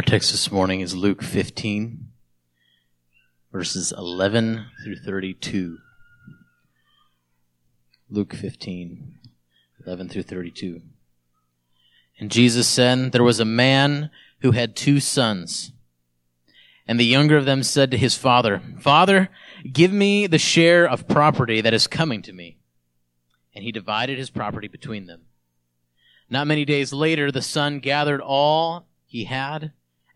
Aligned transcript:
Our 0.00 0.04
text 0.04 0.32
this 0.32 0.50
morning 0.50 0.80
is 0.80 0.96
Luke 0.96 1.22
15, 1.22 2.08
verses 3.52 3.92
11 3.92 4.64
through 4.82 4.96
32. 4.96 5.76
Luke 8.08 8.32
15, 8.32 9.18
11 9.86 10.08
through 10.08 10.22
32. 10.22 10.80
And 12.18 12.30
Jesus 12.30 12.66
said, 12.66 13.12
There 13.12 13.22
was 13.22 13.40
a 13.40 13.44
man 13.44 14.10
who 14.38 14.52
had 14.52 14.74
two 14.74 15.00
sons. 15.00 15.72
And 16.86 16.98
the 16.98 17.04
younger 17.04 17.36
of 17.36 17.44
them 17.44 17.62
said 17.62 17.90
to 17.90 17.98
his 17.98 18.16
father, 18.16 18.62
Father, 18.80 19.28
give 19.70 19.92
me 19.92 20.26
the 20.26 20.38
share 20.38 20.88
of 20.88 21.08
property 21.08 21.60
that 21.60 21.74
is 21.74 21.86
coming 21.86 22.22
to 22.22 22.32
me. 22.32 22.56
And 23.54 23.62
he 23.62 23.70
divided 23.70 24.16
his 24.16 24.30
property 24.30 24.66
between 24.66 25.04
them. 25.04 25.26
Not 26.30 26.46
many 26.46 26.64
days 26.64 26.90
later, 26.90 27.30
the 27.30 27.42
son 27.42 27.80
gathered 27.80 28.22
all 28.22 28.86
he 29.04 29.24
had 29.24 29.72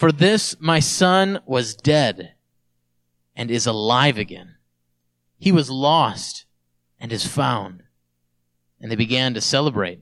For 0.00 0.12
this 0.12 0.56
my 0.58 0.80
son 0.80 1.40
was 1.44 1.74
dead 1.74 2.32
and 3.36 3.50
is 3.50 3.66
alive 3.66 4.16
again. 4.16 4.54
He 5.38 5.52
was 5.52 5.68
lost 5.68 6.46
and 6.98 7.12
is 7.12 7.26
found. 7.26 7.82
And 8.80 8.90
they 8.90 8.96
began 8.96 9.34
to 9.34 9.42
celebrate. 9.42 10.00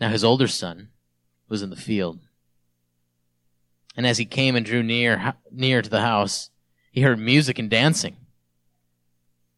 Now 0.00 0.08
his 0.08 0.24
older 0.24 0.48
son 0.48 0.88
was 1.48 1.62
in 1.62 1.70
the 1.70 1.76
field. 1.76 2.22
And 3.96 4.04
as 4.04 4.18
he 4.18 4.24
came 4.24 4.56
and 4.56 4.66
drew 4.66 4.82
near, 4.82 5.34
near 5.52 5.80
to 5.80 5.88
the 5.88 6.00
house, 6.00 6.50
he 6.90 7.02
heard 7.02 7.20
music 7.20 7.60
and 7.60 7.70
dancing. 7.70 8.16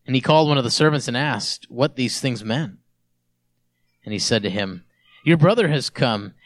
And 0.07 0.15
he 0.15 0.21
called 0.21 0.51
one 0.51 0.59
of 0.59 0.65
the 0.65 0.71
servants 0.71 1.09
and 1.09 1.17
asked 1.17 1.65
what 1.71 1.97
these 1.97 2.21
things 2.21 2.45
meant. 2.45 2.77
And 4.05 4.13
he 4.13 4.19
said 4.19 4.43
to 4.43 4.51
him, 4.51 4.85
Your 5.25 5.39
brother 5.39 5.69
has 5.69 5.89
come 5.89 6.35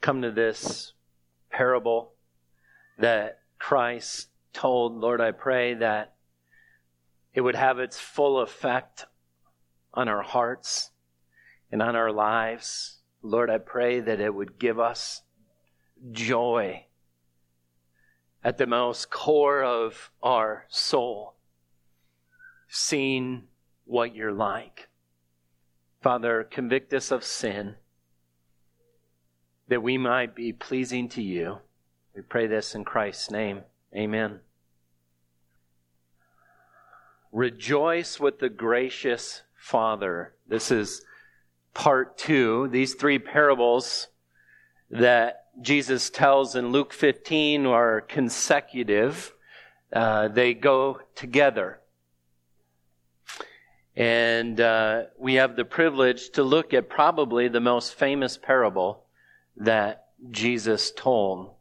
come 0.00 0.22
to 0.22 0.30
this 0.30 0.92
parable 1.50 2.12
that 2.98 3.40
Christ 3.58 4.28
told, 4.52 4.94
Lord, 4.94 5.20
I 5.20 5.32
pray 5.32 5.74
that 5.74 6.14
it 7.34 7.40
would 7.40 7.54
have 7.54 7.78
its 7.78 7.98
full 7.98 8.40
effect 8.40 9.06
on 9.94 10.08
our 10.08 10.22
hearts 10.22 10.90
and 11.70 11.82
on 11.82 11.96
our 11.96 12.12
lives. 12.12 12.98
Lord, 13.22 13.50
I 13.50 13.58
pray 13.58 14.00
that 14.00 14.20
it 14.20 14.34
would 14.34 14.58
give 14.58 14.78
us 14.78 15.22
joy 16.12 16.86
at 18.44 18.58
the 18.58 18.66
most 18.66 19.10
core 19.10 19.62
of 19.62 20.10
our 20.22 20.66
soul, 20.68 21.34
seeing 22.68 23.44
what 23.84 24.14
you're 24.14 24.32
like. 24.32 24.88
Father, 26.00 26.44
convict 26.44 26.94
us 26.94 27.10
of 27.10 27.24
sin 27.24 27.76
that 29.68 29.82
we 29.82 29.98
might 29.98 30.34
be 30.34 30.52
pleasing 30.52 31.08
to 31.10 31.22
you. 31.22 31.58
We 32.14 32.22
pray 32.22 32.46
this 32.46 32.74
in 32.74 32.84
Christ's 32.84 33.30
name. 33.30 33.62
Amen. 33.94 34.40
Rejoice 37.30 38.18
with 38.18 38.38
the 38.38 38.48
gracious 38.48 39.42
Father. 39.54 40.34
This 40.46 40.70
is 40.70 41.04
part 41.74 42.16
two. 42.16 42.68
These 42.68 42.94
three 42.94 43.18
parables 43.18 44.08
that 44.90 45.44
Jesus 45.60 46.08
tells 46.08 46.56
in 46.56 46.70
Luke 46.70 46.92
15 46.92 47.66
are 47.66 48.00
consecutive. 48.00 49.34
Uh, 49.92 50.28
they 50.28 50.54
go 50.54 51.00
together. 51.14 51.80
And 53.94 54.60
uh, 54.60 55.02
we 55.18 55.34
have 55.34 55.56
the 55.56 55.64
privilege 55.64 56.30
to 56.30 56.42
look 56.42 56.72
at 56.72 56.88
probably 56.88 57.48
the 57.48 57.60
most 57.60 57.94
famous 57.94 58.38
parable 58.38 59.04
that 59.58 60.06
Jesus 60.30 60.90
told. 60.90 61.54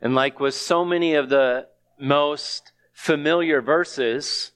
And 0.00 0.14
like 0.14 0.40
with 0.40 0.54
so 0.54 0.84
many 0.84 1.14
of 1.14 1.28
the 1.28 1.66
most 1.98 2.72
familiar 2.92 3.60
verses, 3.60 4.52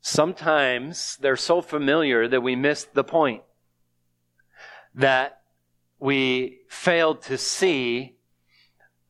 sometimes 0.00 1.16
they're 1.20 1.36
so 1.36 1.60
familiar 1.60 2.28
that 2.28 2.42
we 2.42 2.56
miss 2.56 2.84
the 2.84 3.04
point. 3.04 3.42
That 4.94 5.40
we 5.98 6.58
fail 6.68 7.14
to 7.14 7.38
see 7.38 8.16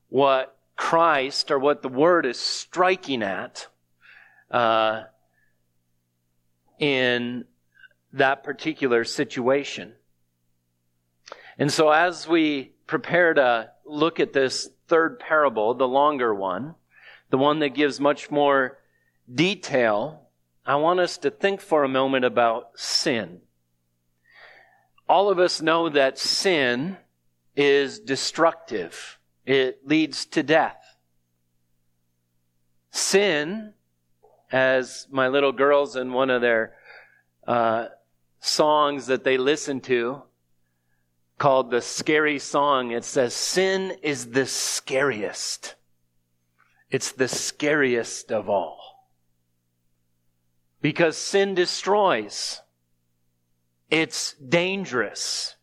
what 0.08 0.56
Christ 0.76 1.50
or 1.50 1.58
what 1.58 1.82
the 1.82 1.88
Word 1.88 2.26
is 2.26 2.38
striking 2.38 3.22
at 3.22 3.66
uh, 4.50 5.04
in 6.78 7.44
that 8.12 8.44
particular 8.44 9.04
situation. 9.04 9.94
And 11.58 11.72
so 11.72 11.90
as 11.90 12.26
we 12.26 12.72
prepare 12.86 13.34
to 13.34 13.70
look 13.84 14.20
at 14.20 14.32
this 14.32 14.68
third 14.88 15.18
parable, 15.18 15.74
the 15.74 15.88
longer 15.88 16.34
one, 16.34 16.74
the 17.30 17.38
one 17.38 17.60
that 17.60 17.70
gives 17.70 18.00
much 18.00 18.30
more 18.30 18.78
detail, 19.32 20.28
I 20.64 20.76
want 20.76 21.00
us 21.00 21.18
to 21.18 21.30
think 21.30 21.60
for 21.60 21.84
a 21.84 21.88
moment 21.88 22.24
about 22.24 22.78
sin. 22.78 23.40
All 25.08 25.30
of 25.30 25.38
us 25.38 25.60
know 25.60 25.88
that 25.88 26.18
sin 26.18 26.96
is 27.56 27.98
destructive. 27.98 29.18
It 29.44 29.86
leads 29.86 30.24
to 30.26 30.42
death. 30.42 30.78
Sin, 32.90 33.72
as 34.50 35.06
my 35.10 35.28
little 35.28 35.52
girls 35.52 35.96
in 35.96 36.12
one 36.12 36.30
of 36.30 36.40
their 36.40 36.74
uh, 37.46 37.86
songs 38.40 39.06
that 39.06 39.24
they 39.24 39.38
listen 39.38 39.80
to, 39.80 40.22
called 41.42 41.72
the 41.72 41.82
scary 41.82 42.38
song, 42.38 42.92
it 42.92 43.02
says, 43.02 43.34
Sin 43.34 43.96
is 44.00 44.30
the 44.30 44.46
scariest. 44.46 45.74
It's 46.88 47.10
the 47.10 47.26
scariest 47.26 48.30
of 48.30 48.48
all. 48.48 49.08
Because 50.80 51.16
sin 51.16 51.56
destroys. 51.56 52.60
It's 53.90 54.34
dangerous. 54.34 55.56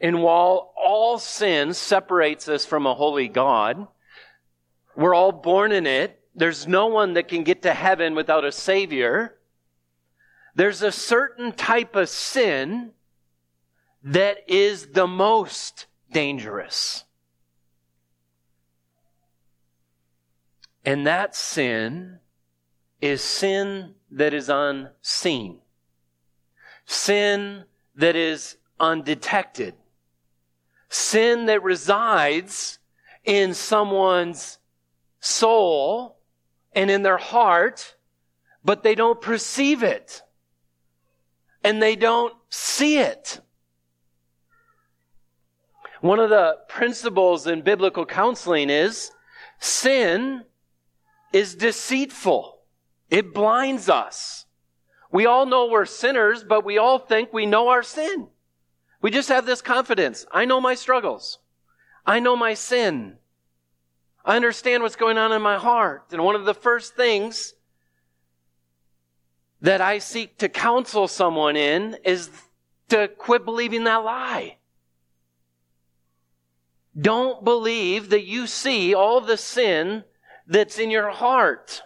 And 0.00 0.22
while 0.22 0.72
all 0.82 1.18
sin 1.18 1.74
separates 1.74 2.48
us 2.48 2.64
from 2.64 2.86
a 2.86 2.94
holy 2.94 3.28
God, 3.28 3.88
we're 4.96 5.14
all 5.14 5.32
born 5.32 5.70
in 5.70 5.86
it. 5.86 6.18
There's 6.34 6.66
no 6.66 6.86
one 6.86 7.12
that 7.12 7.28
can 7.28 7.44
get 7.44 7.60
to 7.64 7.74
heaven 7.74 8.14
without 8.14 8.46
a 8.46 8.52
Savior. 8.52 9.36
There's 10.54 10.80
a 10.80 10.92
certain 10.92 11.52
type 11.52 11.94
of 11.94 12.08
sin 12.08 12.92
that 14.04 14.38
is 14.48 14.88
the 14.88 15.06
most 15.06 15.86
dangerous. 16.12 17.04
And 20.84 21.06
that 21.06 21.36
sin 21.36 22.18
is 23.00 23.22
sin 23.22 23.94
that 24.10 24.34
is 24.34 24.48
unseen. 24.48 25.60
Sin 26.86 27.64
that 27.94 28.16
is 28.16 28.56
undetected. 28.80 29.74
Sin 30.88 31.46
that 31.46 31.62
resides 31.62 32.78
in 33.24 33.54
someone's 33.54 34.58
soul 35.20 36.18
and 36.74 36.90
in 36.90 37.02
their 37.02 37.18
heart, 37.18 37.96
but 38.64 38.82
they 38.82 38.94
don't 38.94 39.20
perceive 39.20 39.82
it. 39.82 40.22
And 41.62 41.80
they 41.80 41.94
don't 41.94 42.34
see 42.50 42.98
it. 42.98 43.40
One 46.02 46.18
of 46.18 46.30
the 46.30 46.58
principles 46.66 47.46
in 47.46 47.62
biblical 47.62 48.04
counseling 48.04 48.70
is 48.70 49.12
sin 49.60 50.42
is 51.32 51.54
deceitful. 51.54 52.58
It 53.08 53.32
blinds 53.32 53.88
us. 53.88 54.46
We 55.12 55.26
all 55.26 55.46
know 55.46 55.68
we're 55.68 55.86
sinners, 55.86 56.42
but 56.42 56.64
we 56.64 56.76
all 56.76 56.98
think 56.98 57.32
we 57.32 57.46
know 57.46 57.68
our 57.68 57.84
sin. 57.84 58.26
We 59.00 59.12
just 59.12 59.28
have 59.28 59.46
this 59.46 59.62
confidence. 59.62 60.26
I 60.32 60.44
know 60.44 60.60
my 60.60 60.74
struggles. 60.74 61.38
I 62.04 62.18
know 62.18 62.34
my 62.34 62.54
sin. 62.54 63.18
I 64.24 64.34
understand 64.34 64.82
what's 64.82 64.96
going 64.96 65.18
on 65.18 65.30
in 65.30 65.40
my 65.40 65.56
heart. 65.56 66.06
And 66.10 66.24
one 66.24 66.34
of 66.34 66.46
the 66.46 66.54
first 66.54 66.96
things 66.96 67.54
that 69.60 69.80
I 69.80 69.98
seek 69.98 70.38
to 70.38 70.48
counsel 70.48 71.06
someone 71.06 71.54
in 71.54 71.96
is 72.04 72.28
to 72.88 73.06
quit 73.06 73.44
believing 73.44 73.84
that 73.84 73.98
lie. 73.98 74.56
Don't 76.98 77.42
believe 77.42 78.10
that 78.10 78.24
you 78.24 78.46
see 78.46 78.94
all 78.94 79.20
the 79.20 79.36
sin 79.36 80.04
that's 80.46 80.78
in 80.78 80.90
your 80.90 81.10
heart. 81.10 81.82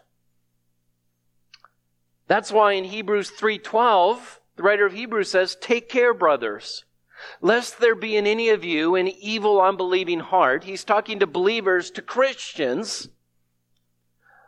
That's 2.27 2.51
why 2.51 2.73
in 2.73 2.85
Hebrews 2.85 3.31
3:12, 3.31 4.41
the 4.57 4.63
writer 4.65 4.85
of 4.85 4.93
Hebrews 4.93 5.31
says, 5.31 5.55
"Take 5.55 5.89
care, 5.89 6.13
brothers, 6.13 6.85
lest 7.41 7.79
there 7.79 7.95
be 7.95 8.17
in 8.17 8.27
any 8.27 8.49
of 8.49 8.65
you 8.65 8.97
an 8.97 9.07
evil 9.07 9.61
unbelieving 9.61 10.21
heart." 10.21 10.65
He's 10.65 10.83
talking 10.83 11.21
to 11.21 11.27
believers, 11.27 11.91
to 11.93 12.03
Christians, 12.03 13.09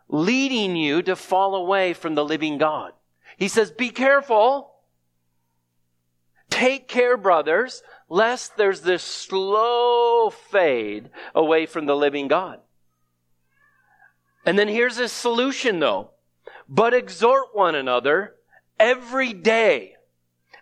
leading 0.09 0.75
you 0.75 1.03
to 1.03 1.15
fall 1.15 1.55
away 1.55 1.93
from 1.93 2.17
the 2.17 2.25
living 2.25 2.59
God. 2.59 2.95
He 3.37 3.47
says, 3.47 3.71
"Be 3.71 3.91
careful. 3.91 4.75
Take 6.51 6.89
care, 6.89 7.17
brothers, 7.17 7.83
lest 8.09 8.57
there's 8.57 8.83
this 8.83 9.03
slow 9.03 10.31
fade 10.31 11.11
away 11.35 11.67
from 11.67 11.87
the 11.87 11.97
living 11.97 12.29
God." 12.29 12.61
And 14.45 14.59
then 14.59 14.69
here's 14.69 14.97
his 14.97 15.13
solution 15.13 15.79
though. 15.81 16.11
But 16.69 16.95
exhort 16.95 17.55
one 17.55 17.75
another 17.75 18.37
every 18.79 19.33
day, 19.33 19.97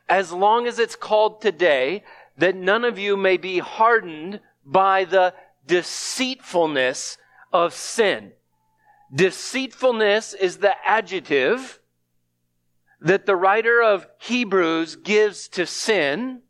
as 0.08 0.32
long 0.32 0.66
as 0.66 0.78
it's 0.78 0.96
called 0.96 1.40
today, 1.40 2.04
that 2.36 2.54
none 2.54 2.84
of 2.84 2.98
you 2.98 3.16
may 3.16 3.36
be 3.36 3.58
hardened 3.58 4.40
by 4.64 5.04
the 5.04 5.34
deceitfulness 5.66 7.18
of 7.52 7.74
sin. 7.74 8.32
Deceitfulness 9.14 10.34
is 10.34 10.58
the 10.58 10.74
adjective 10.86 11.80
that 13.00 13.26
the 13.26 13.36
writer 13.36 13.82
of 13.82 14.08
Hebrews 14.18 14.96
gives 14.96 15.48
to 15.48 15.66
sin. 15.66 16.42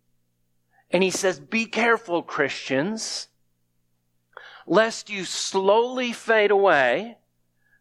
And 0.90 1.02
he 1.02 1.10
says, 1.10 1.40
be 1.40 1.66
careful, 1.66 2.22
Christians, 2.22 3.28
lest 4.66 5.10
you 5.10 5.24
slowly 5.24 6.12
fade 6.12 6.50
away 6.50 7.18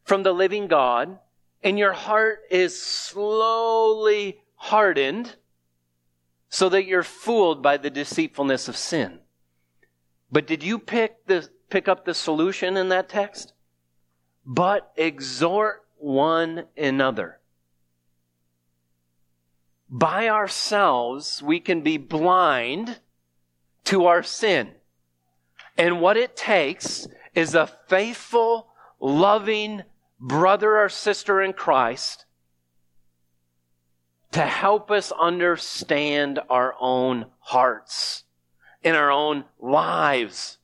from 0.04 0.24
the 0.24 0.34
living 0.34 0.68
God 0.68 1.20
and 1.64 1.80
your 1.80 1.94
heart 1.94 2.42
is 2.52 2.80
slowly 2.80 4.40
hardened 4.56 5.36
so 6.50 6.70
that 6.70 6.86
you're 6.86 7.04
fooled 7.04 7.62
by 7.62 7.78
the 7.78 7.90
deceitfulness 7.90 8.68
of 8.68 8.78
sin. 8.78 9.20
But 10.32 10.48
did 10.48 10.64
you 10.64 10.80
pick 10.80 11.26
the, 11.26 11.50
pick 11.70 11.88
up 11.88 12.06
the 12.06 12.14
solution 12.14 12.78
in 12.78 12.90
that 12.90 13.10
text? 13.10 13.54
But 14.46 14.92
exhort 14.96 15.86
one 15.98 16.66
another. 16.78 17.40
By 19.98 20.28
ourselves, 20.28 21.42
we 21.42 21.62
can 21.62 21.80
be 21.80 21.96
blind 21.96 23.00
to 23.86 24.08
our 24.08 24.24
sin. 24.24 24.72
And 25.78 26.02
what 26.02 26.18
it 26.18 26.36
takes 26.36 27.08
is 27.34 27.56
a 27.56 27.72
faithful, 27.88 28.68
loving 29.00 29.84
brother 30.20 30.80
or 30.80 30.90
sister 30.90 31.42
in 31.42 31.54
Christ 31.54 32.26
to 34.34 34.42
help 34.42 34.92
us 34.92 35.14
understand 35.14 36.42
our 36.50 36.76
own 36.82 37.28
hearts 37.40 38.26
in 38.84 38.96
our 38.96 39.10
own 39.10 39.46
lives. 39.62 40.58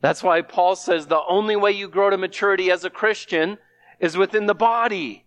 That's 0.00 0.22
why 0.22 0.42
Paul 0.42 0.76
says 0.76 1.08
the 1.08 1.24
only 1.28 1.56
way 1.56 1.72
you 1.72 1.88
grow 1.88 2.10
to 2.10 2.16
maturity 2.16 2.70
as 2.70 2.84
a 2.84 2.90
Christian 2.90 3.58
is 3.98 4.16
within 4.16 4.46
the 4.46 4.54
body. 4.54 5.26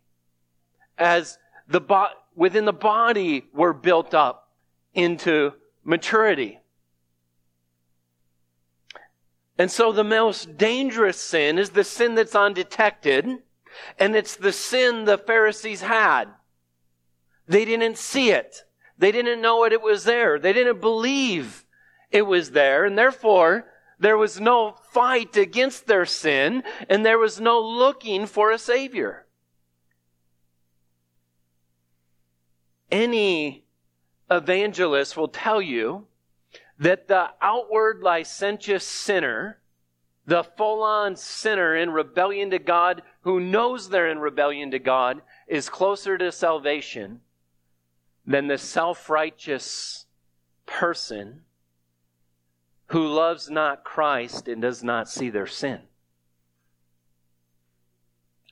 As 0.98 1.38
the 1.68 1.82
bo- 1.82 2.16
within 2.40 2.64
the 2.64 2.72
body, 2.72 3.44
we're 3.54 3.74
built 3.74 4.14
up 4.14 4.50
into 4.94 5.52
maturity. 5.84 6.58
And 9.58 9.70
so 9.70 9.92
the 9.92 10.06
most 10.06 10.58
dangerous 10.58 11.20
sin 11.20 11.60
is 11.60 11.72
the 11.72 11.84
sin 11.84 12.16
that's 12.16 12.36
undetected, 12.36 13.28
and 14.00 14.16
it's 14.16 14.38
the 14.38 14.54
sin 14.54 15.04
the 15.04 15.18
Pharisees 15.18 15.82
had. 15.82 16.30
They 17.46 17.66
didn't 17.66 17.98
see 17.98 18.32
it. 18.32 18.64
They 18.98 19.12
didn't 19.12 19.42
know 19.42 19.66
it, 19.66 19.74
it 19.74 19.82
was 19.82 20.06
there. 20.06 20.40
They 20.40 20.54
didn't 20.54 20.80
believe 20.80 21.66
it 22.10 22.22
was 22.22 22.52
there, 22.52 22.86
and 22.86 22.98
therefore 22.98 23.66
there 24.00 24.18
was 24.18 24.40
no 24.40 24.78
fight 24.94 25.36
against 25.36 25.88
their 25.88 26.06
sin, 26.06 26.64
and 26.88 27.06
there 27.06 27.20
was 27.20 27.42
no 27.42 27.60
looking 27.60 28.26
for 28.26 28.50
a 28.50 28.58
Savior. 28.58 29.26
Any 32.92 33.66
evangelist 34.30 35.16
will 35.18 35.28
tell 35.28 35.62
you 35.62 36.08
that 36.80 37.08
the 37.08 37.30
outward 37.42 38.02
licentious 38.02 38.86
sinner, 38.86 39.60
the 40.26 40.44
full 40.44 40.82
on 40.82 41.16
sinner 41.16 41.76
in 41.76 41.92
rebellion 41.92 42.50
to 42.52 42.60
God, 42.60 43.02
who 43.22 43.40
knows 43.40 43.90
they're 43.90 44.10
in 44.10 44.20
rebellion 44.20 44.72
to 44.72 44.80
God, 44.80 45.22
is 45.48 45.70
closer 45.70 46.18
to 46.18 46.32
salvation 46.32 47.22
than 48.26 48.48
the 48.48 48.58
self 48.58 49.10
righteous 49.10 50.06
person 50.66 51.42
who 52.88 53.08
loves 53.08 53.50
not 53.50 53.84
Christ 53.84 54.48
and 54.48 54.62
does 54.62 54.84
not 54.84 55.10
see 55.10 55.30
their 55.30 55.48
sin. 55.48 55.82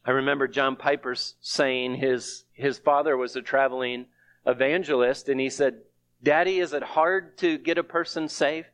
I 0.06 0.12
remember 0.12 0.48
John 0.48 0.76
Piper 0.76 1.16
saying 1.42 1.96
his, 1.96 2.46
his 2.54 2.78
father 2.78 3.18
was 3.18 3.36
a 3.36 3.42
traveling 3.42 4.06
evangelist, 4.48 5.30
and 5.30 5.40
he 5.40 5.50
said, 5.50 5.82
Daddy, 6.24 6.60
is 6.60 6.74
it 6.74 6.82
hard 6.82 7.38
to 7.40 7.58
get 7.60 7.78
a 7.78 7.84
person 7.84 8.28
saved? 8.28 8.68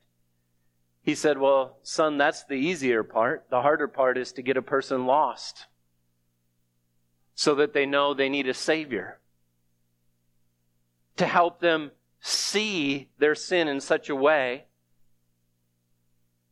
He 1.02 1.16
said, 1.16 1.38
Well, 1.38 1.80
son, 1.84 2.18
that's 2.18 2.46
the 2.46 2.56
easier 2.56 3.04
part. 3.04 3.48
The 3.50 3.62
harder 3.62 3.90
part 3.90 4.18
is 4.18 4.32
to 4.34 4.42
get 4.42 4.56
a 4.56 4.62
person 4.62 5.06
lost 5.06 5.66
so 7.36 7.56
that 7.56 7.74
they 7.74 7.86
know 7.86 8.14
they 8.14 8.30
need 8.30 8.48
a 8.48 8.54
Savior. 8.54 9.20
To 11.18 11.26
help 11.26 11.60
them 11.60 11.92
see 12.22 13.10
their 13.18 13.36
sin 13.36 13.68
in 13.68 13.82
such 13.82 14.10
a 14.10 14.16
way 14.16 14.66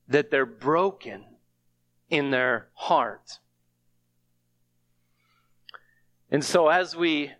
that 0.07 0.29
they're 0.29 0.45
broken 0.45 1.23
in 2.09 2.31
their 2.31 2.67
heart. 2.73 3.39
And 6.29 6.43
so, 6.43 6.67
as 6.67 6.95
we 6.95 7.31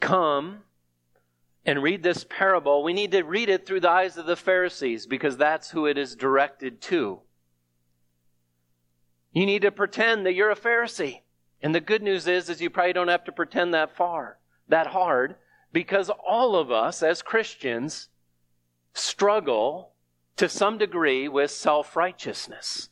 come 0.00 0.60
and 1.64 1.82
read 1.82 2.02
this 2.02 2.24
parable, 2.28 2.82
we 2.82 2.92
need 2.92 3.12
to 3.12 3.22
read 3.22 3.48
it 3.48 3.66
through 3.66 3.80
the 3.80 3.90
eyes 3.90 4.16
of 4.16 4.26
the 4.26 4.36
Pharisees 4.36 5.06
because 5.06 5.36
that's 5.36 5.70
who 5.70 5.86
it 5.86 5.98
is 5.98 6.16
directed 6.16 6.80
to. 6.80 7.20
You 9.32 9.46
need 9.46 9.62
to 9.62 9.70
pretend 9.70 10.26
that 10.26 10.34
you're 10.34 10.50
a 10.50 10.56
Pharisee. 10.56 11.20
And 11.62 11.74
the 11.74 11.80
good 11.80 12.02
news 12.02 12.26
is, 12.26 12.48
is 12.48 12.60
you 12.60 12.70
probably 12.70 12.94
don't 12.94 13.08
have 13.08 13.24
to 13.24 13.32
pretend 13.32 13.74
that 13.74 13.94
far, 13.94 14.38
that 14.68 14.88
hard, 14.88 15.36
because 15.72 16.10
all 16.26 16.56
of 16.56 16.72
us 16.72 17.02
as 17.02 17.22
Christians 17.22 18.08
struggle 18.94 19.92
to 20.36 20.48
some 20.48 20.78
degree 20.78 21.28
with 21.28 21.50
self-righteousness. 21.50 22.88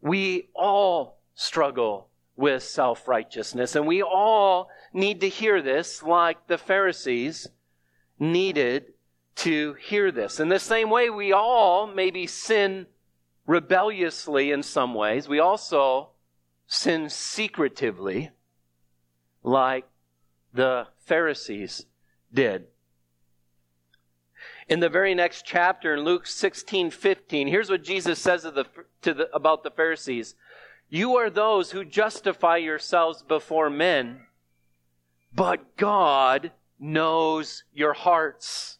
We 0.00 0.50
all 0.54 1.18
struggle 1.34 2.08
with 2.38 2.62
self-righteousness 2.62 3.74
and 3.74 3.86
we 3.86 4.00
all 4.00 4.70
need 4.92 5.20
to 5.20 5.28
hear 5.28 5.60
this 5.60 6.02
like 6.02 6.46
the 6.46 6.56
Pharisees 6.56 7.48
needed 8.18 8.86
to 9.34 9.74
hear 9.74 10.10
this. 10.10 10.40
In 10.40 10.48
the 10.48 10.58
same 10.58 10.88
way, 10.88 11.10
we 11.10 11.32
all 11.32 11.86
maybe 11.86 12.26
sin 12.26 12.86
rebelliously 13.46 14.50
in 14.50 14.62
some 14.62 14.94
ways. 14.94 15.28
We 15.28 15.40
also 15.40 16.10
sin 16.66 17.08
secretively 17.08 18.30
like 19.42 19.86
the 20.52 20.88
Pharisees 21.04 21.86
did. 22.32 22.66
In 24.68 24.80
the 24.80 24.88
very 24.88 25.14
next 25.14 25.46
chapter, 25.46 25.94
in 25.94 26.00
Luke 26.00 26.26
16, 26.26 26.90
15, 26.90 27.48
here's 27.48 27.70
what 27.70 27.82
Jesus 27.82 28.18
says 28.18 28.42
the, 28.42 28.66
the, 29.02 29.28
about 29.34 29.62
the 29.62 29.70
Pharisees. 29.70 30.34
You 30.90 31.16
are 31.16 31.30
those 31.30 31.70
who 31.70 31.84
justify 31.84 32.56
yourselves 32.56 33.22
before 33.22 33.68
men, 33.68 34.20
but 35.34 35.76
God 35.76 36.52
knows 36.78 37.64
your 37.72 37.92
hearts. 37.92 38.78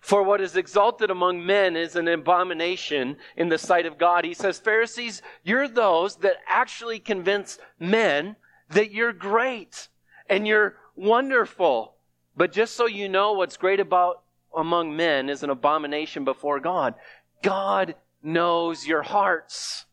For 0.00 0.22
what 0.22 0.40
is 0.40 0.54
exalted 0.56 1.10
among 1.10 1.44
men 1.44 1.74
is 1.74 1.96
an 1.96 2.06
abomination 2.06 3.16
in 3.36 3.48
the 3.48 3.58
sight 3.58 3.86
of 3.86 3.98
God. 3.98 4.24
He 4.24 4.34
says, 4.34 4.60
Pharisees, 4.60 5.20
you're 5.42 5.66
those 5.66 6.14
that 6.16 6.36
actually 6.48 7.00
convince 7.00 7.58
men 7.80 8.36
that 8.70 8.92
you're 8.92 9.12
great 9.12 9.88
and 10.28 10.46
you're 10.46 10.76
wonderful. 10.94 11.96
But 12.36 12.52
just 12.52 12.76
so 12.76 12.86
you 12.86 13.08
know, 13.08 13.32
what's 13.32 13.56
great 13.56 13.80
about 13.80 14.22
among 14.56 14.94
men 14.94 15.28
is 15.28 15.42
an 15.42 15.50
abomination 15.50 16.24
before 16.24 16.60
God. 16.60 16.94
God 17.42 17.96
knows 18.22 18.86
your 18.86 19.02
hearts. 19.02 19.86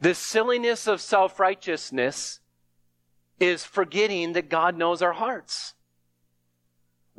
The 0.00 0.14
silliness 0.14 0.86
of 0.86 1.00
self 1.00 1.38
righteousness 1.38 2.40
is 3.38 3.64
forgetting 3.64 4.32
that 4.32 4.48
God 4.48 4.76
knows 4.76 5.02
our 5.02 5.12
hearts 5.12 5.74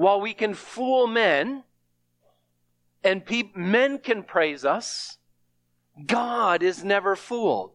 while 0.02 0.20
we 0.20 0.34
can 0.34 0.56
fool 0.56 1.06
men 1.06 1.64
and 3.04 3.24
pe- 3.24 3.52
men 3.56 4.00
can 4.00 4.24
praise 4.24 4.66
us, 4.66 5.20
God 6.08 6.64
is 6.64 6.84
never 6.84 7.16
fooled. 7.16 7.74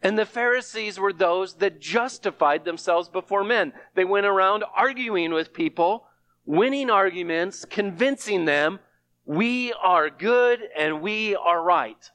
And 0.00 0.16
the 0.16 0.26
Pharisees 0.26 1.00
were 1.00 1.12
those 1.12 1.54
that 1.54 1.80
justified 1.80 2.64
themselves 2.64 3.08
before 3.08 3.42
men. 3.42 3.72
They 3.96 4.04
went 4.04 4.26
around 4.26 4.64
arguing 4.76 5.32
with 5.32 5.52
people, 5.52 6.06
winning 6.46 6.88
arguments, 6.88 7.64
convincing 7.64 8.44
them 8.44 8.78
we 9.24 9.72
are 9.72 10.08
good 10.08 10.60
and 10.78 11.02
we 11.02 11.34
are 11.34 11.62
right. 11.62 12.10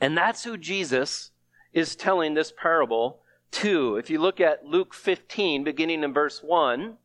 And 0.00 0.16
that's 0.16 0.44
who 0.44 0.56
Jesus 0.56 1.30
is 1.72 1.96
telling 1.96 2.34
this 2.34 2.52
parable 2.52 3.20
to. 3.52 3.96
If 3.96 4.10
you 4.10 4.20
look 4.20 4.40
at 4.40 4.64
Luke 4.64 4.94
15, 4.94 5.64
beginning 5.64 6.02
in 6.02 6.12
verse 6.12 6.42
1, 6.42 6.96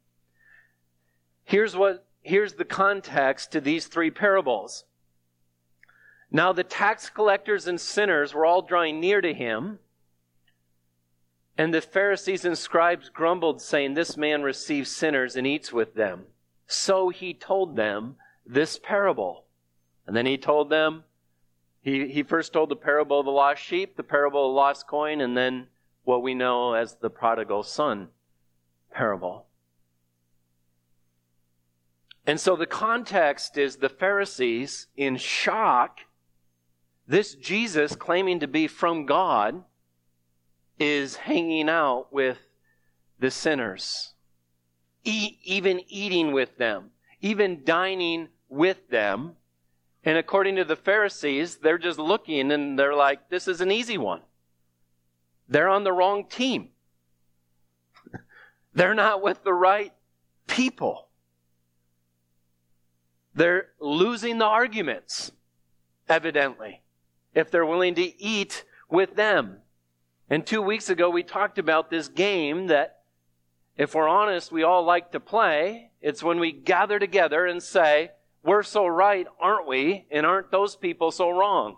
Here's 1.43 1.75
what, 1.75 2.05
here's 2.21 2.53
the 2.53 2.65
context 2.65 3.51
to 3.51 3.59
these 3.59 3.87
three 3.87 4.11
parables. 4.11 4.85
Now 6.31 6.53
the 6.53 6.63
tax 6.63 7.09
collectors 7.09 7.67
and 7.67 7.79
sinners 7.79 8.33
were 8.33 8.45
all 8.45 8.61
drawing 8.61 9.01
near 9.01 9.19
to 9.19 9.33
him, 9.33 9.79
and 11.57 11.73
the 11.73 11.81
Pharisees 11.81 12.45
and 12.45 12.57
scribes 12.57 13.09
grumbled, 13.09 13.61
saying, 13.61 13.93
This 13.93 14.15
man 14.15 14.41
receives 14.41 14.89
sinners 14.89 15.35
and 15.35 15.45
eats 15.45 15.73
with 15.73 15.93
them. 15.93 16.23
So 16.67 17.09
he 17.09 17.33
told 17.33 17.75
them 17.75 18.15
this 18.45 18.79
parable. 18.79 19.43
And 20.07 20.15
then 20.15 20.25
he 20.25 20.37
told 20.37 20.69
them, 20.69 21.03
he, 21.81 22.07
he 22.07 22.23
first 22.23 22.53
told 22.53 22.69
the 22.69 22.75
parable 22.75 23.19
of 23.19 23.25
the 23.25 23.31
lost 23.31 23.63
sheep, 23.63 23.95
the 23.95 24.03
parable 24.03 24.47
of 24.47 24.51
the 24.51 24.55
lost 24.55 24.87
coin, 24.87 25.21
and 25.21 25.35
then 25.35 25.67
what 26.03 26.21
we 26.21 26.33
know 26.33 26.73
as 26.73 26.95
the 26.95 27.09
prodigal 27.09 27.63
son 27.63 28.09
parable. 28.91 29.47
And 32.25 32.39
so 32.39 32.55
the 32.55 32.67
context 32.67 33.57
is 33.57 33.77
the 33.77 33.89
Pharisees 33.89 34.87
in 34.95 35.17
shock. 35.17 36.01
This 37.07 37.33
Jesus, 37.33 37.95
claiming 37.95 38.39
to 38.41 38.47
be 38.47 38.67
from 38.67 39.05
God, 39.05 39.63
is 40.79 41.15
hanging 41.15 41.67
out 41.67 42.13
with 42.13 42.37
the 43.19 43.31
sinners, 43.31 44.13
e- 45.03 45.37
even 45.43 45.81
eating 45.87 46.31
with 46.31 46.57
them, 46.57 46.91
even 47.21 47.63
dining 47.63 48.29
with 48.49 48.89
them. 48.89 49.35
And 50.03 50.17
according 50.17 50.55
to 50.55 50.63
the 50.63 50.75
Pharisees, 50.75 51.57
they're 51.57 51.77
just 51.77 51.99
looking 51.99 52.51
and 52.51 52.77
they're 52.77 52.95
like, 52.95 53.29
this 53.29 53.47
is 53.47 53.61
an 53.61 53.71
easy 53.71 53.97
one. 53.97 54.21
They're 55.47 55.69
on 55.69 55.83
the 55.83 55.91
wrong 55.91 56.25
team. 56.25 56.69
they're 58.73 58.95
not 58.95 59.21
with 59.21 59.43
the 59.43 59.53
right 59.53 59.93
people. 60.47 61.07
They're 63.35 63.67
losing 63.79 64.39
the 64.39 64.45
arguments, 64.45 65.31
evidently, 66.09 66.81
if 67.33 67.51
they're 67.51 67.65
willing 67.65 67.95
to 67.95 68.21
eat 68.21 68.65
with 68.89 69.15
them. 69.15 69.57
And 70.29 70.45
two 70.45 70.61
weeks 70.61 70.89
ago, 70.89 71.09
we 71.09 71.23
talked 71.23 71.57
about 71.57 71.89
this 71.89 72.07
game 72.07 72.67
that, 72.67 73.01
if 73.77 73.93
we're 73.95 74.07
honest, 74.07 74.51
we 74.51 74.63
all 74.63 74.83
like 74.83 75.11
to 75.11 75.19
play. 75.19 75.91
It's 76.01 76.23
when 76.23 76.39
we 76.39 76.51
gather 76.51 76.99
together 76.99 77.45
and 77.45 77.61
say, 77.61 78.11
We're 78.43 78.63
so 78.63 78.87
right, 78.87 79.27
aren't 79.39 79.67
we? 79.67 80.07
And 80.11 80.25
aren't 80.25 80.51
those 80.51 80.75
people 80.75 81.11
so 81.11 81.29
wrong? 81.29 81.77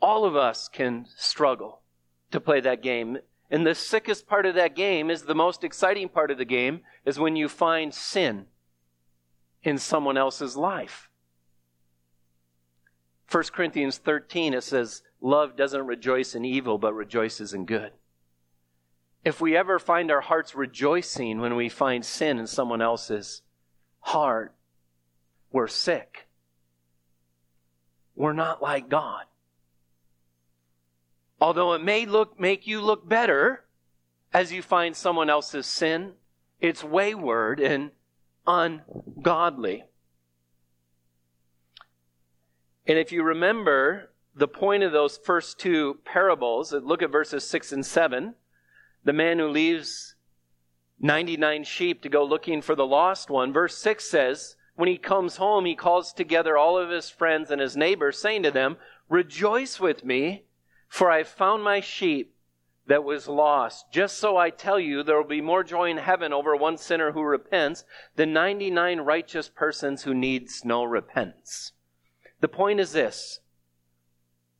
All 0.00 0.24
of 0.24 0.36
us 0.36 0.68
can 0.68 1.06
struggle 1.16 1.80
to 2.32 2.40
play 2.40 2.60
that 2.60 2.82
game. 2.82 3.18
And 3.50 3.66
the 3.66 3.74
sickest 3.74 4.26
part 4.26 4.46
of 4.46 4.54
that 4.56 4.74
game 4.74 5.10
is 5.10 5.22
the 5.22 5.34
most 5.34 5.64
exciting 5.64 6.08
part 6.08 6.30
of 6.30 6.38
the 6.38 6.44
game 6.44 6.80
is 7.04 7.18
when 7.18 7.36
you 7.36 7.48
find 7.48 7.94
sin 7.94 8.46
in 9.62 9.78
someone 9.78 10.16
else's 10.16 10.56
life. 10.56 11.08
1 13.30 13.44
Corinthians 13.52 13.98
13, 13.98 14.54
it 14.54 14.62
says, 14.62 15.02
Love 15.20 15.56
doesn't 15.56 15.86
rejoice 15.86 16.34
in 16.34 16.44
evil, 16.44 16.76
but 16.78 16.92
rejoices 16.92 17.54
in 17.54 17.64
good. 17.64 17.92
If 19.24 19.40
we 19.40 19.56
ever 19.56 19.78
find 19.78 20.10
our 20.10 20.20
hearts 20.20 20.54
rejoicing 20.54 21.40
when 21.40 21.54
we 21.54 21.68
find 21.68 22.04
sin 22.04 22.38
in 22.38 22.46
someone 22.46 22.82
else's 22.82 23.42
heart, 24.00 24.54
we're 25.52 25.68
sick. 25.68 26.28
We're 28.14 28.32
not 28.32 28.62
like 28.62 28.88
God. 28.88 29.24
Although 31.40 31.72
it 31.72 31.82
may 31.82 32.06
look, 32.06 32.38
make 32.38 32.66
you 32.66 32.80
look 32.80 33.08
better 33.08 33.64
as 34.32 34.52
you 34.52 34.62
find 34.62 34.96
someone 34.96 35.28
else's 35.28 35.66
sin, 35.66 36.12
it's 36.60 36.84
wayward 36.84 37.60
and 37.60 37.90
ungodly. 38.46 39.84
And 42.86 42.98
if 42.98 43.12
you 43.12 43.22
remember 43.22 44.10
the 44.34 44.48
point 44.48 44.82
of 44.82 44.92
those 44.92 45.18
first 45.18 45.58
two 45.58 45.98
parables, 46.04 46.72
look 46.72 47.02
at 47.02 47.12
verses 47.12 47.48
6 47.48 47.72
and 47.72 47.84
7. 47.84 48.34
The 49.04 49.12
man 49.12 49.38
who 49.38 49.48
leaves 49.48 50.14
99 51.00 51.64
sheep 51.64 52.02
to 52.02 52.08
go 52.08 52.24
looking 52.24 52.62
for 52.62 52.74
the 52.74 52.86
lost 52.86 53.30
one. 53.30 53.52
Verse 53.52 53.76
6 53.78 54.08
says, 54.08 54.56
When 54.74 54.88
he 54.88 54.96
comes 54.96 55.36
home, 55.36 55.64
he 55.64 55.74
calls 55.74 56.12
together 56.12 56.56
all 56.56 56.78
of 56.78 56.90
his 56.90 57.10
friends 57.10 57.50
and 57.50 57.60
his 57.60 57.76
neighbors, 57.76 58.18
saying 58.18 58.42
to 58.44 58.50
them, 58.50 58.78
Rejoice 59.08 59.78
with 59.78 60.04
me, 60.04 60.44
for 60.88 61.10
I 61.10 61.22
found 61.22 61.62
my 61.62 61.80
sheep 61.80 62.34
that 62.86 63.04
was 63.04 63.28
lost. 63.28 63.86
Just 63.92 64.18
so 64.18 64.36
I 64.36 64.50
tell 64.50 64.80
you, 64.80 65.02
there 65.02 65.16
will 65.16 65.28
be 65.28 65.40
more 65.40 65.62
joy 65.62 65.90
in 65.90 65.98
heaven 65.98 66.32
over 66.32 66.56
one 66.56 66.76
sinner 66.76 67.12
who 67.12 67.22
repents 67.22 67.84
than 68.16 68.32
99 68.32 69.00
righteous 69.00 69.48
persons 69.48 70.02
who 70.02 70.14
needs 70.14 70.64
no 70.64 70.82
repentance. 70.84 71.72
The 72.40 72.48
point 72.48 72.80
is 72.80 72.92
this. 72.92 73.40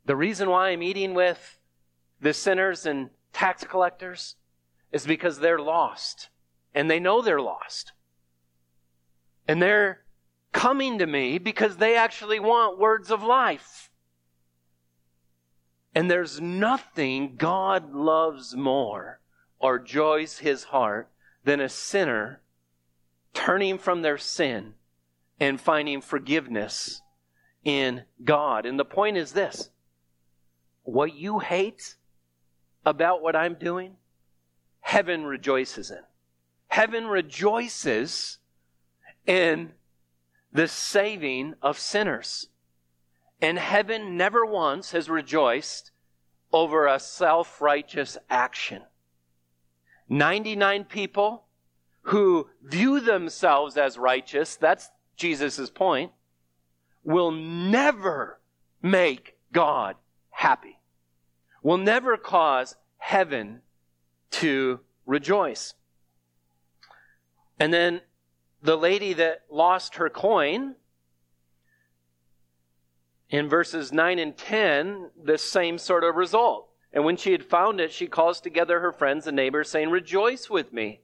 The 0.04 0.16
reason 0.16 0.50
why 0.50 0.68
I'm 0.68 0.82
eating 0.82 1.14
with 1.14 1.58
the 2.20 2.32
sinners 2.32 2.86
and 2.86 3.10
tax 3.32 3.64
collectors 3.64 4.36
is 4.92 5.06
because 5.06 5.38
they're 5.38 5.58
lost 5.58 6.28
and 6.74 6.90
they 6.90 7.00
know 7.00 7.22
they're 7.22 7.40
lost. 7.40 7.92
And 9.48 9.60
they're 9.60 10.01
coming 10.52 10.98
to 10.98 11.06
me 11.06 11.38
because 11.38 11.76
they 11.76 11.96
actually 11.96 12.38
want 12.38 12.78
words 12.78 13.10
of 13.10 13.22
life. 13.22 13.90
And 15.94 16.10
there's 16.10 16.40
nothing 16.40 17.36
God 17.36 17.92
loves 17.94 18.54
more 18.54 19.20
or 19.58 19.78
joys 19.78 20.38
his 20.38 20.64
heart 20.64 21.10
than 21.44 21.60
a 21.60 21.68
sinner 21.68 22.40
turning 23.34 23.78
from 23.78 24.02
their 24.02 24.18
sin 24.18 24.74
and 25.40 25.60
finding 25.60 26.00
forgiveness 26.00 27.02
in 27.64 28.04
God. 28.24 28.66
And 28.66 28.78
the 28.78 28.84
point 28.84 29.16
is 29.16 29.32
this 29.32 29.70
what 30.84 31.14
you 31.14 31.38
hate 31.38 31.96
about 32.84 33.22
what 33.22 33.36
I'm 33.36 33.54
doing, 33.54 33.96
heaven 34.80 35.24
rejoices 35.24 35.90
in. 35.90 36.02
Heaven 36.68 37.06
rejoices 37.06 38.38
in 39.26 39.72
the 40.52 40.68
saving 40.68 41.54
of 41.62 41.78
sinners. 41.78 42.48
And 43.40 43.58
heaven 43.58 44.16
never 44.16 44.44
once 44.44 44.92
has 44.92 45.08
rejoiced 45.08 45.90
over 46.52 46.86
a 46.86 47.00
self 47.00 47.60
righteous 47.60 48.18
action. 48.30 48.82
99 50.08 50.84
people 50.84 51.44
who 52.02 52.48
view 52.62 53.00
themselves 53.00 53.76
as 53.76 53.96
righteous, 53.96 54.56
that's 54.56 54.90
Jesus' 55.16 55.70
point, 55.70 56.12
will 57.02 57.30
never 57.30 58.40
make 58.82 59.36
God 59.52 59.96
happy, 60.30 60.78
will 61.62 61.78
never 61.78 62.16
cause 62.16 62.76
heaven 62.98 63.62
to 64.30 64.80
rejoice. 65.06 65.74
And 67.58 67.72
then 67.72 68.00
the 68.62 68.76
lady 68.76 69.12
that 69.14 69.42
lost 69.50 69.96
her 69.96 70.08
coin, 70.08 70.76
in 73.32 73.48
verses 73.48 73.92
9 73.92 74.18
and 74.18 74.36
10, 74.36 75.10
the 75.24 75.38
same 75.38 75.78
sort 75.78 76.04
of 76.04 76.16
result. 76.16 76.68
And 76.92 77.04
when 77.04 77.16
she 77.16 77.32
had 77.32 77.42
found 77.42 77.80
it, 77.80 77.90
she 77.90 78.06
calls 78.06 78.40
together 78.40 78.80
her 78.80 78.92
friends 78.92 79.26
and 79.26 79.34
neighbors, 79.34 79.70
saying, 79.70 79.88
Rejoice 79.88 80.50
with 80.50 80.72
me, 80.72 81.00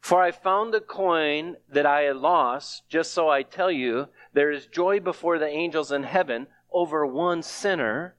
for 0.00 0.22
I 0.22 0.30
found 0.30 0.74
the 0.74 0.82
coin 0.82 1.56
that 1.72 1.86
I 1.86 2.02
had 2.02 2.16
lost. 2.16 2.82
Just 2.90 3.12
so 3.12 3.30
I 3.30 3.42
tell 3.42 3.70
you, 3.70 4.08
there 4.34 4.52
is 4.52 4.66
joy 4.66 5.00
before 5.00 5.38
the 5.38 5.48
angels 5.48 5.90
in 5.90 6.02
heaven 6.02 6.46
over 6.70 7.06
one 7.06 7.42
sinner 7.42 8.14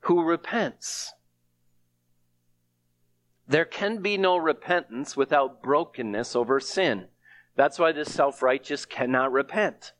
who 0.00 0.22
repents. 0.22 1.14
There 3.48 3.64
can 3.64 4.02
be 4.02 4.18
no 4.18 4.36
repentance 4.36 5.16
without 5.16 5.62
brokenness 5.62 6.36
over 6.36 6.60
sin. 6.60 7.06
That's 7.60 7.78
why 7.78 7.92
the 7.92 8.06
self 8.06 8.42
righteous 8.42 8.86
cannot 8.86 9.32
repent. 9.32 9.92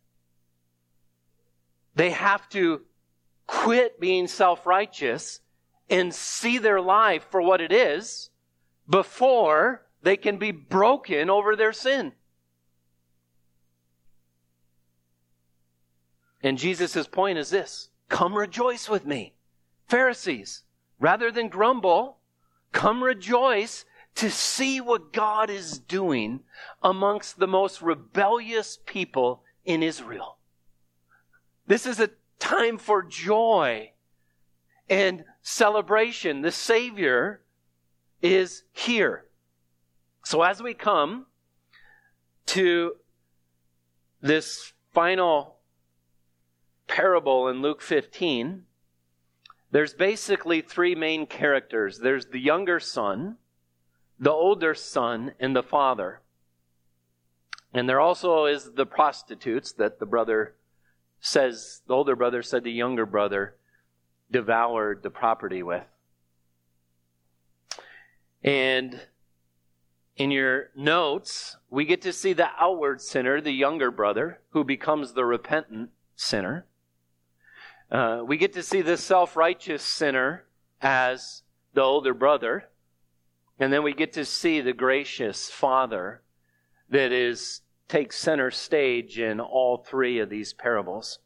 They 1.95 2.09
have 2.09 2.49
to 2.49 2.81
quit 3.47 4.01
being 4.01 4.29
self 4.29 4.65
righteous 4.65 5.41
and 5.91 6.15
see 6.15 6.57
their 6.57 6.81
life 6.81 7.27
for 7.31 7.43
what 7.43 7.61
it 7.61 7.71
is 7.71 8.31
before 8.89 9.87
they 10.01 10.17
can 10.17 10.39
be 10.39 10.53
broken 10.53 11.29
over 11.29 11.55
their 11.55 11.75
sin. 11.75 12.13
And 16.43 16.57
Jesus' 16.57 17.07
point 17.07 17.37
is 17.37 17.51
this 17.51 17.91
come 18.09 18.33
rejoice 18.33 18.89
with 18.89 19.05
me. 19.05 19.35
Pharisees, 19.87 20.63
rather 20.99 21.31
than 21.31 21.49
grumble, 21.49 22.21
come 22.73 23.05
rejoice 23.05 23.85
to 24.17 24.31
see 24.31 24.81
what 24.81 25.13
God 25.13 25.51
is 25.51 25.79
doing 25.79 26.41
amongst 26.83 27.39
the 27.39 27.47
most 27.47 27.81
rebellious 27.81 28.79
people 28.85 29.43
in 29.65 29.83
Israel. 29.83 30.39
This 31.67 31.87
is 31.87 32.01
a 32.01 32.11
time 32.39 32.79
for 32.79 33.03
joy 33.03 33.93
and 34.89 35.25
celebration. 35.43 36.43
The 36.43 36.51
Savior 36.51 37.43
is 38.21 38.65
here. 38.73 39.27
So 40.25 40.43
as 40.43 40.63
we 40.63 40.75
come 40.75 41.27
to 42.47 42.97
this 44.21 44.73
final 44.93 45.59
parable 46.87 47.49
in 47.49 47.63
Luke 47.63 47.81
15, 47.81 48.65
there's 49.71 49.95
basically 49.95 50.61
three 50.61 50.95
main 50.95 51.27
characters. 51.27 51.99
There's 51.99 52.27
the 52.27 52.41
younger 52.41 52.81
son, 52.81 53.37
the 54.21 54.31
older 54.31 54.75
son, 54.75 55.33
and 55.41 55.57
the 55.57 55.63
father. 55.63 56.21
And 57.73 57.89
there 57.89 58.01
also 58.01 58.45
is 58.45 58.73
the 58.75 58.85
prostitutes 58.85 59.73
that 59.73 59.99
the 59.99 60.07
brother 60.07 60.55
says, 61.21 61.81
the 61.87 61.95
older 61.95 62.15
brother 62.15 62.43
said 62.43 62.63
the 62.63 62.71
younger 62.71 63.07
brother 63.07 63.55
devoured 64.31 65.03
the 65.03 65.11
property 65.11 65.63
with. 65.63 65.85
And 68.43 69.01
in 70.17 70.31
your 70.31 70.71
notes, 70.77 71.57
we 71.71 71.85
get 71.85 72.03
to 72.03 72.13
see 72.13 72.33
the 72.33 72.51
outward 72.59 73.01
sinner, 73.01 73.41
the 73.41 73.53
younger 73.53 73.91
brother, 73.91 74.41
who 74.51 74.65
becomes 74.65 75.13
the 75.13 75.25
repentant 75.25 75.91
sinner. 76.15 76.67
Uh, 77.91 78.23
we 78.27 78.37
get 78.37 78.53
to 78.53 78.63
see 78.63 78.83
the 78.83 78.97
self 78.97 79.37
righteous 79.37 79.83
sinner 79.83 80.45
as 80.81 81.43
the 81.75 81.83
older 81.83 82.15
brother. 82.15 82.70
And 83.61 83.71
then 83.71 83.83
we 83.83 83.93
get 83.93 84.15
to 84.15 84.25
see 84.25 84.63
the 84.63 84.73
gracious 84.73 85.51
father 85.51 86.23
that 86.89 87.13
is 87.13 87.61
takes 87.89 88.17
center 88.17 88.51
stage 88.51 89.19
in 89.19 89.39
all 89.39 89.77
three 89.77 90.19
of 90.21 90.31
these 90.31 90.55
parables. 90.55 91.19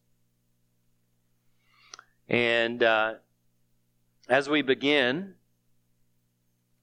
And 2.28 2.82
uh, 2.82 3.14
as 4.28 4.48
we 4.48 4.62
begin, 4.62 5.34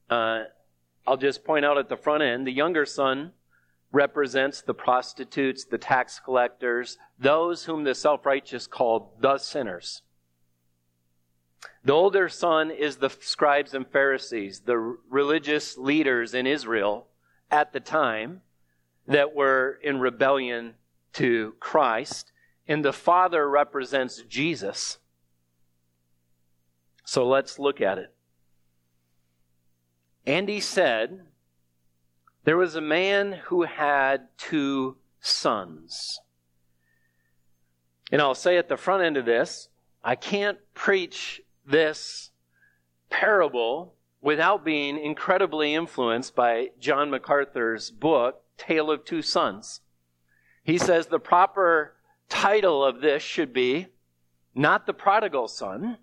uh, 0.10 0.44
I'll 1.06 1.18
just 1.18 1.44
point 1.44 1.66
out 1.66 1.78
at 1.78 1.90
the 1.90 1.98
front 1.98 2.24
end 2.24 2.48
the 2.48 2.52
younger 2.52 2.86
son 2.86 3.34
represents 3.92 4.62
the 4.62 4.74
prostitutes, 4.74 5.66
the 5.66 5.78
tax 5.78 6.22
collectors, 6.24 6.98
those 7.20 7.66
whom 7.66 7.84
the 7.84 7.96
self 7.96 8.26
righteous 8.26 8.68
called 8.68 9.20
the 9.20 9.38
sinners. 9.38 10.04
The 11.84 11.94
older 11.94 12.30
son 12.30 12.72
is 12.72 12.98
the 12.98 13.10
scribes 13.10 13.74
and 13.74 13.88
Pharisees, 13.88 14.62
the 14.62 14.78
religious 15.10 15.78
leaders 15.78 16.34
in 16.34 16.46
Israel 16.46 17.08
at 17.50 17.74
the 17.74 17.80
time 17.80 18.42
that 19.08 19.36
were 19.36 19.80
in 19.84 20.00
rebellion 20.00 20.76
to 21.14 21.56
Christ, 21.60 22.32
and 22.68 22.86
the 22.86 22.94
Father 22.94 23.50
represents 23.50 24.22
Jesus. 24.24 25.00
So 27.04 27.28
let's 27.28 27.60
look 27.60 27.82
at 27.82 27.98
it. 27.98 28.14
And 30.26 30.48
he 30.48 30.60
said, 30.60 31.26
There 32.44 32.58
was 32.58 32.76
a 32.76 32.82
man 32.82 33.34
who 33.46 33.64
had 33.64 34.28
two 34.38 34.98
sons. 35.20 36.20
And 38.12 38.22
I'll 38.22 38.36
say 38.36 38.58
at 38.58 38.70
the 38.70 38.78
front 38.78 39.04
end 39.04 39.18
of 39.18 39.26
this, 39.26 39.70
I 40.04 40.16
can't 40.16 40.58
preach 40.74 41.42
this 41.66 42.32
parable 43.10 43.96
without 44.22 44.64
being 44.64 44.98
incredibly 44.98 45.74
influenced 45.74 46.36
by 46.36 46.70
John 46.80 47.10
MacArthur's 47.10 47.92
book, 47.92 48.44
Tale 48.58 48.92
of 48.92 49.04
Two 49.04 49.22
Sons. 49.22 49.82
He 50.64 50.78
says 50.78 51.08
the 51.08 51.20
proper 51.20 51.96
title 52.30 52.84
of 52.84 53.02
this 53.02 53.24
should 53.24 53.52
be 53.54 53.88
not 54.54 54.86
the 54.86 54.94
prodigal 54.94 55.48
son, 55.48 55.98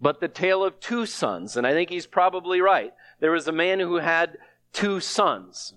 but 0.00 0.20
the 0.20 0.28
tale 0.28 0.64
of 0.64 0.78
two 0.80 1.06
sons. 1.06 1.56
And 1.56 1.66
I 1.66 1.72
think 1.72 1.90
he's 1.90 2.06
probably 2.06 2.60
right. 2.60 2.92
There 3.20 3.30
was 3.30 3.48
a 3.48 3.52
man 3.52 3.80
who 3.80 3.96
had 3.96 4.38
two 4.72 5.00
sons. 5.00 5.74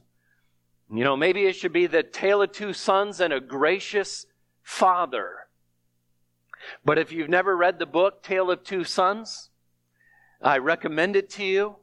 You 0.93 1.03
know, 1.03 1.15
maybe 1.15 1.45
it 1.45 1.55
should 1.55 1.73
be 1.73 1.87
the 1.87 2.03
tale 2.03 2.41
of 2.41 2.51
two 2.51 2.73
sons 2.73 3.21
and 3.21 3.31
a 3.31 3.39
gracious 3.39 4.25
father. 4.61 5.40
But 6.83 6.97
if 6.97 7.11
you've 7.11 7.29
never 7.29 7.55
read 7.55 7.79
the 7.79 7.85
book, 7.85 8.23
Tale 8.23 8.51
of 8.51 8.63
Two 8.63 8.83
Sons, 8.83 9.49
I 10.41 10.57
recommend 10.57 11.15
it 11.15 11.29
to 11.31 11.43
you. 11.43 11.75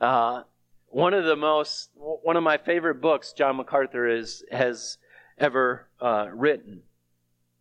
Uh, 0.00 0.42
one 0.88 1.14
of 1.14 1.24
the 1.24 1.36
most, 1.36 1.90
one 1.94 2.36
of 2.36 2.42
my 2.42 2.56
favorite 2.56 3.00
books 3.00 3.32
John 3.32 3.56
MacArthur 3.56 4.08
is, 4.08 4.44
has 4.50 4.98
ever 5.36 5.88
uh, 6.00 6.28
written. 6.32 6.82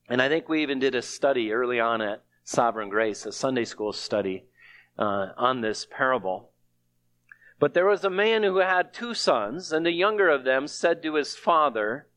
And 0.09 0.21
I 0.21 0.29
think 0.29 0.47
we 0.47 0.61
even 0.61 0.79
did 0.79 0.95
a 0.95 1.01
study 1.01 1.51
early 1.51 1.79
on 1.79 2.01
at 2.01 2.23
Sovereign 2.43 2.89
Grace, 2.89 3.25
a 3.25 3.31
Sunday 3.31 3.65
school 3.65 3.91
study 3.91 4.45
uh, 4.97 5.29
on 5.35 5.61
this 5.61 5.85
parable. 5.89 6.51
But 7.59 7.73
there 7.73 7.85
was 7.85 8.05
a 8.05 8.09
man 8.09 8.43
who 8.43 8.57
had 8.57 8.93
two 8.93 9.13
sons, 9.13 9.71
and 9.71 9.85
the 9.85 9.91
younger 9.91 10.29
of 10.29 10.43
them 10.43 10.67
said 10.67 11.03
to 11.03 11.15
his 11.15 11.35
father, 11.35 12.07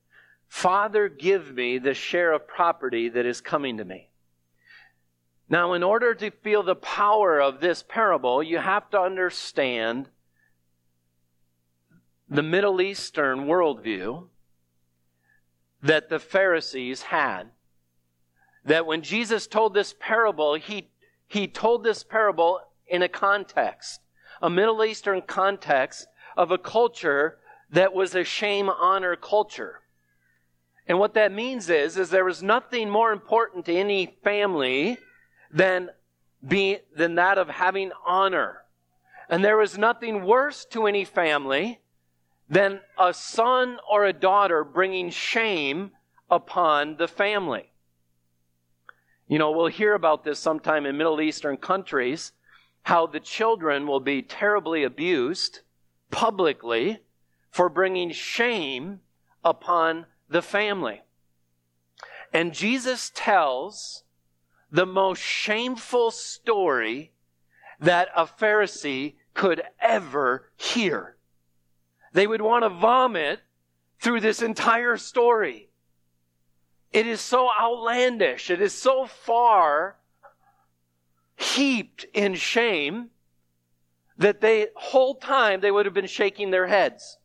Father, 0.47 1.09
give 1.09 1.55
me 1.55 1.79
the 1.79 1.95
share 1.95 2.33
of 2.33 2.47
property 2.47 3.09
that 3.09 3.27
is 3.27 3.41
coming 3.41 3.77
to 3.79 3.85
me. 3.85 4.10
Now, 5.51 5.73
in 5.73 5.83
order 5.83 6.15
to 6.15 6.31
feel 6.31 6.63
the 6.63 6.77
power 6.77 7.41
of 7.41 7.61
this 7.61 7.83
parable, 7.83 8.41
you 8.41 8.59
have 8.59 8.89
to 8.91 9.01
understand 9.01 10.09
the 12.29 12.45
Middle 12.45 12.81
Eastern 12.81 13.47
worldview 13.47 14.29
that 15.83 16.09
the 16.09 16.21
Pharisees 16.21 17.03
had. 17.03 17.51
That 18.65 18.87
when 18.87 19.03
Jesus 19.03 19.49
told 19.49 19.75
this 19.75 19.93
parable, 19.99 20.55
he, 20.55 20.89
he 21.27 21.49
told 21.49 21.83
this 21.83 22.05
parable 22.05 22.61
in 22.87 23.03
a 23.03 23.09
context, 23.09 24.01
a 24.41 24.49
Middle 24.49 24.85
Eastern 24.85 25.21
context 25.21 26.07
of 26.37 26.53
a 26.53 26.59
culture 26.59 27.39
that 27.71 27.93
was 27.93 28.15
a 28.15 28.23
shame 28.23 28.69
honor 28.69 29.17
culture. 29.17 29.81
And 30.87 31.01
what 31.01 31.15
that 31.15 31.33
means 31.33 31.69
is, 31.69 31.97
is 31.97 32.11
there 32.11 32.25
was 32.25 32.41
nothing 32.41 32.89
more 32.89 33.11
important 33.11 33.65
to 33.65 33.75
any 33.75 34.17
family 34.23 34.97
than 35.51 35.91
be, 36.47 36.79
than 36.97 37.17
that 37.17 37.39
of 37.39 37.49
having 37.49 37.93
honor. 38.07 38.63
And 39.29 39.45
there 39.45 39.61
is 39.63 39.79
nothing 39.79 40.25
worse 40.25 40.65
to 40.67 40.87
any 40.87 41.05
family 41.05 41.81
than 42.49 42.81
a 42.99 43.15
son 43.15 43.79
or 43.89 44.05
a 44.05 44.13
daughter 44.13 44.65
bringing 44.65 45.11
shame 45.11 45.93
upon 46.29 46.97
the 46.97 47.09
family. 47.09 47.71
You 49.29 49.39
know, 49.39 49.53
we'll 49.53 49.69
hear 49.69 49.95
about 49.95 50.25
this 50.25 50.41
sometime 50.41 50.87
in 50.87 50.97
Middle 50.97 51.21
Eastern 51.21 51.57
countries, 51.57 52.33
how 52.83 53.07
the 53.07 53.21
children 53.21 53.87
will 53.87 54.01
be 54.01 54.23
terribly 54.23 54.83
abused 54.83 55.61
publicly 56.11 57.01
for 57.51 57.69
bringing 57.69 58.11
shame 58.11 59.01
upon 59.45 60.07
the 60.29 60.43
family. 60.43 61.03
And 62.33 62.53
Jesus 62.53 63.13
tells 63.15 64.03
the 64.71 64.87
most 64.87 65.21
shameful 65.21 66.11
story 66.11 67.13
that 67.81 68.09
a 68.15 68.27
Pharisee 68.27 69.15
could 69.35 69.63
ever 69.81 70.51
hear. 70.57 71.17
They 72.13 72.27
would 72.27 72.43
want 72.43 72.65
to 72.65 72.69
vomit 72.69 73.41
through 74.01 74.21
this 74.21 74.43
entire 74.43 74.97
story. 74.97 75.69
It 76.93 77.07
is 77.07 77.21
so 77.21 77.49
outlandish. 77.59 78.51
It 78.51 78.61
is 78.61 78.73
so 78.75 79.07
far 79.07 79.97
heaped 81.37 82.05
in 82.13 82.35
shame 82.35 83.11
that 84.19 84.41
they 84.41 84.69
whole 84.75 85.15
time 85.15 85.61
they 85.61 85.71
would 85.71 85.87
have 85.87 85.95
been 85.95 86.07
shaking 86.07 86.51
their 86.51 86.67
heads. 86.67 87.19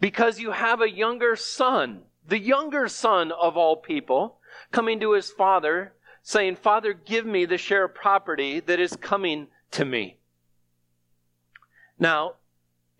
Because 0.00 0.40
you 0.40 0.50
have 0.50 0.80
a 0.80 0.90
younger 0.90 1.36
son, 1.36 2.02
the 2.26 2.38
younger 2.38 2.88
son 2.88 3.30
of 3.30 3.56
all 3.56 3.76
people, 3.76 4.35
coming 4.70 5.00
to 5.00 5.12
his 5.12 5.30
father 5.30 5.92
saying, 6.22 6.56
Father, 6.56 6.92
give 6.92 7.24
me 7.24 7.44
the 7.44 7.58
share 7.58 7.84
of 7.84 7.94
property 7.94 8.60
that 8.60 8.80
is 8.80 8.96
coming 8.96 9.46
to 9.70 9.84
me. 9.84 10.18
Now, 11.98 12.34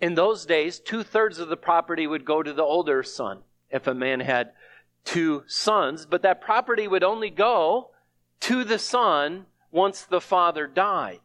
in 0.00 0.14
those 0.14 0.46
days, 0.46 0.78
two 0.78 1.02
thirds 1.02 1.38
of 1.38 1.48
the 1.48 1.56
property 1.56 2.06
would 2.06 2.24
go 2.24 2.42
to 2.42 2.52
the 2.52 2.62
older 2.62 3.02
son 3.02 3.40
if 3.70 3.86
a 3.86 3.94
man 3.94 4.20
had 4.20 4.52
two 5.04 5.44
sons, 5.46 6.06
but 6.06 6.22
that 6.22 6.40
property 6.40 6.86
would 6.86 7.02
only 7.02 7.30
go 7.30 7.90
to 8.40 8.64
the 8.64 8.78
son 8.78 9.46
once 9.70 10.02
the 10.02 10.20
father 10.20 10.66
died. 10.66 11.20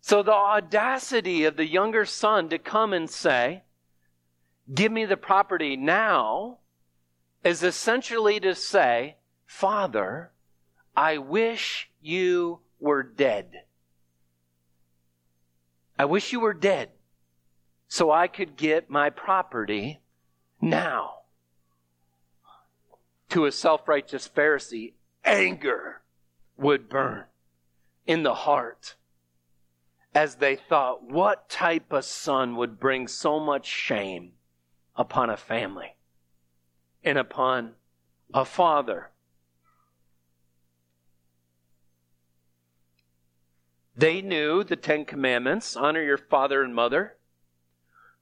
So 0.00 0.22
the 0.22 0.32
audacity 0.32 1.44
of 1.44 1.56
the 1.56 1.66
younger 1.66 2.04
son 2.04 2.48
to 2.50 2.58
come 2.58 2.92
and 2.92 3.08
say, 3.08 3.62
Give 4.72 4.90
me 4.90 5.04
the 5.04 5.16
property 5.16 5.76
now, 5.76 6.58
is 7.44 7.62
essentially 7.62 8.40
to 8.40 8.54
say, 8.54 9.16
Father, 9.46 10.32
I 10.96 11.18
wish 11.18 11.90
you 12.00 12.60
were 12.80 13.02
dead. 13.02 13.62
I 15.98 16.06
wish 16.06 16.32
you 16.32 16.40
were 16.40 16.54
dead 16.54 16.90
so 17.86 18.10
I 18.10 18.26
could 18.26 18.56
get 18.56 18.90
my 18.90 19.10
property 19.10 20.00
now. 20.60 21.10
To 23.30 23.46
a 23.46 23.52
self 23.52 23.86
righteous 23.88 24.28
Pharisee, 24.28 24.94
anger 25.24 26.02
would 26.56 26.88
burn 26.88 27.24
in 28.06 28.22
the 28.22 28.34
heart 28.34 28.94
as 30.14 30.36
they 30.36 30.54
thought, 30.54 31.02
what 31.02 31.48
type 31.48 31.92
of 31.92 32.04
son 32.04 32.56
would 32.56 32.78
bring 32.78 33.08
so 33.08 33.40
much 33.40 33.66
shame 33.66 34.32
upon 34.96 35.28
a 35.28 35.36
family 35.36 35.93
and 37.04 37.18
upon 37.18 37.72
a 38.32 38.44
father? 38.44 39.10
They 43.96 44.22
knew 44.22 44.64
the 44.64 44.76
Ten 44.76 45.04
Commandments 45.04 45.76
honor 45.76 46.02
your 46.02 46.18
father 46.18 46.62
and 46.62 46.74
mother. 46.74 47.16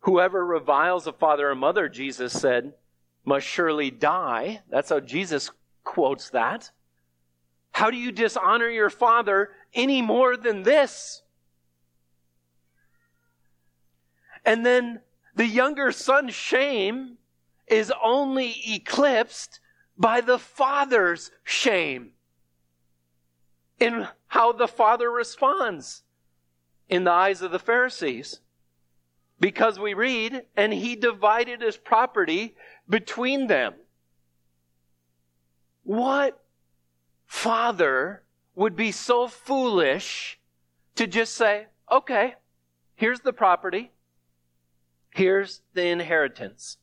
Whoever 0.01 0.45
reviles 0.45 1.07
a 1.07 1.13
father 1.13 1.49
or 1.51 1.55
mother, 1.55 1.89
Jesus 1.89 2.33
said, 2.33 2.75
must 3.25 3.47
surely 3.47 3.91
die. 3.91 4.63
That's 4.69 4.91
how 4.91 5.01
Jesus 5.01 5.51
quotes 5.85 6.31
that. 6.31 6.71
How 7.71 7.91
do 7.91 7.97
you 7.97 8.13
dishonor 8.13 8.69
your 8.69 8.91
father 8.91 9.51
any 9.73 10.03
more 10.03 10.37
than 10.37 10.63
this? 10.63 11.23
And 14.45 14.67
then 14.67 15.01
the 15.35 15.47
younger 15.47 15.93
son's 15.93 16.35
shame 16.35 17.17
is 17.73 17.93
only 18.03 18.55
eclipsed 18.69 19.59
by 19.97 20.21
the 20.21 20.39
father's 20.39 21.31
shame 21.43 22.11
in 23.79 24.07
how 24.29 24.53
the 24.53 24.69
Father 24.69 25.11
responds 25.11 26.03
in 26.89 27.05
the 27.05 27.11
eyes 27.11 27.41
of 27.41 27.51
the 27.51 27.59
Pharisees. 27.59 28.41
Because 29.41 29.79
we 29.79 29.95
read, 29.95 30.43
and 30.57 30.73
he 30.73 30.95
divided 30.95 31.63
his 31.63 31.77
property 31.77 32.55
between 32.89 33.49
them. 33.49 33.75
What 35.83 36.41
father 37.27 38.23
would 38.55 38.77
be 38.77 38.93
so 38.93 39.27
foolish 39.27 40.39
to 40.95 41.07
just 41.07 41.35
say, 41.35 41.67
okay, 41.91 42.35
here's 42.95 43.21
the 43.21 43.33
property, 43.33 43.91
here's 45.11 45.63
the 45.73 45.87
inheritance? 45.87 46.77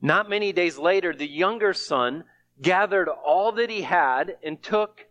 Not 0.00 0.30
many 0.30 0.52
days 0.52 0.78
later, 0.78 1.14
the 1.14 1.28
younger 1.28 1.74
son 1.74 2.24
gathered 2.60 3.08
all 3.08 3.52
that 3.52 3.70
he 3.70 3.82
had 3.82 4.36
and 4.42 4.62
took 4.62 5.06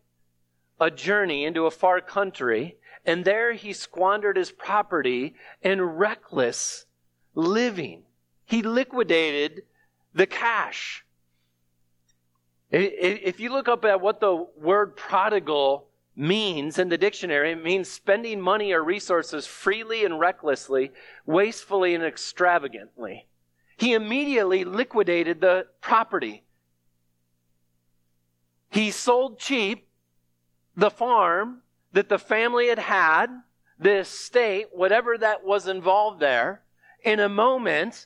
a 0.80 0.90
journey 0.90 1.46
into 1.46 1.66
a 1.66 1.72
far 1.72 2.02
country, 2.02 2.78
and 3.06 3.24
there 3.24 3.54
he 3.54 3.74
squandered 3.74 4.38
his 4.38 4.52
property 4.52 5.36
in 5.62 5.82
reckless 5.82 6.86
living. 7.36 8.04
He 8.46 8.62
liquidated 8.64 9.64
the 10.14 10.26
cash. 10.26 11.06
If 12.72 13.40
you 13.40 13.52
look 13.52 13.68
up 13.68 13.86
at 13.86 14.02
what 14.02 14.20
the 14.20 14.48
word 14.58 14.96
prodigal 14.96 15.88
means 16.16 16.78
in 16.78 16.90
the 16.90 16.98
dictionary, 16.98 17.52
it 17.52 17.64
means 17.64 17.90
spending 17.90 18.42
money 18.42 18.74
or 18.74 18.84
resources 18.84 19.48
freely 19.48 20.04
and 20.04 20.20
recklessly, 20.20 20.92
wastefully 21.26 21.96
and 21.96 22.04
extravagantly. 22.04 23.28
He 23.80 23.94
immediately 23.94 24.66
liquidated 24.66 25.40
the 25.40 25.68
property. 25.80 26.44
He 28.70 28.92
sold 28.92 29.40
cheap 29.40 29.88
the 30.76 30.92
farm 30.92 31.62
that 31.94 32.10
the 32.10 32.20
family 32.20 32.68
had 32.68 32.80
had, 32.80 33.28
the 33.80 34.00
estate, 34.00 34.68
whatever 34.74 35.18
that 35.18 35.46
was 35.46 35.66
involved 35.66 36.20
there, 36.20 36.64
in 37.06 37.22
a 37.22 37.30
moment 37.30 38.06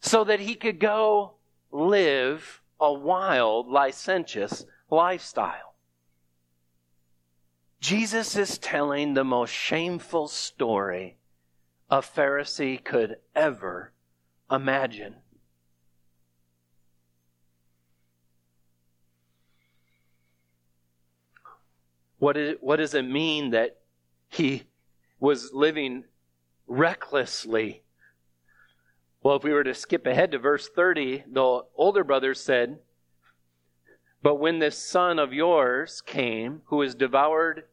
so 0.00 0.22
that 0.22 0.38
he 0.38 0.54
could 0.54 0.78
go 0.78 1.34
live 1.72 2.62
a 2.80 2.92
wild, 2.92 3.66
licentious 3.66 4.64
lifestyle. 4.90 5.74
Jesus 7.80 8.36
is 8.36 8.58
telling 8.58 9.14
the 9.14 9.24
most 9.24 9.50
shameful 9.50 10.28
story 10.28 11.16
a 11.90 11.98
Pharisee 11.98 12.82
could 12.82 13.16
ever 13.34 13.92
imagine. 14.50 15.16
What, 22.18 22.36
is, 22.36 22.56
what 22.60 22.76
does 22.76 22.94
it 22.94 23.02
mean 23.02 23.50
that 23.50 23.78
he 24.28 24.64
was 25.18 25.52
living 25.52 26.04
recklessly? 26.66 27.82
Well, 29.22 29.36
if 29.36 29.44
we 29.44 29.52
were 29.52 29.64
to 29.64 29.74
skip 29.74 30.06
ahead 30.06 30.32
to 30.32 30.38
verse 30.38 30.68
30, 30.68 31.24
the 31.30 31.62
older 31.74 32.04
brother 32.04 32.34
said, 32.34 32.78
But 34.22 34.36
when 34.36 34.58
this 34.58 34.78
son 34.78 35.18
of 35.18 35.32
yours 35.32 36.02
came, 36.02 36.62
who 36.66 36.82
has 36.82 36.94
devoured 36.94 37.64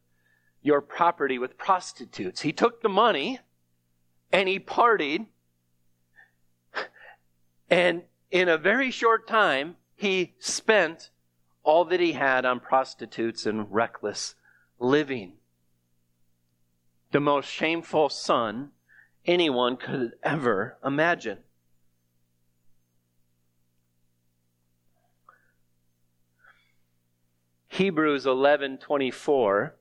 your 0.62 0.82
property 0.82 1.40
with 1.40 1.58
prostitutes. 1.58 2.42
He 2.42 2.52
took 2.52 2.82
the 2.82 2.90
money 2.90 3.40
and 4.32 4.50
he 4.50 4.60
partied. 4.60 5.28
And 7.69 8.03
in 8.32 8.49
a 8.49 8.58
very 8.58 8.91
short 8.91 9.27
time, 9.27 9.75
he 9.95 10.36
spent 10.39 11.10
all 11.63 11.86
that 11.86 11.99
he 11.99 12.13
had 12.13 12.45
on 12.45 12.60
prostitutes 12.60 13.45
and 13.45 13.71
reckless 13.71 14.36
living. 14.80 15.34
The 17.12 17.19
most 17.19 17.49
shameful 17.49 18.10
son 18.10 18.71
anyone 19.25 19.75
could 19.75 20.13
ever 20.23 20.77
imagine. 20.84 21.39
Hebrews 27.67 28.25
11:24 28.25 29.73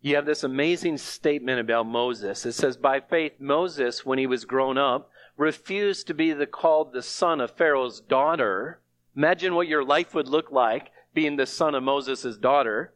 you 0.00 0.14
have 0.14 0.26
this 0.26 0.44
amazing 0.44 0.98
statement 0.98 1.60
about 1.60 1.86
Moses. 1.86 2.46
It 2.46 2.52
says, 2.52 2.76
By 2.76 3.00
faith, 3.00 3.32
Moses, 3.40 4.06
when 4.06 4.18
he 4.18 4.26
was 4.26 4.44
grown 4.44 4.78
up, 4.78 5.10
refused 5.36 6.06
to 6.06 6.14
be 6.14 6.32
the, 6.32 6.46
called 6.46 6.92
the 6.92 7.02
son 7.02 7.40
of 7.40 7.50
Pharaoh's 7.50 8.00
daughter. 8.00 8.80
Imagine 9.16 9.54
what 9.54 9.68
your 9.68 9.84
life 9.84 10.14
would 10.14 10.28
look 10.28 10.52
like 10.52 10.90
being 11.14 11.36
the 11.36 11.46
son 11.46 11.74
of 11.74 11.82
Moses' 11.82 12.36
daughter, 12.36 12.94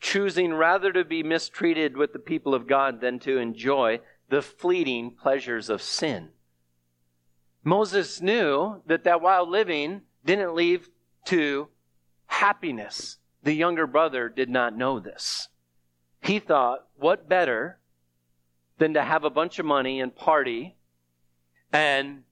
choosing 0.00 0.52
rather 0.52 0.92
to 0.92 1.04
be 1.04 1.22
mistreated 1.22 1.96
with 1.96 2.12
the 2.12 2.18
people 2.18 2.54
of 2.54 2.66
God 2.66 3.00
than 3.00 3.18
to 3.20 3.38
enjoy 3.38 4.00
the 4.28 4.42
fleeting 4.42 5.12
pleasures 5.12 5.70
of 5.70 5.80
sin. 5.80 6.30
Moses 7.64 8.20
knew 8.20 8.82
that 8.86 9.04
that 9.04 9.22
while 9.22 9.48
living 9.48 10.02
didn't 10.24 10.54
lead 10.54 10.82
to 11.26 11.68
happiness. 12.26 13.18
The 13.42 13.54
younger 13.54 13.86
brother 13.86 14.28
did 14.28 14.48
not 14.48 14.76
know 14.76 14.98
this. 15.00 15.48
He 16.22 16.38
thought, 16.38 16.86
what 16.96 17.28
better 17.28 17.78
than 18.78 18.94
to 18.94 19.02
have 19.02 19.24
a 19.24 19.30
bunch 19.30 19.58
of 19.58 19.66
money 19.66 20.00
and 20.00 20.14
party 20.14 20.76
and 21.72 22.22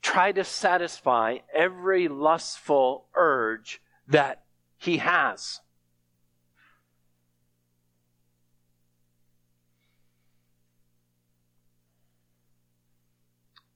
try 0.00 0.32
to 0.32 0.42
satisfy 0.42 1.38
every 1.54 2.08
lustful 2.08 3.06
urge 3.14 3.82
that 4.08 4.44
he 4.78 4.98
has. 4.98 5.60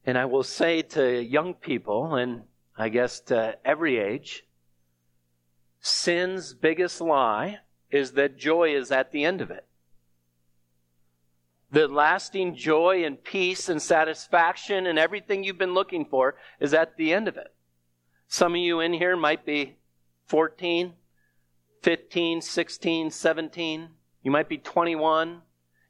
And 0.06 0.16
I 0.16 0.24
will 0.24 0.42
say 0.42 0.80
to 0.80 1.22
young 1.22 1.52
people, 1.52 2.14
and 2.14 2.44
I 2.78 2.88
guess 2.88 3.20
to 3.20 3.58
every 3.62 3.98
age, 3.98 4.44
sin's 5.80 6.54
biggest 6.54 7.02
lie 7.02 7.58
is 7.90 8.12
that 8.12 8.38
joy 8.38 8.74
is 8.74 8.90
at 8.90 9.12
the 9.12 9.24
end 9.24 9.40
of 9.40 9.50
it. 9.50 9.66
The 11.70 11.86
lasting 11.86 12.56
joy 12.56 13.04
and 13.04 13.22
peace 13.22 13.68
and 13.68 13.80
satisfaction 13.80 14.86
and 14.86 14.98
everything 14.98 15.44
you've 15.44 15.58
been 15.58 15.74
looking 15.74 16.06
for 16.06 16.36
is 16.60 16.72
at 16.72 16.96
the 16.96 17.12
end 17.12 17.28
of 17.28 17.36
it. 17.36 17.54
Some 18.26 18.54
of 18.54 18.60
you 18.60 18.80
in 18.80 18.94
here 18.94 19.16
might 19.16 19.44
be 19.44 19.76
14, 20.26 20.94
15, 21.82 22.40
16, 22.40 23.10
17. 23.10 23.88
You 24.22 24.30
might 24.30 24.48
be 24.48 24.58
21. 24.58 25.42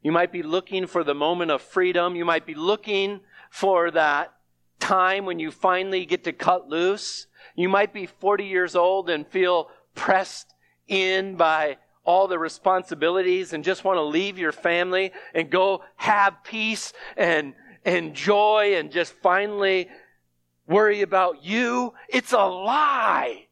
You 0.02 0.12
might 0.12 0.32
be 0.32 0.42
looking 0.42 0.86
for 0.86 1.02
the 1.04 1.14
moment 1.14 1.50
of 1.50 1.62
freedom. 1.62 2.16
You 2.16 2.24
might 2.24 2.46
be 2.46 2.54
looking 2.54 3.20
for 3.50 3.90
that 3.90 4.34
time 4.78 5.26
when 5.26 5.38
you 5.38 5.50
finally 5.50 6.06
get 6.06 6.24
to 6.24 6.32
cut 6.32 6.68
loose. 6.68 7.26
You 7.56 7.68
might 7.68 7.92
be 7.92 8.06
40 8.06 8.44
years 8.44 8.76
old 8.76 9.10
and 9.10 9.26
feel 9.26 9.70
pressed 9.94 10.54
in 10.86 11.36
by 11.36 11.78
all 12.04 12.28
the 12.28 12.38
responsibilities 12.38 13.52
and 13.52 13.64
just 13.64 13.84
want 13.84 13.96
to 13.96 14.02
leave 14.02 14.38
your 14.38 14.52
family 14.52 15.12
and 15.34 15.50
go 15.50 15.82
have 15.96 16.42
peace 16.44 16.92
and, 17.16 17.54
and 17.84 18.14
joy 18.14 18.74
and 18.76 18.90
just 18.90 19.12
finally 19.14 19.88
worry 20.66 21.02
about 21.02 21.44
you. 21.44 21.92
It's 22.08 22.32
a 22.32 22.44
lie. 22.44 23.46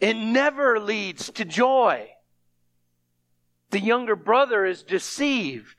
It 0.00 0.14
never 0.14 0.80
leads 0.80 1.30
to 1.30 1.44
joy. 1.44 2.08
The 3.70 3.80
younger 3.80 4.16
brother 4.16 4.64
is 4.64 4.82
deceived. 4.82 5.76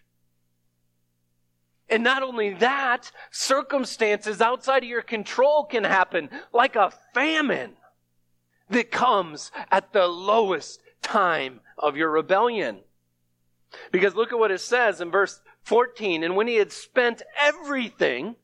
And 1.90 2.04
not 2.04 2.24
only 2.24 2.54
that, 2.56 3.12
circumstances 3.32 4.42
outside 4.42 4.84
of 4.84 4.90
your 4.90 5.02
control 5.02 5.66
can 5.66 5.84
happen, 5.84 6.30
like 6.52 6.76
a 6.76 6.92
famine 7.14 7.74
that 8.70 8.92
comes 8.92 9.52
at 9.72 9.94
the 9.94 10.08
lowest 10.08 10.82
time 11.04 11.60
of 11.78 11.96
your 11.98 12.10
rebellion. 12.10 12.80
Because 13.92 14.16
look 14.16 14.32
at 14.32 14.40
what 14.40 14.52
it 14.52 14.62
says 14.62 15.02
in 15.02 15.12
verse 15.12 15.42
14. 15.64 16.24
And 16.24 16.36
when 16.36 16.48
he 16.48 16.56
had 16.56 16.72
spent 16.72 17.22
everything, 17.40 18.36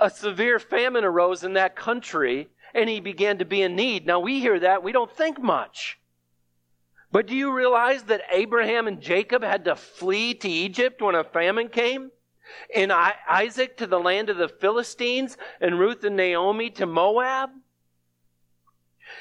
a 0.00 0.10
severe 0.10 0.58
famine 0.58 1.04
arose 1.04 1.44
in 1.44 1.54
that 1.54 1.76
country, 1.76 2.48
and 2.74 2.88
he 2.88 3.00
began 3.00 3.38
to 3.38 3.44
be 3.44 3.62
in 3.62 3.76
need. 3.76 4.06
Now 4.06 4.20
we 4.20 4.40
hear 4.40 4.58
that, 4.60 4.82
we 4.82 4.92
don't 4.92 5.10
think 5.10 5.40
much. 5.40 5.98
But 7.12 7.26
do 7.26 7.34
you 7.34 7.52
realize 7.52 8.02
that 8.04 8.22
Abraham 8.30 8.86
and 8.86 9.00
Jacob 9.00 9.42
had 9.42 9.64
to 9.64 9.76
flee 9.76 10.34
to 10.34 10.48
Egypt 10.48 11.00
when 11.00 11.14
a 11.14 11.24
famine 11.24 11.68
came? 11.68 12.10
And 12.74 12.92
Isaac 12.92 13.76
to 13.78 13.86
the 13.86 13.98
land 13.98 14.28
of 14.28 14.36
the 14.36 14.48
Philistines, 14.48 15.36
and 15.60 15.78
Ruth 15.78 16.04
and 16.04 16.16
Naomi 16.16 16.70
to 16.70 16.86
Moab? 16.86 17.50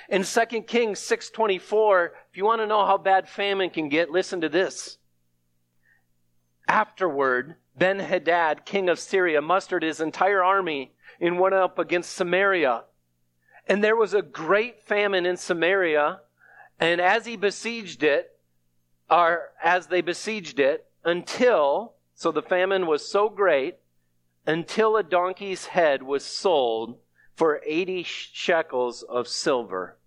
In 0.09 0.23
2 0.23 0.67
Kings 0.67 0.99
6:24, 0.99 2.11
if 2.29 2.37
you 2.37 2.45
want 2.45 2.61
to 2.61 2.67
know 2.67 2.85
how 2.85 2.97
bad 2.97 3.27
famine 3.27 3.69
can 3.69 3.89
get, 3.89 4.11
listen 4.11 4.41
to 4.41 4.49
this. 4.49 4.97
Afterward, 6.67 7.55
Ben-Hadad, 7.77 8.65
king 8.65 8.89
of 8.89 8.99
Syria, 8.99 9.41
mustered 9.41 9.83
his 9.83 9.99
entire 9.99 10.43
army 10.43 10.93
and 11.19 11.39
went 11.39 11.55
up 11.55 11.79
against 11.79 12.13
Samaria. 12.13 12.83
And 13.67 13.83
there 13.83 13.95
was 13.95 14.13
a 14.13 14.21
great 14.21 14.81
famine 14.83 15.25
in 15.25 15.37
Samaria, 15.37 16.21
and 16.79 17.01
as 17.01 17.25
he 17.25 17.35
besieged 17.35 18.03
it, 18.03 18.37
or 19.09 19.51
as 19.63 19.87
they 19.87 20.01
besieged 20.01 20.59
it, 20.59 20.87
until, 21.03 21.95
so 22.13 22.31
the 22.31 22.41
famine 22.41 22.85
was 22.85 23.07
so 23.07 23.29
great, 23.29 23.77
until 24.45 24.97
a 24.97 25.03
donkey's 25.03 25.67
head 25.67 26.03
was 26.03 26.23
sold 26.23 26.99
for 27.35 27.61
80 27.65 28.03
shekels 28.03 29.03
of 29.03 29.27
silver. 29.27 29.97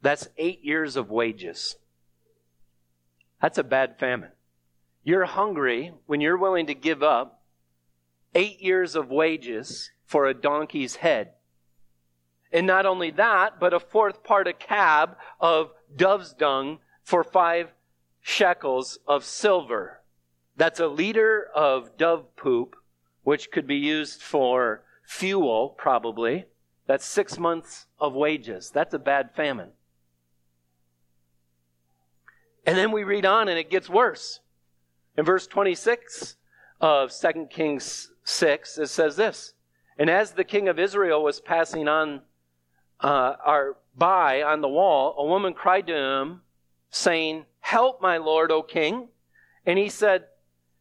That's 0.00 0.28
eight 0.36 0.64
years 0.64 0.96
of 0.96 1.10
wages. 1.10 1.76
That's 3.40 3.58
a 3.58 3.64
bad 3.64 3.98
famine. 3.98 4.30
You're 5.04 5.26
hungry 5.26 5.92
when 6.06 6.20
you're 6.20 6.38
willing 6.38 6.66
to 6.66 6.74
give 6.74 7.02
up 7.02 7.42
eight 8.34 8.60
years 8.60 8.96
of 8.96 9.10
wages 9.10 9.90
for 10.06 10.26
a 10.26 10.34
donkey's 10.34 10.96
head. 10.96 11.32
And 12.52 12.66
not 12.66 12.86
only 12.86 13.10
that, 13.12 13.58
but 13.58 13.72
a 13.72 13.80
fourth 13.80 14.22
part 14.22 14.46
a 14.46 14.52
cab 14.52 15.16
of 15.40 15.70
dove's 15.96 16.32
dung 16.32 16.78
for 17.02 17.24
five 17.24 17.72
shekels 18.20 18.98
of 19.06 19.24
silver. 19.24 20.00
That's 20.56 20.80
a 20.80 20.86
liter 20.86 21.48
of 21.54 21.96
dove 21.96 22.36
poop, 22.36 22.76
which 23.22 23.50
could 23.50 23.66
be 23.66 23.76
used 23.76 24.22
for 24.22 24.82
fuel, 25.02 25.70
probably. 25.70 26.46
That's 26.86 27.04
six 27.04 27.38
months 27.38 27.86
of 27.98 28.14
wages. 28.14 28.70
That's 28.70 28.94
a 28.94 28.98
bad 28.98 29.34
famine. 29.34 29.70
And 32.66 32.76
then 32.76 32.92
we 32.92 33.04
read 33.04 33.24
on 33.24 33.48
and 33.48 33.58
it 33.58 33.70
gets 33.70 33.88
worse. 33.88 34.40
In 35.16 35.24
verse 35.24 35.46
26 35.46 36.36
of 36.80 37.12
2 37.12 37.46
Kings 37.50 38.12
6, 38.24 38.78
it 38.78 38.88
says 38.88 39.16
this 39.16 39.54
And 39.98 40.08
as 40.08 40.32
the 40.32 40.44
king 40.44 40.68
of 40.68 40.78
Israel 40.78 41.22
was 41.22 41.40
passing 41.40 41.88
on 41.88 42.22
uh, 43.00 43.34
by 43.96 44.42
on 44.42 44.60
the 44.60 44.68
wall, 44.68 45.14
a 45.18 45.26
woman 45.26 45.54
cried 45.54 45.86
to 45.88 45.96
him, 45.96 46.42
saying, 46.90 47.44
Help, 47.60 48.00
my 48.00 48.16
lord, 48.16 48.50
O 48.50 48.62
king. 48.62 49.08
And 49.66 49.78
he 49.78 49.88
said, 49.88 50.24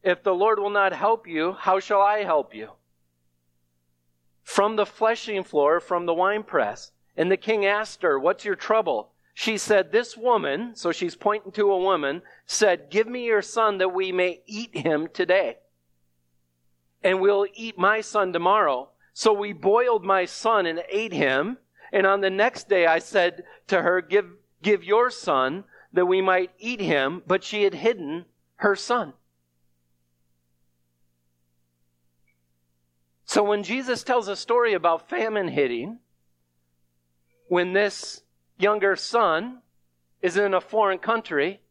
If 0.04 0.24
the 0.24 0.34
Lord 0.34 0.60
will 0.60 0.70
not 0.70 0.94
help 0.94 1.28
you, 1.28 1.54
how 1.54 1.80
shall 1.80 2.02
I 2.02 2.24
help 2.24 2.54
you? 2.56 2.70
From 4.52 4.76
the 4.76 4.86
threshing 4.86 5.46
floor, 5.46 5.80
from 5.80 6.06
the 6.06 6.14
winepress. 6.14 6.92
And 7.16 7.32
the 7.32 7.38
king 7.38 7.66
asked 7.66 8.02
her, 8.02 8.20
What's 8.20 8.44
your 8.44 8.58
trouble? 8.58 9.14
She 9.34 9.58
said, 9.58 9.94
This 9.94 10.18
woman, 10.18 10.76
so 10.76 10.92
she's 10.92 11.16
pointing 11.16 11.54
to 11.54 11.72
a 11.72 11.80
woman, 11.80 12.22
said, 12.46 12.90
Give 12.90 13.08
me 13.08 13.26
your 13.26 13.42
son 13.42 13.78
that 13.78 13.94
we 13.94 14.12
may 14.12 14.42
eat 14.46 14.76
him 14.76 15.08
today. 15.14 15.60
And 17.02 17.22
we'll 17.22 17.48
eat 17.54 17.78
my 17.78 18.02
son 18.02 18.34
tomorrow. 18.34 18.90
So 19.14 19.32
we 19.32 19.54
boiled 19.54 20.04
my 20.04 20.26
son 20.26 20.66
and 20.66 20.84
ate 20.90 21.14
him. 21.14 21.58
And 21.94 22.06
on 22.06 22.20
the 22.20 22.30
next 22.30 22.68
day 22.68 22.86
I 22.86 23.00
said 23.00 23.46
to 23.68 23.82
her, 23.82 24.02
Give, 24.02 24.32
give 24.62 24.84
your 24.84 25.10
son 25.10 25.64
that 25.94 26.08
we 26.08 26.22
might 26.22 26.52
eat 26.60 26.82
him. 26.82 27.24
But 27.26 27.46
she 27.46 27.64
had 27.64 27.76
hidden 27.76 28.26
her 28.58 28.76
son. 28.76 29.14
So 33.32 33.44
when 33.44 33.63
Jesus 33.63 34.04
tells 34.04 34.28
a 34.28 34.36
story 34.36 34.74
about 34.74 35.08
famine 35.08 35.48
hitting, 35.48 36.00
when 37.48 37.72
this 37.72 38.24
younger 38.58 38.98
son 38.98 39.62
is 40.22 40.36
in 40.36 40.54
a 40.54 40.60
foreign 40.60 41.00
country 41.00 41.62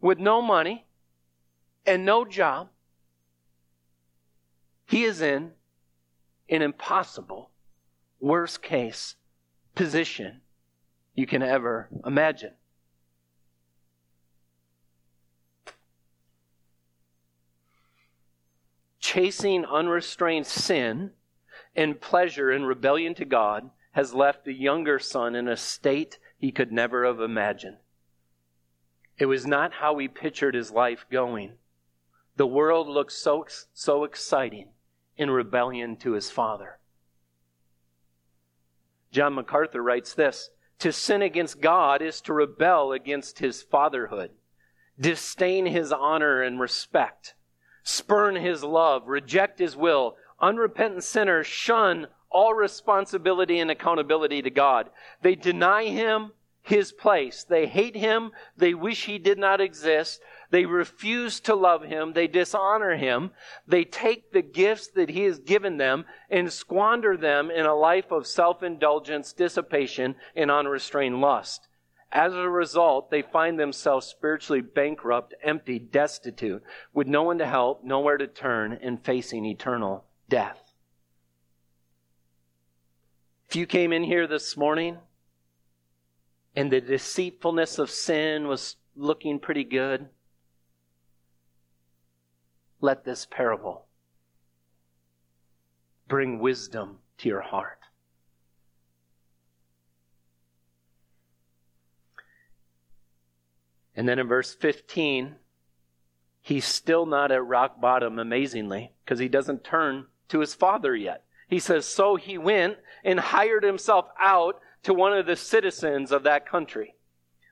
with 0.00 0.18
no 0.18 0.40
money 0.40 0.86
and 1.84 2.06
no 2.06 2.24
job. 2.24 2.70
He 4.86 5.04
is 5.04 5.20
in 5.20 5.52
an 6.48 6.62
impossible, 6.62 7.50
worst 8.18 8.62
case 8.62 9.16
position 9.74 10.40
you 11.14 11.26
can 11.26 11.42
ever 11.42 11.90
imagine. 12.06 12.54
Chasing 19.12 19.64
unrestrained 19.64 20.46
sin 20.46 21.10
and 21.74 22.00
pleasure 22.00 22.52
and 22.52 22.64
rebellion 22.64 23.12
to 23.16 23.24
God 23.24 23.70
has 23.90 24.14
left 24.14 24.44
the 24.44 24.54
younger 24.54 25.00
son 25.00 25.34
in 25.34 25.48
a 25.48 25.56
state 25.56 26.20
he 26.38 26.52
could 26.52 26.70
never 26.70 27.04
have 27.04 27.20
imagined. 27.20 27.78
It 29.18 29.26
was 29.26 29.48
not 29.48 29.72
how 29.72 29.98
he 29.98 30.06
pictured 30.06 30.54
his 30.54 30.70
life 30.70 31.06
going. 31.10 31.54
The 32.36 32.46
world 32.46 32.86
looked 32.86 33.10
so, 33.10 33.44
so 33.72 34.04
exciting 34.04 34.68
in 35.16 35.28
rebellion 35.28 35.96
to 35.96 36.12
his 36.12 36.30
father. 36.30 36.78
John 39.10 39.34
MacArthur 39.34 39.82
writes 39.82 40.14
this 40.14 40.50
To 40.78 40.92
sin 40.92 41.20
against 41.20 41.60
God 41.60 42.00
is 42.00 42.20
to 42.20 42.32
rebel 42.32 42.92
against 42.92 43.40
his 43.40 43.60
fatherhood, 43.60 44.30
disdain 45.00 45.66
his 45.66 45.90
honor 45.90 46.42
and 46.42 46.60
respect, 46.60 47.34
spurn 47.82 48.36
his 48.36 48.62
love, 48.62 49.08
reject 49.08 49.58
his 49.58 49.76
will. 49.76 50.16
Unrepentant 50.40 51.04
sinners 51.04 51.46
shun 51.46 52.06
all 52.30 52.54
responsibility 52.54 53.58
and 53.58 53.70
accountability 53.70 54.42
to 54.42 54.50
God. 54.50 54.90
They 55.22 55.34
deny 55.34 55.86
him 55.86 56.32
his 56.62 56.92
place. 56.92 57.44
They 57.44 57.66
hate 57.66 57.96
him. 57.96 58.30
They 58.56 58.74
wish 58.74 59.06
he 59.06 59.18
did 59.18 59.38
not 59.38 59.60
exist. 59.60 60.20
They 60.50 60.66
refuse 60.66 61.40
to 61.40 61.54
love 61.54 61.82
him. 61.82 62.12
They 62.12 62.26
dishonor 62.26 62.96
him. 62.96 63.30
They 63.66 63.84
take 63.84 64.32
the 64.32 64.42
gifts 64.42 64.88
that 64.88 65.08
he 65.08 65.24
has 65.24 65.38
given 65.38 65.78
them 65.78 66.04
and 66.28 66.52
squander 66.52 67.16
them 67.16 67.50
in 67.50 67.66
a 67.66 67.74
life 67.74 68.10
of 68.10 68.26
self-indulgence, 68.26 69.32
dissipation, 69.32 70.16
and 70.36 70.50
unrestrained 70.50 71.20
lust. 71.20 71.66
As 72.12 72.34
a 72.34 72.48
result, 72.48 73.10
they 73.10 73.22
find 73.22 73.58
themselves 73.58 74.06
spiritually 74.06 74.60
bankrupt, 74.60 75.34
empty, 75.42 75.78
destitute, 75.78 76.62
with 76.92 77.06
no 77.06 77.22
one 77.22 77.38
to 77.38 77.46
help, 77.46 77.84
nowhere 77.84 78.16
to 78.16 78.26
turn, 78.26 78.72
and 78.72 79.04
facing 79.04 79.44
eternal 79.46 80.04
death. 80.28 80.58
If 83.48 83.56
you 83.56 83.66
came 83.66 83.92
in 83.92 84.04
here 84.04 84.26
this 84.26 84.56
morning 84.56 84.98
and 86.56 86.70
the 86.70 86.80
deceitfulness 86.80 87.78
of 87.78 87.90
sin 87.90 88.48
was 88.48 88.76
looking 88.96 89.38
pretty 89.38 89.64
good, 89.64 90.08
let 92.80 93.04
this 93.04 93.26
parable 93.26 93.86
bring 96.08 96.38
wisdom 96.40 96.98
to 97.18 97.28
your 97.28 97.40
heart. 97.40 97.79
And 104.00 104.08
then 104.08 104.18
in 104.18 104.28
verse 104.28 104.54
15, 104.54 105.34
he's 106.40 106.64
still 106.64 107.04
not 107.04 107.30
at 107.30 107.44
rock 107.44 107.82
bottom, 107.82 108.18
amazingly, 108.18 108.94
because 109.04 109.18
he 109.18 109.28
doesn't 109.28 109.62
turn 109.62 110.06
to 110.30 110.40
his 110.40 110.54
father 110.54 110.96
yet. 110.96 111.24
He 111.48 111.58
says, 111.58 111.84
So 111.84 112.16
he 112.16 112.38
went 112.38 112.78
and 113.04 113.20
hired 113.20 113.62
himself 113.62 114.06
out 114.18 114.58
to 114.84 114.94
one 114.94 115.12
of 115.12 115.26
the 115.26 115.36
citizens 115.36 116.12
of 116.12 116.22
that 116.22 116.48
country. 116.48 116.94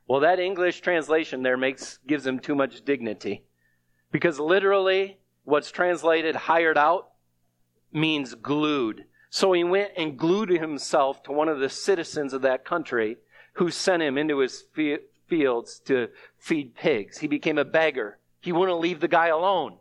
Well, 0.06 0.20
that 0.20 0.40
English 0.40 0.80
translation 0.80 1.42
there 1.42 1.58
makes, 1.58 1.98
gives 2.06 2.26
him 2.26 2.38
too 2.38 2.54
much 2.54 2.82
dignity. 2.82 3.44
Because 4.10 4.40
literally, 4.40 5.18
what's 5.44 5.70
translated 5.70 6.34
hired 6.34 6.78
out 6.78 7.10
means 7.92 8.34
glued. 8.34 9.04
So 9.28 9.52
he 9.52 9.64
went 9.64 9.90
and 9.98 10.16
glued 10.16 10.48
himself 10.48 11.22
to 11.24 11.32
one 11.32 11.50
of 11.50 11.60
the 11.60 11.68
citizens 11.68 12.32
of 12.32 12.40
that 12.40 12.64
country 12.64 13.18
who 13.52 13.70
sent 13.70 14.02
him 14.02 14.16
into 14.16 14.38
his 14.38 14.64
fields 15.28 15.80
to 15.80 16.08
feed 16.38 16.74
pigs. 16.74 17.18
He 17.18 17.26
became 17.26 17.58
a 17.58 17.64
beggar. 17.64 18.18
He 18.40 18.52
wouldn't 18.52 18.80
leave 18.80 19.00
the 19.00 19.08
guy 19.08 19.28
alone. 19.28 19.78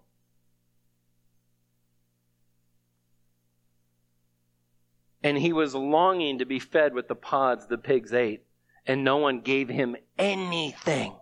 and 5.28 5.38
he 5.38 5.54
was 5.54 5.76
longing 5.76 6.40
to 6.40 6.46
be 6.46 6.60
fed 6.60 6.94
with 6.94 7.08
the 7.08 7.16
pods 7.16 7.68
the 7.68 7.78
pigs 7.78 8.14
ate, 8.14 8.44
and 8.86 9.04
no 9.04 9.18
one 9.18 9.42
gave 9.42 9.68
him 9.68 9.96
anything. 10.18 11.14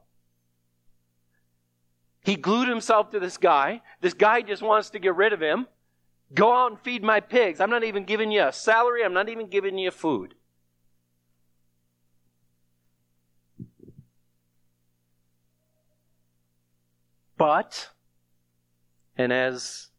He 2.24 2.36
glued 2.36 2.68
himself 2.68 3.12
to 3.12 3.20
this 3.20 3.38
guy. 3.38 3.82
This 4.02 4.14
guy 4.14 4.42
just 4.42 4.62
wants 4.62 4.92
to 4.92 5.00
get 5.00 5.16
rid 5.16 5.34
of 5.34 5.42
him. 5.42 5.68
Go 6.34 6.54
out 6.54 6.72
and 6.72 6.80
feed 6.80 7.04
my 7.04 7.20
pigs. 7.20 7.60
I'm 7.60 7.70
not 7.70 7.84
even 7.84 8.04
giving 8.04 8.32
you 8.32 8.44
a 8.44 8.52
salary. 8.52 9.04
I'm 9.04 9.14
not 9.14 9.30
even 9.30 9.48
giving 9.48 9.78
you 9.78 9.92
food. 9.92 10.34
But, 17.38 17.90
and 19.18 19.34
as 19.34 19.90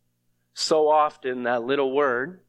so 0.55 0.89
often 0.89 1.43
that 1.43 1.65
little 1.65 1.95
word 1.95 2.41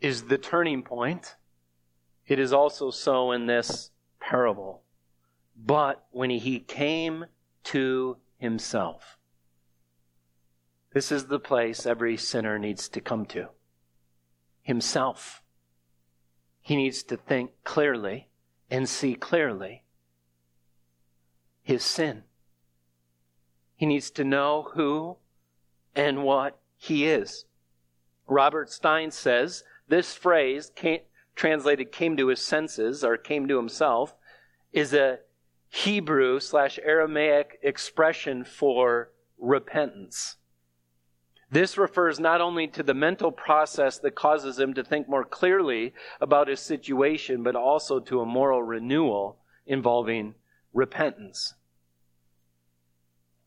is 0.00 0.24
the 0.24 0.38
turning 0.38 0.82
point. 0.82 1.36
It 2.26 2.38
is 2.38 2.52
also 2.52 2.90
so 2.90 3.32
in 3.32 3.46
this 3.46 3.90
parable. 4.20 4.82
But 5.56 6.06
when 6.10 6.30
he 6.30 6.60
came 6.60 7.26
to 7.64 8.16
himself, 8.38 9.18
this 10.92 11.12
is 11.12 11.26
the 11.26 11.40
place 11.40 11.86
every 11.86 12.16
sinner 12.16 12.58
needs 12.58 12.88
to 12.90 13.00
come 13.00 13.26
to 13.26 13.48
himself. 14.62 15.42
He 16.60 16.76
needs 16.76 17.02
to 17.04 17.16
think 17.16 17.50
clearly 17.64 18.28
and 18.70 18.88
see 18.88 19.14
clearly 19.14 19.82
his 21.62 21.82
sin. 21.84 22.24
He 23.80 23.86
needs 23.86 24.10
to 24.10 24.24
know 24.24 24.68
who 24.74 25.16
and 25.94 26.22
what 26.22 26.60
he 26.76 27.06
is. 27.06 27.46
Robert 28.26 28.68
Stein 28.70 29.10
says 29.10 29.64
this 29.88 30.14
phrase, 30.14 30.70
came, 30.76 31.00
translated 31.34 31.90
came 31.90 32.14
to 32.18 32.26
his 32.26 32.42
senses 32.42 33.02
or 33.02 33.16
came 33.16 33.48
to 33.48 33.56
himself, 33.56 34.14
is 34.70 34.92
a 34.92 35.20
Hebrew 35.70 36.40
slash 36.40 36.78
Aramaic 36.84 37.58
expression 37.62 38.44
for 38.44 39.12
repentance. 39.38 40.36
This 41.50 41.78
refers 41.78 42.20
not 42.20 42.42
only 42.42 42.68
to 42.68 42.82
the 42.82 42.92
mental 42.92 43.32
process 43.32 43.98
that 44.00 44.14
causes 44.14 44.58
him 44.58 44.74
to 44.74 44.84
think 44.84 45.08
more 45.08 45.24
clearly 45.24 45.94
about 46.20 46.48
his 46.48 46.60
situation, 46.60 47.42
but 47.42 47.56
also 47.56 47.98
to 47.98 48.20
a 48.20 48.26
moral 48.26 48.62
renewal 48.62 49.38
involving 49.64 50.34
repentance. 50.74 51.54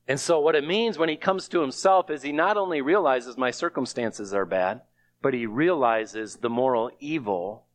And 0.08 0.20
so, 0.20 0.39
what 0.39 0.56
it 0.56 0.68
means 0.68 0.98
when 0.98 1.10
he 1.10 1.16
comes 1.16 1.48
to 1.48 1.62
himself 1.62 2.10
is 2.10 2.24
he 2.24 2.32
not 2.32 2.58
only 2.58 2.82
realizes 2.82 3.38
my 3.38 3.52
circumstances 3.52 4.34
are 4.34 4.46
bad, 4.46 4.82
but 5.22 5.34
he 5.34 5.46
realizes 5.46 6.38
the 6.38 6.50
moral 6.50 6.92
evil 7.00 7.66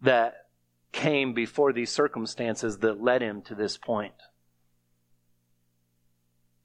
that 0.00 0.46
came 0.92 1.34
before 1.34 1.72
these 1.72 1.90
circumstances 1.90 2.78
that 2.78 3.02
led 3.02 3.20
him 3.20 3.42
to 3.42 3.54
this 3.54 3.76
point. 3.76 4.14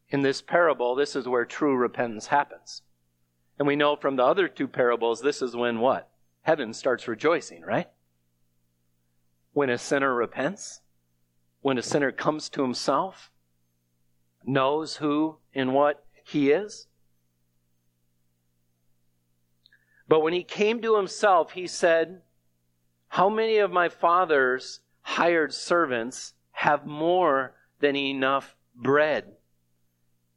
In 0.10 0.22
this 0.22 0.42
parable, 0.42 0.96
this 0.96 1.16
is 1.16 1.28
where 1.28 1.46
true 1.46 1.76
repentance 1.76 2.28
happens. 2.28 2.84
And 3.58 3.68
we 3.68 3.76
know 3.76 3.96
from 3.96 4.16
the 4.16 4.24
other 4.24 4.48
two 4.48 4.68
parables, 4.68 5.22
this 5.22 5.42
is 5.42 5.56
when 5.56 5.80
what? 5.80 6.10
Heaven 6.44 6.74
starts 6.74 7.08
rejoicing, 7.08 7.64
right? 7.64 7.90
When 9.52 9.70
a 9.70 9.78
sinner 9.78 10.14
repents, 10.14 10.82
when 11.62 11.78
a 11.78 11.84
sinner 11.84 12.12
comes 12.12 12.48
to 12.50 12.62
himself, 12.62 13.32
knows 14.46 14.98
who 14.98 15.38
and 15.54 15.74
what 15.74 16.06
he 16.24 16.52
is, 16.52 16.88
But 20.10 20.22
when 20.22 20.34
he 20.34 20.44
came 20.44 20.82
to 20.82 20.98
himself, 20.98 21.52
he 21.52 21.68
said, 21.68 22.24
How 23.10 23.30
many 23.30 23.60
of 23.60 23.72
my 23.72 23.90
father's 23.90 24.82
hired 25.02 25.54
servants 25.54 26.34
have 26.52 26.88
more 26.88 27.54
than 27.80 27.96
enough 27.96 28.56
bread? 28.76 29.36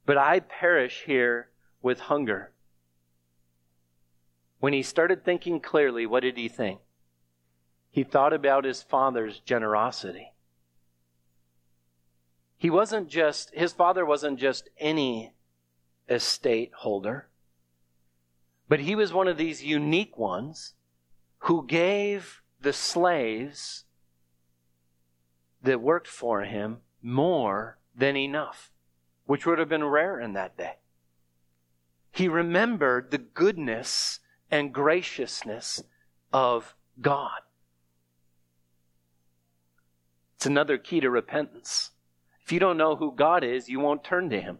But 0.04 0.18
I 0.18 0.40
perish 0.40 1.04
here 1.06 1.48
with 1.80 2.00
hunger. 2.00 2.52
When 4.60 4.74
he 4.74 4.82
started 4.82 5.24
thinking 5.24 5.58
clearly, 5.58 6.04
what 6.04 6.20
did 6.20 6.36
he 6.36 6.48
think? 6.48 6.80
He 7.90 8.04
thought 8.04 8.34
about 8.34 8.64
his 8.64 8.82
father's 8.82 9.40
generosity. 9.40 10.31
He 12.62 12.70
wasn't 12.70 13.08
just, 13.08 13.52
his 13.52 13.72
father 13.72 14.06
wasn't 14.06 14.38
just 14.38 14.68
any 14.78 15.34
estate 16.08 16.70
holder. 16.72 17.26
But 18.68 18.78
he 18.78 18.94
was 18.94 19.12
one 19.12 19.26
of 19.26 19.36
these 19.36 19.64
unique 19.64 20.16
ones 20.16 20.74
who 21.38 21.66
gave 21.66 22.40
the 22.60 22.72
slaves 22.72 23.82
that 25.60 25.80
worked 25.80 26.06
for 26.06 26.42
him 26.42 26.82
more 27.02 27.78
than 27.96 28.16
enough, 28.16 28.70
which 29.26 29.44
would 29.44 29.58
have 29.58 29.68
been 29.68 29.82
rare 29.82 30.20
in 30.20 30.34
that 30.34 30.56
day. 30.56 30.76
He 32.12 32.28
remembered 32.28 33.10
the 33.10 33.18
goodness 33.18 34.20
and 34.52 34.72
graciousness 34.72 35.82
of 36.32 36.76
God. 37.00 37.40
It's 40.36 40.46
another 40.46 40.78
key 40.78 41.00
to 41.00 41.10
repentance. 41.10 41.90
If 42.44 42.52
you 42.52 42.58
don't 42.58 42.76
know 42.76 42.96
who 42.96 43.12
God 43.12 43.44
is, 43.44 43.68
you 43.68 43.80
won't 43.80 44.04
turn 44.04 44.30
to 44.30 44.40
Him. 44.40 44.58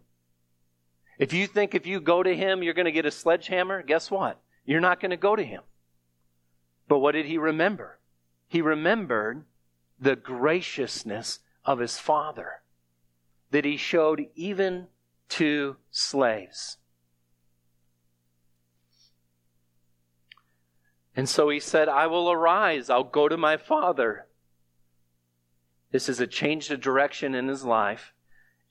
If 1.19 1.33
you 1.33 1.47
think 1.47 1.75
if 1.75 1.87
you 1.87 2.01
go 2.01 2.23
to 2.23 2.35
Him, 2.35 2.63
you're 2.63 2.75
going 2.75 2.87
to 2.87 2.93
get 2.93 3.07
a 3.07 3.11
sledgehammer, 3.11 3.83
guess 3.83 4.11
what? 4.11 4.41
You're 4.65 4.81
not 4.81 5.01
going 5.01 5.11
to 5.11 5.17
go 5.17 5.37
to 5.37 5.45
Him. 5.45 5.63
But 6.89 6.99
what 6.99 7.13
did 7.13 7.27
He 7.27 7.39
remember? 7.39 7.99
He 8.49 8.61
remembered 8.63 9.45
the 9.99 10.17
graciousness 10.17 11.41
of 11.65 11.79
His 11.79 11.99
Father 11.99 12.63
that 13.51 13.65
He 13.65 13.77
showed 13.77 14.27
even 14.35 14.87
to 15.31 15.77
slaves. 15.91 16.79
And 21.15 21.29
so 21.29 21.49
he 21.51 21.61
said, 21.61 21.89
I 21.89 22.07
will 22.07 22.31
arise. 22.31 22.89
I'll 22.89 23.05
go 23.05 23.29
to 23.29 23.37
my 23.37 23.57
father. 23.57 24.27
This 25.93 26.09
is 26.09 26.21
a 26.21 26.27
change 26.27 26.71
of 26.71 26.81
direction 26.81 27.35
in 27.35 27.49
his 27.49 27.65
life. 27.65 28.15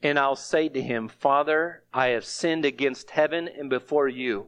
And 0.03 0.17
I'll 0.17 0.35
say 0.35 0.67
to 0.69 0.81
him, 0.81 1.07
Father, 1.07 1.83
I 1.93 2.07
have 2.07 2.25
sinned 2.25 2.65
against 2.65 3.11
heaven 3.11 3.47
and 3.47 3.69
before 3.69 4.07
you. 4.07 4.47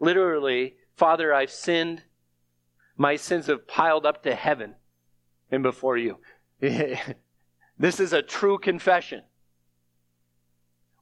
Literally, 0.00 0.76
Father, 0.96 1.32
I've 1.34 1.50
sinned. 1.50 2.02
My 2.96 3.16
sins 3.16 3.46
have 3.46 3.68
piled 3.68 4.06
up 4.06 4.22
to 4.22 4.34
heaven 4.34 4.74
and 5.50 5.62
before 5.62 5.98
you. 5.98 6.18
this 6.60 8.00
is 8.00 8.14
a 8.14 8.22
true 8.22 8.58
confession. 8.58 9.22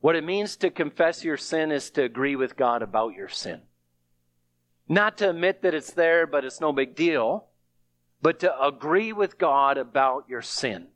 What 0.01 0.17
it 0.17 0.25
means 0.25 0.57
to 0.57 0.71
confess 0.71 1.23
your 1.23 1.37
sin 1.37 1.71
is 1.71 1.91
to 1.93 2.03
agree 2.03 2.35
with 2.35 2.57
God 2.57 2.83
about 2.83 3.15
your 3.15 3.29
sin. 3.29 3.61
Not 4.89 5.17
to 5.19 5.31
admit 5.31 5.63
that 5.63 5.75
it's 5.75 5.93
there, 5.93 6.27
but 6.27 6.45
it's 6.45 6.61
no 6.61 6.73
big 6.73 6.97
deal, 6.97 7.47
but 8.21 8.41
to 8.41 8.61
agree 8.61 9.13
with 9.13 9.39
God 9.39 9.79
about 9.79 10.25
your 10.29 10.43
sin. 10.43 10.89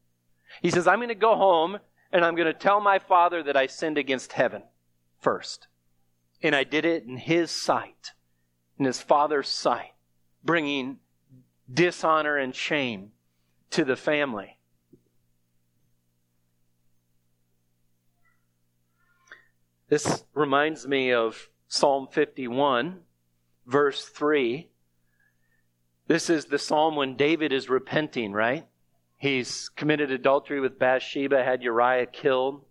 He 0.62 0.70
says, 0.70 0.86
I'm 0.86 0.98
going 0.98 1.08
to 1.08 1.14
go 1.14 1.36
home 1.36 1.78
and 2.12 2.24
I'm 2.24 2.34
going 2.34 2.46
to 2.46 2.54
tell 2.54 2.80
my 2.80 2.98
father 2.98 3.42
that 3.42 3.56
I 3.56 3.66
sinned 3.66 3.98
against 3.98 4.32
heaven 4.32 4.62
first. 5.20 5.68
And 6.42 6.54
I 6.54 6.64
did 6.64 6.84
it 6.84 7.04
in 7.04 7.16
his 7.16 7.50
sight, 7.50 8.12
in 8.78 8.84
his 8.84 9.00
father's 9.00 9.48
sight, 9.48 9.92
bringing 10.44 10.98
dishonor 11.72 12.36
and 12.36 12.54
shame 12.54 13.12
to 13.70 13.84
the 13.84 13.96
family. 13.96 14.58
This 19.88 20.24
reminds 20.34 20.86
me 20.86 21.12
of 21.12 21.48
Psalm 21.68 22.08
51, 22.10 23.00
verse 23.66 24.04
3. 24.04 24.68
This 26.08 26.30
is 26.30 26.46
the 26.46 26.58
psalm 26.58 26.96
when 26.96 27.16
David 27.16 27.52
is 27.52 27.68
repenting, 27.68 28.32
right? 28.32 28.66
He's 29.18 29.70
committed 29.70 30.10
adultery 30.10 30.60
with 30.60 30.78
Bathsheba, 30.78 31.42
had 31.42 31.62
Uriah 31.62 32.06
killed. 32.06 32.64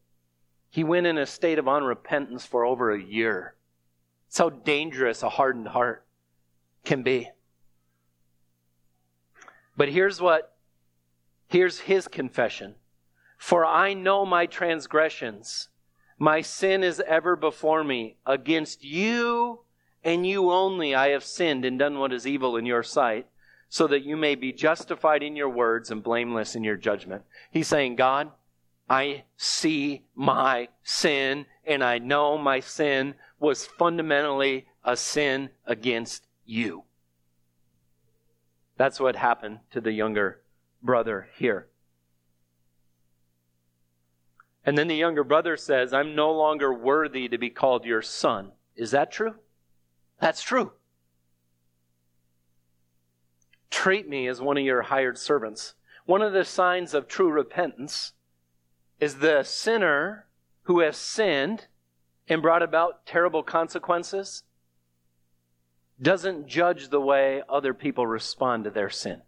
He 0.69 0.83
went 0.83 1.07
in 1.07 1.17
a 1.17 1.25
state 1.25 1.57
of 1.57 1.65
unrepentance 1.65 2.45
for 2.45 2.65
over 2.65 2.91
a 2.91 3.01
year. 3.01 3.55
That's 4.27 4.37
how 4.37 4.49
dangerous 4.49 5.23
a 5.23 5.29
hardened 5.29 5.69
heart 5.69 6.05
can 6.83 7.01
be. 7.01 7.29
But 9.77 9.89
here's 9.89 10.21
what, 10.21 10.55
here's 11.47 11.79
his 11.79 12.07
confession. 12.07 12.75
For 13.37 13.65
I 13.65 13.93
know 13.93 14.25
my 14.25 14.45
transgressions. 14.45 15.69
My 16.17 16.41
sin 16.41 16.83
is 16.83 17.01
ever 17.05 17.35
before 17.35 17.83
me. 17.83 18.17
Against 18.25 18.83
you 18.83 19.61
and 20.03 20.25
you 20.25 20.51
only 20.51 20.93
I 20.93 21.09
have 21.09 21.23
sinned 21.23 21.65
and 21.65 21.79
done 21.79 21.97
what 21.99 22.13
is 22.13 22.27
evil 22.27 22.55
in 22.55 22.65
your 22.65 22.83
sight, 22.83 23.27
so 23.75 23.87
that 23.87 24.05
you 24.05 24.15
may 24.15 24.35
be 24.35 24.53
justified 24.53 25.21
in 25.21 25.35
your 25.35 25.49
words 25.49 25.91
and 25.91 26.01
blameless 26.01 26.55
in 26.55 26.63
your 26.63 26.77
judgment. 26.77 27.21
He's 27.51 27.67
saying, 27.67 27.97
God, 27.97 28.31
I 28.89 29.25
see 29.35 30.05
my 30.15 30.69
sin, 30.81 31.45
and 31.65 31.83
I 31.83 31.97
know 31.97 32.37
my 32.37 32.61
sin 32.61 33.15
was 33.37 33.65
fundamentally 33.65 34.65
a 34.85 34.95
sin 34.95 35.49
against 35.65 36.25
you. 36.45 36.85
That's 38.77 38.97
what 38.97 39.17
happened 39.17 39.59
to 39.71 39.81
the 39.81 39.91
younger 39.91 40.39
brother 40.81 41.27
here. 41.37 41.67
And 44.65 44.77
then 44.77 44.87
the 44.87 44.95
younger 44.95 45.25
brother 45.25 45.57
says, 45.57 45.91
I'm 45.91 46.15
no 46.15 46.31
longer 46.31 46.73
worthy 46.73 47.27
to 47.27 47.37
be 47.37 47.49
called 47.49 47.83
your 47.83 48.01
son. 48.01 48.53
Is 48.77 48.91
that 48.91 49.11
true? 49.11 49.35
That's 50.21 50.41
true. 50.41 50.71
Treat 53.75 54.07
me 54.07 54.25
as 54.29 54.39
one 54.39 54.57
of 54.57 54.63
your 54.63 54.83
hired 54.83 55.17
servants. 55.17 55.73
One 56.05 56.21
of 56.21 56.31
the 56.31 56.45
signs 56.45 56.93
of 56.93 57.09
true 57.09 57.29
repentance 57.29 58.13
is 59.01 59.15
the 59.15 59.43
sinner 59.43 60.27
who 60.63 60.79
has 60.79 60.95
sinned 60.95 61.67
and 62.29 62.41
brought 62.41 62.63
about 62.63 63.05
terrible 63.05 63.43
consequences 63.43 64.43
doesn't 66.01 66.47
judge 66.47 66.87
the 66.87 67.01
way 67.01 67.43
other 67.49 67.73
people 67.73 68.07
respond 68.07 68.63
to 68.63 68.69
their 68.69 68.89
sin. 68.89 69.23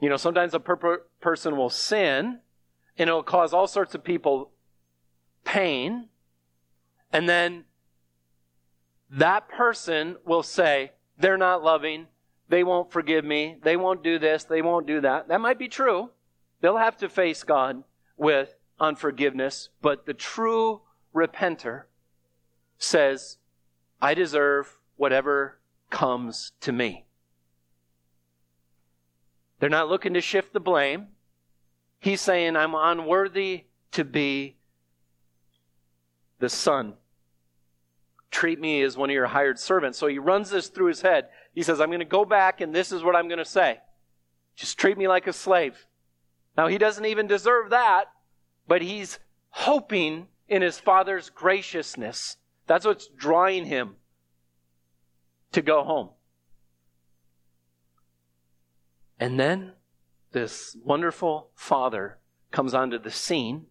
You 0.00 0.10
know, 0.10 0.16
sometimes 0.16 0.54
a 0.54 0.60
per- 0.60 1.02
person 1.20 1.56
will 1.56 1.70
sin 1.70 2.38
and 2.96 3.08
it'll 3.08 3.24
cause 3.24 3.52
all 3.52 3.66
sorts 3.66 3.96
of 3.96 4.04
people 4.04 4.52
pain, 5.44 6.08
and 7.12 7.28
then 7.28 7.64
that 9.10 9.48
person 9.48 10.18
will 10.24 10.44
say, 10.44 10.92
they're 11.20 11.36
not 11.36 11.62
loving, 11.62 12.06
they 12.48 12.64
won't 12.64 12.90
forgive 12.90 13.24
me, 13.24 13.58
they 13.62 13.76
won't 13.76 14.02
do 14.02 14.18
this, 14.18 14.44
they 14.44 14.62
won't 14.62 14.86
do 14.86 15.00
that. 15.02 15.28
That 15.28 15.40
might 15.40 15.58
be 15.58 15.68
true. 15.68 16.10
They'll 16.60 16.78
have 16.78 16.96
to 16.98 17.08
face 17.08 17.42
God 17.42 17.84
with 18.16 18.54
unforgiveness, 18.78 19.68
but 19.80 20.06
the 20.06 20.14
true 20.14 20.82
repenter 21.14 21.84
says, 22.78 23.38
I 24.00 24.14
deserve 24.14 24.78
whatever 24.96 25.58
comes 25.90 26.52
to 26.60 26.72
me. 26.72 27.04
They're 29.58 29.68
not 29.68 29.88
looking 29.88 30.14
to 30.14 30.20
shift 30.20 30.52
the 30.54 30.60
blame. 30.60 31.08
He's 32.00 32.22
saying, 32.22 32.56
I'm 32.56 32.74
unworthy 32.74 33.64
to 33.92 34.04
be 34.04 34.56
the 36.38 36.48
son 36.48 36.94
treat 38.30 38.60
me 38.60 38.82
as 38.82 38.96
one 38.96 39.10
of 39.10 39.14
your 39.14 39.26
hired 39.26 39.58
servants. 39.58 39.98
So 39.98 40.06
he 40.06 40.18
runs 40.18 40.50
this 40.50 40.68
through 40.68 40.86
his 40.86 41.02
head. 41.02 41.28
He 41.52 41.62
says, 41.62 41.80
I'm 41.80 41.88
going 41.88 41.98
to 42.00 42.04
go 42.04 42.24
back 42.24 42.60
and 42.60 42.74
this 42.74 42.92
is 42.92 43.02
what 43.02 43.16
I'm 43.16 43.28
going 43.28 43.38
to 43.38 43.44
say. 43.44 43.78
Just 44.56 44.78
treat 44.78 44.96
me 44.96 45.08
like 45.08 45.26
a 45.26 45.32
slave. 45.32 45.86
Now 46.56 46.68
he 46.68 46.78
doesn't 46.78 47.04
even 47.04 47.26
deserve 47.26 47.70
that, 47.70 48.06
but 48.68 48.82
he's 48.82 49.18
hoping 49.50 50.28
in 50.48 50.62
his 50.62 50.78
father's 50.78 51.30
graciousness. 51.30 52.36
That's 52.66 52.86
what's 52.86 53.08
drawing 53.08 53.66
him 53.66 53.96
to 55.52 55.62
go 55.62 55.82
home. 55.82 56.10
And 59.18 59.38
then 59.38 59.72
this 60.32 60.76
wonderful 60.84 61.50
father 61.54 62.18
comes 62.52 62.74
onto 62.74 62.98
the 62.98 63.10
scene 63.10 63.66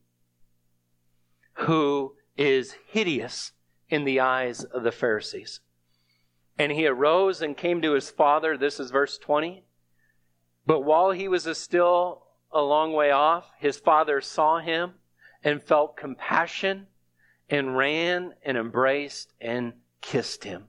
who 1.54 2.16
is 2.38 2.76
hideous 2.88 3.54
in 3.90 4.04
the 4.04 4.20
eyes 4.20 4.64
of 4.64 4.84
the 4.84 4.92
Pharisees. 4.92 5.60
And 6.58 6.72
he 6.72 6.86
arose 6.88 7.42
and 7.42 7.56
came 7.56 7.82
to 7.82 7.94
his 7.94 8.10
father. 8.10 8.58
This 8.58 8.80
is 8.80 8.92
verse 8.92 9.18
20. 9.18 9.64
But 10.66 10.82
while 10.82 11.12
he 11.12 11.28
was 11.28 11.48
still 11.58 12.24
a 12.52 12.62
long 12.62 12.94
way 12.94 13.12
off, 13.12 13.52
his 13.58 13.78
father 13.78 14.22
saw 14.22 14.60
him 14.60 14.94
and 15.44 15.64
felt 15.64 15.98
compassion 15.98 16.88
and 17.50 17.78
ran 17.78 18.34
and 18.44 18.58
embraced 18.58 19.34
and 19.40 19.74
kissed 20.02 20.44
him. 20.44 20.66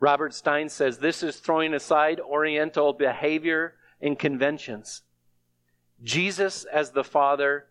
Robert 0.00 0.34
Stein 0.34 0.68
says 0.68 0.98
this 0.98 1.22
is 1.22 1.36
throwing 1.36 1.74
aside 1.74 2.18
Oriental 2.20 2.92
behavior 2.92 3.74
and 4.00 4.18
conventions. 4.18 5.02
Jesus, 6.02 6.64
as 6.64 6.90
the 6.90 7.04
Father, 7.04 7.66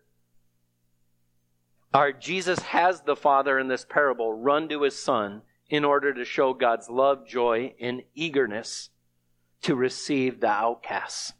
our 1.94 2.12
Jesus 2.12 2.58
has 2.60 3.02
the 3.02 3.16
Father 3.16 3.58
in 3.58 3.68
this 3.68 3.84
parable 3.84 4.32
run 4.32 4.68
to 4.68 4.82
his 4.82 4.98
Son 4.98 5.42
in 5.68 5.84
order 5.84 6.12
to 6.14 6.24
show 6.24 6.54
God's 6.54 6.88
love, 6.88 7.26
joy, 7.26 7.74
and 7.80 8.02
eagerness 8.14 8.90
to 9.62 9.74
receive 9.74 10.40
the 10.40 10.48
outcasts. 10.48 11.32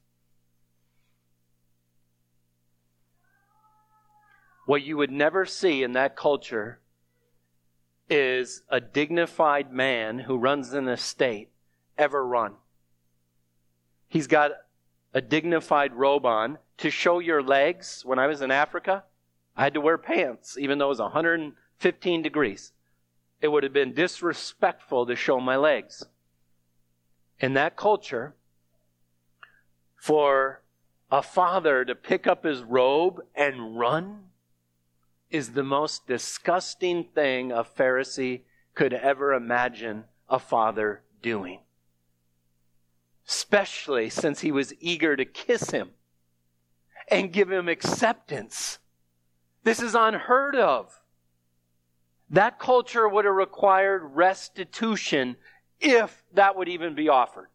What 4.67 4.83
you 4.83 4.97
would 4.97 5.11
never 5.11 5.45
see 5.45 5.83
in 5.83 5.93
that 5.93 6.17
culture 6.17 6.81
is 8.09 8.63
a 8.69 8.81
dignified 8.81 9.73
man 9.73 10.21
who 10.21 10.37
runs 10.37 10.73
an 10.73 10.89
estate 10.89 11.51
ever 11.99 12.25
run. 12.25 12.55
He's 14.09 14.27
got 14.27 14.53
a 15.15 15.21
dignified 15.21 15.95
robe 15.95 16.27
on 16.27 16.59
to 16.79 16.91
show 16.91 17.19
your 17.19 17.43
legs. 17.43 18.03
When 18.05 18.19
I 18.19 18.27
was 18.27 18.41
in 18.43 18.51
Africa, 18.51 19.05
I 19.57 19.65
had 19.65 19.75
to 19.75 19.81
wear 19.81 19.99
pants, 19.99 20.57
even 20.59 20.79
though 20.79 20.87
it 20.87 20.89
was 20.89 21.01
115 21.01 22.23
degrees. 22.23 22.73
It 23.41 23.49
would 23.49 23.65
have 23.65 23.73
been 23.73 23.93
disrespectful 23.93 25.07
to 25.07 25.17
show 25.17 25.41
my 25.41 25.57
legs. 25.57 26.05
In 27.41 27.55
that 27.55 27.77
culture, 27.77 28.35
for 29.97 30.63
a 31.11 31.23
father 31.23 31.85
to 31.85 31.95
pick 31.95 32.27
up 32.27 32.45
his 32.45 32.63
robe 32.63 33.21
and 33.35 33.79
run 33.79 34.25
is 35.31 35.51
the 35.53 35.63
most 35.63 36.07
disgusting 36.07 37.05
thing 37.05 37.53
a 37.53 37.65
Pharisee 37.65 38.43
could 38.75 38.93
ever 38.93 39.33
imagine 39.33 40.05
a 40.29 40.39
father 40.39 41.03
doing. 41.23 41.61
Especially 43.29 44.11
since 44.11 44.41
he 44.41 44.51
was 44.51 44.75
eager 44.81 45.17
to 45.17 45.25
kiss 45.25 45.71
him 45.71 45.91
and 47.09 47.33
give 47.33 47.51
him 47.51 47.69
acceptance. 47.69 48.79
This 49.65 49.81
is 49.81 49.95
unheard 49.95 50.57
of. 50.57 50.99
That 52.31 52.59
culture 52.59 53.09
would 53.09 53.25
have 53.25 53.35
required 53.35 54.03
restitution 54.15 55.37
if 55.81 56.25
that 56.33 56.57
would 56.57 56.69
even 56.69 56.95
be 56.95 57.09
offered. 57.09 57.49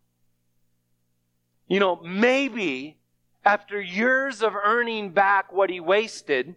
You 1.68 1.80
know, 1.80 2.00
maybe 2.04 2.98
after 3.44 3.82
years 3.82 4.42
of 4.42 4.56
earning 4.56 5.12
back 5.12 5.52
what 5.52 5.70
he 5.70 5.80
wasted, 5.80 6.56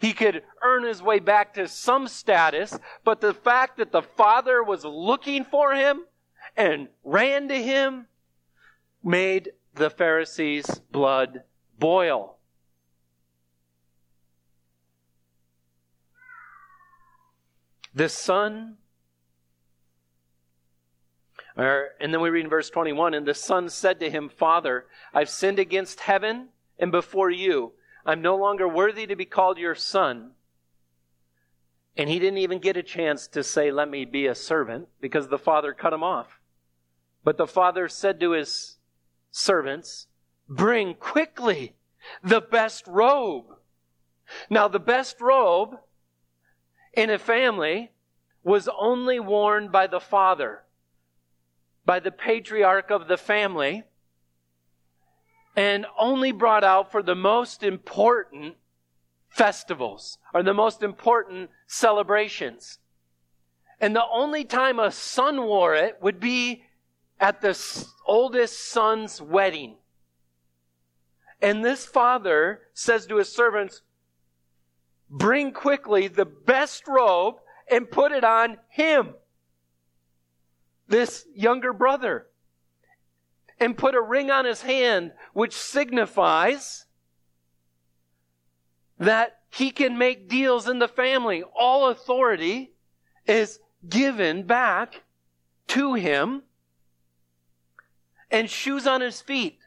he 0.00 0.12
could 0.12 0.42
earn 0.62 0.84
his 0.84 1.02
way 1.02 1.18
back 1.18 1.54
to 1.54 1.68
some 1.68 2.08
status, 2.08 2.78
but 3.04 3.20
the 3.20 3.34
fact 3.34 3.78
that 3.78 3.92
the 3.92 4.02
father 4.02 4.62
was 4.62 4.84
looking 4.84 5.44
for 5.44 5.74
him 5.74 6.04
and 6.56 6.88
ran 7.04 7.48
to 7.48 7.60
him 7.60 8.06
made 9.02 9.50
the 9.74 9.90
Pharisees' 9.90 10.80
blood 10.90 11.42
boil. 11.78 12.37
The 17.98 18.08
son, 18.08 18.76
or, 21.56 21.88
and 21.98 22.14
then 22.14 22.20
we 22.20 22.30
read 22.30 22.44
in 22.44 22.48
verse 22.48 22.70
21 22.70 23.12
and 23.12 23.26
the 23.26 23.34
son 23.34 23.68
said 23.68 23.98
to 23.98 24.08
him, 24.08 24.28
Father, 24.28 24.86
I've 25.12 25.28
sinned 25.28 25.58
against 25.58 25.98
heaven 25.98 26.50
and 26.78 26.92
before 26.92 27.28
you. 27.28 27.72
I'm 28.06 28.22
no 28.22 28.36
longer 28.36 28.68
worthy 28.68 29.04
to 29.08 29.16
be 29.16 29.24
called 29.24 29.58
your 29.58 29.74
son. 29.74 30.30
And 31.96 32.08
he 32.08 32.20
didn't 32.20 32.38
even 32.38 32.60
get 32.60 32.76
a 32.76 32.84
chance 32.84 33.26
to 33.26 33.42
say, 33.42 33.72
Let 33.72 33.90
me 33.90 34.04
be 34.04 34.28
a 34.28 34.34
servant, 34.36 34.86
because 35.00 35.26
the 35.26 35.36
father 35.36 35.72
cut 35.72 35.92
him 35.92 36.04
off. 36.04 36.38
But 37.24 37.36
the 37.36 37.48
father 37.48 37.88
said 37.88 38.20
to 38.20 38.30
his 38.30 38.76
servants, 39.32 40.06
Bring 40.48 40.94
quickly 40.94 41.74
the 42.22 42.40
best 42.40 42.86
robe. 42.86 43.46
Now, 44.48 44.68
the 44.68 44.78
best 44.78 45.20
robe 45.20 45.78
in 46.92 47.10
a 47.10 47.18
family 47.18 47.90
was 48.42 48.68
only 48.78 49.20
worn 49.20 49.68
by 49.68 49.86
the 49.86 50.00
father, 50.00 50.62
by 51.84 52.00
the 52.00 52.10
patriarch 52.10 52.90
of 52.90 53.08
the 53.08 53.16
family 53.16 53.84
and 55.58 55.86
only 55.98 56.30
brought 56.30 56.62
out 56.62 56.92
for 56.92 57.02
the 57.02 57.16
most 57.16 57.64
important 57.64 58.54
festivals 59.28 60.18
or 60.32 60.42
the 60.44 60.54
most 60.54 60.84
important 60.84 61.50
celebrations. 61.66 62.78
And 63.80 63.94
the 63.94 64.04
only 64.08 64.44
time 64.44 64.78
a 64.78 64.92
son 64.92 65.42
wore 65.42 65.74
it 65.74 65.98
would 66.00 66.20
be 66.20 66.62
at 67.18 67.40
the 67.40 67.58
oldest 68.06 68.70
son's 68.70 69.20
wedding. 69.20 69.74
And 71.42 71.64
this 71.64 71.84
father 71.84 72.60
says 72.72 73.06
to 73.06 73.16
his 73.16 73.32
servants, 73.32 73.82
Bring 75.10 75.52
quickly 75.52 76.08
the 76.08 76.26
best 76.26 76.86
robe 76.86 77.36
and 77.70 77.90
put 77.90 78.12
it 78.12 78.24
on 78.24 78.58
him, 78.68 79.14
this 80.88 81.26
younger 81.34 81.72
brother 81.72 82.26
and 83.60 83.76
put 83.76 83.94
a 83.94 84.00
ring 84.00 84.30
on 84.30 84.44
his 84.44 84.62
hand, 84.62 85.12
which 85.32 85.54
signifies 85.54 86.86
that 88.98 89.40
he 89.50 89.70
can 89.70 89.98
make 89.98 90.28
deals 90.28 90.68
in 90.68 90.78
the 90.78 90.88
family. 90.88 91.42
All 91.42 91.88
authority 91.88 92.72
is 93.26 93.58
given 93.88 94.44
back 94.44 95.02
to 95.68 95.94
him. 95.94 96.42
And 98.30 98.50
shoes 98.50 98.86
on 98.86 99.00
his 99.00 99.20
feet. 99.20 99.58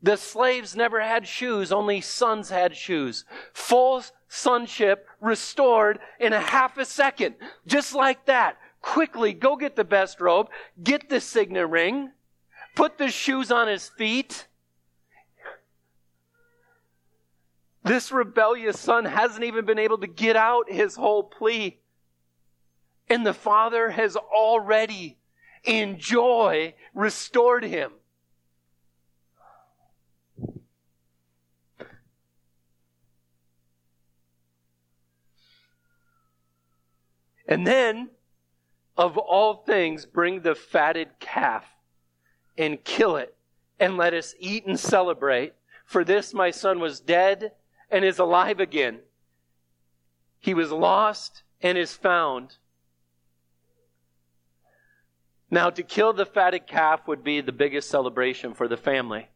The 0.00 0.16
slaves 0.16 0.76
never 0.76 1.00
had 1.00 1.26
shoes, 1.26 1.72
only 1.72 2.00
sons 2.00 2.50
had 2.50 2.76
shoes. 2.76 3.24
Full 3.52 4.04
sonship 4.34 5.06
restored 5.20 5.98
in 6.18 6.32
a 6.32 6.40
half 6.40 6.76
a 6.76 6.84
second. 6.84 7.36
Just 7.66 7.94
like 7.94 8.26
that. 8.26 8.56
Quickly, 8.80 9.32
go 9.32 9.56
get 9.56 9.76
the 9.76 9.84
best 9.84 10.20
robe, 10.20 10.48
get 10.82 11.08
the 11.08 11.20
signet 11.20 11.68
ring, 11.68 12.10
put 12.74 12.98
the 12.98 13.08
shoes 13.08 13.50
on 13.50 13.68
his 13.68 13.88
feet. 13.88 14.46
This 17.82 18.12
rebellious 18.12 18.78
son 18.78 19.04
hasn't 19.04 19.44
even 19.44 19.64
been 19.64 19.78
able 19.78 19.98
to 19.98 20.06
get 20.06 20.36
out 20.36 20.70
his 20.70 20.96
whole 20.96 21.22
plea. 21.22 21.78
And 23.08 23.26
the 23.26 23.34
father 23.34 23.90
has 23.90 24.16
already, 24.16 25.18
in 25.64 25.98
joy, 25.98 26.74
restored 26.94 27.64
him. 27.64 27.92
And 37.54 37.64
then, 37.64 38.10
of 38.96 39.16
all 39.16 39.54
things, 39.54 40.06
bring 40.06 40.40
the 40.40 40.56
fatted 40.56 41.20
calf 41.20 41.64
and 42.58 42.82
kill 42.82 43.14
it, 43.14 43.36
and 43.78 43.96
let 43.96 44.12
us 44.12 44.34
eat 44.40 44.66
and 44.66 44.78
celebrate. 44.78 45.52
For 45.86 46.02
this 46.02 46.34
my 46.34 46.50
son 46.50 46.80
was 46.80 46.98
dead 46.98 47.52
and 47.92 48.04
is 48.04 48.18
alive 48.18 48.58
again. 48.58 48.98
He 50.40 50.52
was 50.52 50.72
lost 50.72 51.44
and 51.62 51.78
is 51.78 51.94
found. 51.94 52.56
Now, 55.48 55.70
to 55.70 55.84
kill 55.84 56.12
the 56.12 56.26
fatted 56.26 56.66
calf 56.66 57.06
would 57.06 57.22
be 57.22 57.40
the 57.40 57.52
biggest 57.52 57.88
celebration 57.88 58.52
for 58.52 58.66
the 58.66 58.76
family. 58.76 59.28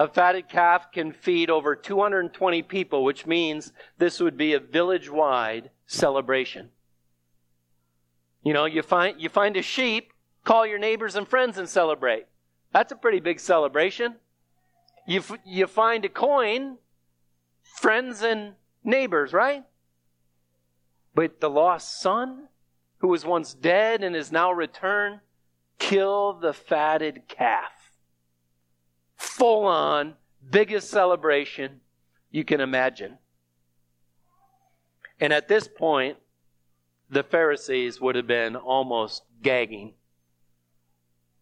A 0.00 0.08
fatted 0.08 0.48
calf 0.48 0.90
can 0.90 1.12
feed 1.12 1.48
over 1.48 1.76
220 1.76 2.62
people, 2.62 3.04
which 3.04 3.24
means 3.24 3.72
this 3.98 4.18
would 4.18 4.36
be 4.36 4.52
a 4.52 4.58
village 4.58 5.08
wide 5.08 5.70
celebration. 5.86 6.70
You 8.46 8.52
know, 8.52 8.64
you 8.64 8.82
find, 8.82 9.20
you 9.20 9.28
find 9.28 9.56
a 9.56 9.62
sheep, 9.62 10.12
call 10.44 10.64
your 10.64 10.78
neighbors 10.78 11.16
and 11.16 11.26
friends 11.26 11.58
and 11.58 11.68
celebrate. 11.68 12.26
That's 12.72 12.92
a 12.92 12.96
pretty 12.96 13.18
big 13.18 13.40
celebration. 13.40 14.14
You, 15.04 15.18
f- 15.18 15.40
you 15.44 15.66
find 15.66 16.04
a 16.04 16.08
coin, 16.08 16.78
friends 17.64 18.22
and 18.22 18.52
neighbors, 18.84 19.32
right? 19.32 19.64
But 21.12 21.40
the 21.40 21.50
lost 21.50 22.00
son, 22.00 22.46
who 22.98 23.08
was 23.08 23.26
once 23.26 23.52
dead 23.52 24.04
and 24.04 24.14
is 24.14 24.30
now 24.30 24.52
returned, 24.52 25.22
kill 25.80 26.34
the 26.34 26.52
fatted 26.52 27.22
calf. 27.26 27.72
Full 29.16 29.66
on, 29.66 30.14
biggest 30.48 30.88
celebration 30.88 31.80
you 32.30 32.44
can 32.44 32.60
imagine. 32.60 33.18
And 35.18 35.32
at 35.32 35.48
this 35.48 35.66
point, 35.66 36.18
the 37.08 37.22
Pharisees 37.22 38.00
would 38.00 38.16
have 38.16 38.26
been 38.26 38.56
almost 38.56 39.22
gagging 39.42 39.94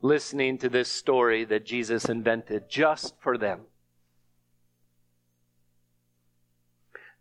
listening 0.04 0.58
to 0.58 0.68
this 0.68 0.92
story 0.92 1.46
that 1.46 1.64
Jesus 1.64 2.04
invented 2.10 2.68
just 2.68 3.14
for 3.20 3.38
them. 3.38 3.62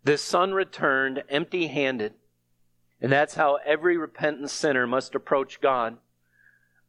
The 0.04 0.18
son 0.18 0.52
returned 0.52 1.24
empty 1.30 1.68
handed, 1.68 2.12
and 3.00 3.10
that's 3.10 3.36
how 3.36 3.58
every 3.64 3.96
repentant 3.96 4.50
sinner 4.50 4.86
must 4.86 5.14
approach 5.14 5.62
God, 5.62 5.96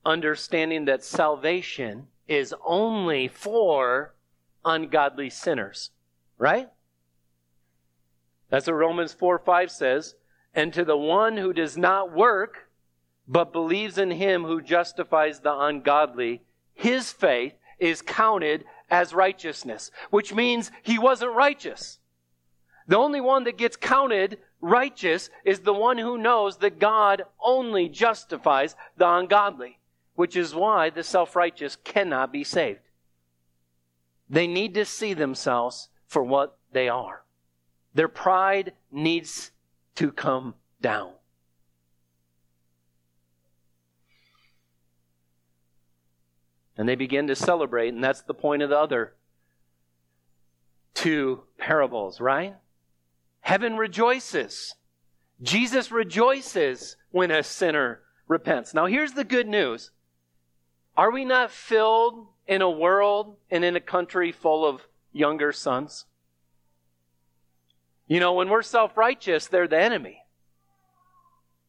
understanding 0.06 0.84
that 0.84 1.02
salvation 1.02 2.08
is 2.28 2.54
only 2.66 3.30
for 3.30 4.16
ungodly 4.66 5.30
sinners, 5.30 5.92
right? 6.38 6.68
That's 8.50 8.68
what 8.68 8.74
Romans 8.74 9.14
4 9.14 9.40
5 9.40 9.72
says. 9.72 10.16
And 10.56 10.74
to 10.74 10.86
the 10.86 10.98
one 10.98 11.38
who 11.38 11.52
does 11.52 11.78
not 11.78 12.16
work, 12.16 12.70
but 13.28 13.52
believes 13.52 13.98
in 13.98 14.12
him 14.12 14.46
who 14.46 14.62
justifies 14.62 15.42
the 15.42 15.56
ungodly, 15.56 16.42
his 16.74 17.12
faith 17.12 17.54
is 17.78 18.02
counted 18.02 18.64
as 18.90 19.14
righteousness, 19.14 19.92
which 20.10 20.34
means 20.34 20.72
he 20.82 20.98
wasn't 20.98 21.34
righteous. 21.34 22.00
The 22.88 22.98
only 22.98 23.20
one 23.20 23.44
that 23.44 23.58
gets 23.58 23.76
counted 23.76 24.38
righteous 24.62 25.30
is 25.44 25.60
the 25.60 25.74
one 25.74 25.98
who 25.98 26.18
knows 26.18 26.58
that 26.58 26.80
God 26.80 27.24
only 27.44 27.90
justifies 27.90 28.76
the 28.98 29.10
ungodly, 29.10 29.80
which 30.14 30.36
is 30.36 30.56
why 30.56 30.90
the 30.90 31.04
self 31.04 31.36
righteous 31.36 31.76
cannot 31.84 32.32
be 32.32 32.44
saved. 32.44 32.80
They 34.30 34.48
need 34.48 34.74
to 34.76 34.86
see 34.86 35.14
themselves 35.14 35.90
for 36.08 36.24
what 36.24 36.58
they 36.72 36.88
are. 36.88 37.24
Their 37.94 38.08
pride 38.08 38.74
needs 38.92 39.52
to 39.96 40.12
come 40.12 40.56
down. 40.82 41.12
And 46.78 46.90
they 46.90 46.96
begin 46.96 47.28
to 47.28 47.36
celebrate, 47.36 47.94
and 47.94 48.04
that's 48.04 48.22
the 48.22 48.34
point 48.34 48.62
of 48.62 48.70
the 48.70 48.78
other 48.78 49.14
two 50.94 51.44
parables, 51.58 52.20
right? 52.20 52.56
Heaven 53.42 53.78
rejoices. 53.78 54.76
Jesus 55.42 55.92
rejoices 55.92 56.98
when 57.12 57.32
a 57.32 57.44
sinner 57.44 58.02
repents. 58.28 58.74
Now, 58.74 58.88
here's 58.88 59.14
the 59.14 59.24
good 59.24 59.48
news 59.48 59.92
Are 60.98 61.12
we 61.12 61.24
not 61.24 61.52
filled 61.52 62.28
in 62.48 62.62
a 62.62 62.70
world 62.70 63.38
and 63.52 63.64
in 63.64 63.76
a 63.76 63.82
country 63.82 64.32
full 64.32 64.66
of 64.66 64.88
younger 65.14 65.52
sons? 65.52 66.06
You 68.08 68.20
know, 68.20 68.34
when 68.34 68.50
we're 68.50 68.62
self 68.62 68.98
righteous, 68.98 69.48
they're 69.48 69.68
the 69.68 69.80
enemy. 69.80 70.22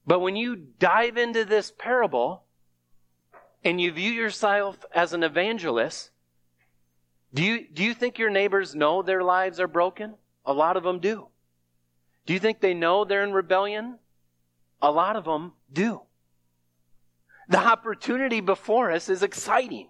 But 0.07 0.21
when 0.21 0.37
you 0.37 0.57
dive 0.57 1.17
into 1.17 1.45
this 1.45 1.73
parable 1.77 2.45
and 3.65 3.81
you 3.81 3.91
view 3.91 4.13
yourself 4.13 4.85
as 4.95 5.13
an 5.13 5.23
evangelist, 5.23 6.11
do 7.35 7.43
you, 7.43 7.67
do 7.73 7.83
you 7.83 7.93
think 7.93 8.19
your 8.19 8.31
neighbors 8.31 8.75
know 8.75 9.03
their 9.03 9.25
lives 9.25 9.59
are 9.59 9.67
broken? 9.67 10.15
A 10.45 10.53
lot 10.53 10.77
of 10.77 10.85
them 10.85 11.01
do. 11.01 11.29
Do 12.25 12.33
you 12.33 12.39
think 12.39 12.61
they 12.61 12.75
know 12.75 13.05
they're 13.05 13.25
in 13.25 13.33
rebellion? 13.33 13.99
A 14.81 14.91
lot 14.91 15.17
of 15.17 15.25
them 15.25 15.53
do. 15.73 16.03
The 17.49 17.59
opportunity 17.59 18.41
before 18.41 18.91
us 18.91 19.09
is 19.09 19.23
exciting. 19.23 19.89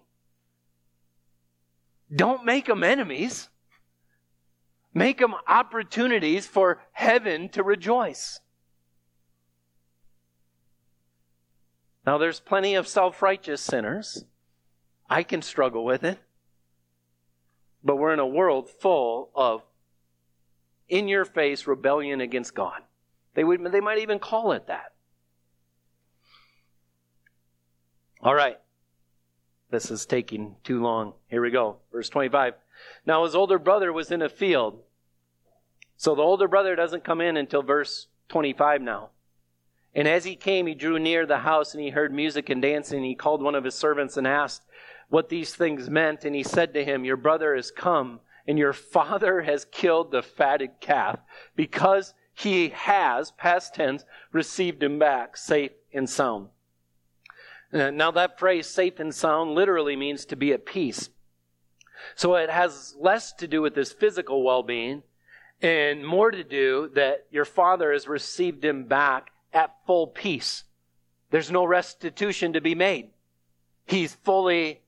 Don't 2.13 2.45
make 2.45 2.65
them 2.65 2.83
enemies. 2.83 3.49
Make 4.97 5.19
them 5.19 5.35
opportunities 5.47 6.47
for 6.47 6.81
heaven 6.91 7.49
to 7.49 7.61
rejoice. 7.61 8.39
Now, 12.03 12.17
there's 12.17 12.39
plenty 12.39 12.73
of 12.73 12.87
self 12.87 13.21
righteous 13.21 13.61
sinners. 13.61 14.25
I 15.07 15.21
can 15.21 15.43
struggle 15.43 15.85
with 15.85 16.03
it. 16.03 16.17
But 17.83 17.97
we're 17.97 18.11
in 18.11 18.17
a 18.17 18.25
world 18.25 18.71
full 18.71 19.29
of 19.35 19.61
in 20.89 21.07
your 21.07 21.25
face 21.25 21.67
rebellion 21.67 22.19
against 22.19 22.55
God. 22.55 22.81
They, 23.35 23.43
would, 23.43 23.71
they 23.71 23.81
might 23.81 23.99
even 23.99 24.17
call 24.17 24.51
it 24.53 24.65
that. 24.65 24.93
All 28.21 28.33
right. 28.33 28.57
This 29.69 29.91
is 29.91 30.07
taking 30.07 30.55
too 30.63 30.81
long. 30.81 31.13
Here 31.27 31.43
we 31.43 31.51
go. 31.51 31.77
Verse 31.91 32.09
25. 32.09 32.55
Now 33.05 33.25
his 33.25 33.35
older 33.35 33.59
brother 33.59 33.93
was 33.93 34.11
in 34.11 34.23
a 34.23 34.29
field. 34.29 34.81
So 35.97 36.13
the 36.13 36.21
older 36.21 36.47
brother 36.47 36.75
doesn't 36.75 37.03
come 37.03 37.21
in 37.21 37.37
until 37.37 37.63
verse 37.63 38.07
25 38.29 38.81
now. 38.81 39.09
And 39.95 40.07
as 40.07 40.25
he 40.25 40.35
came, 40.35 40.67
he 40.67 40.75
drew 40.75 40.99
near 40.99 41.25
the 41.25 41.39
house 41.39 41.73
and 41.73 41.83
he 41.83 41.89
heard 41.89 42.13
music 42.13 42.49
and 42.49 42.61
dancing. 42.61 43.03
He 43.03 43.15
called 43.15 43.41
one 43.41 43.55
of 43.55 43.63
his 43.63 43.73
servants 43.73 44.15
and 44.15 44.27
asked 44.27 44.61
what 45.09 45.29
these 45.29 45.55
things 45.55 45.89
meant. 45.89 46.23
And 46.23 46.35
he 46.35 46.43
said 46.43 46.75
to 46.75 46.85
him, 46.85 47.03
Your 47.03 47.17
brother 47.17 47.55
has 47.55 47.71
come, 47.71 48.19
and 48.47 48.59
your 48.59 48.73
father 48.73 49.41
has 49.43 49.65
killed 49.65 50.11
the 50.11 50.21
fatted 50.21 50.79
calf 50.79 51.19
because 51.55 52.13
he 52.35 52.69
has, 52.69 53.31
past 53.31 53.73
tense, 53.73 54.05
received 54.31 54.83
him 54.83 54.99
back 54.99 55.35
safe 55.35 55.71
and 55.91 56.07
sound. 56.07 56.49
Uh, 57.73 57.89
now, 57.89 58.11
that 58.11 58.37
phrase, 58.37 58.67
safe 58.67 58.99
and 58.99 59.13
sound, 59.13 59.55
literally 59.55 59.95
means 59.95 60.25
to 60.25 60.35
be 60.35 60.53
at 60.53 60.65
peace. 60.65 61.09
So 62.15 62.35
it 62.35 62.51
has 62.51 62.95
less 62.99 63.33
to 63.33 63.47
do 63.47 63.63
with 63.63 63.75
his 63.75 63.91
physical 63.91 64.43
well 64.43 64.61
being 64.61 65.01
and 65.61 66.05
more 66.05 66.31
to 66.31 66.43
do 66.43 66.91
that 66.95 67.25
your 67.31 67.45
father 67.45 67.91
has 67.91 68.07
received 68.07 68.63
him 68.63 68.85
back 68.85 69.31
at 69.53 69.75
full 69.85 70.07
peace. 70.07 70.63
There's 71.31 71.51
no 71.51 71.65
restitution 71.65 72.53
to 72.53 72.61
be 72.61 72.75
made. 72.75 73.09
He's 73.85 74.13
fully 74.13 74.81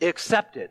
accepted. 0.00 0.70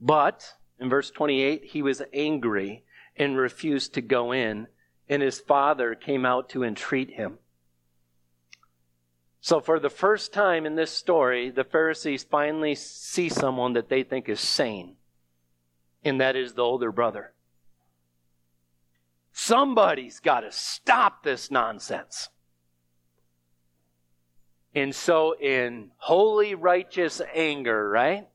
But, 0.00 0.54
in 0.78 0.88
verse 0.88 1.10
28, 1.10 1.64
he 1.64 1.82
was 1.82 2.02
angry 2.12 2.84
and 3.16 3.36
refused 3.36 3.94
to 3.94 4.00
go 4.00 4.32
in, 4.32 4.66
and 5.08 5.22
his 5.22 5.40
father 5.40 5.94
came 5.94 6.26
out 6.26 6.48
to 6.50 6.64
entreat 6.64 7.10
him. 7.10 7.38
So, 9.40 9.60
for 9.60 9.78
the 9.78 9.90
first 9.90 10.32
time 10.32 10.66
in 10.66 10.74
this 10.74 10.90
story, 10.90 11.50
the 11.50 11.64
Pharisees 11.64 12.24
finally 12.24 12.74
see 12.74 13.28
someone 13.28 13.74
that 13.74 13.88
they 13.88 14.02
think 14.02 14.28
is 14.28 14.40
sane, 14.40 14.96
and 16.04 16.20
that 16.20 16.36
is 16.36 16.54
the 16.54 16.62
older 16.62 16.92
brother. 16.92 17.32
Somebody's 19.32 20.20
got 20.20 20.40
to 20.40 20.52
stop 20.52 21.24
this 21.24 21.50
nonsense. 21.50 22.28
And 24.74 24.94
so, 24.94 25.34
in 25.36 25.90
holy, 25.96 26.54
righteous 26.54 27.22
anger, 27.32 27.88
right? 27.88 28.28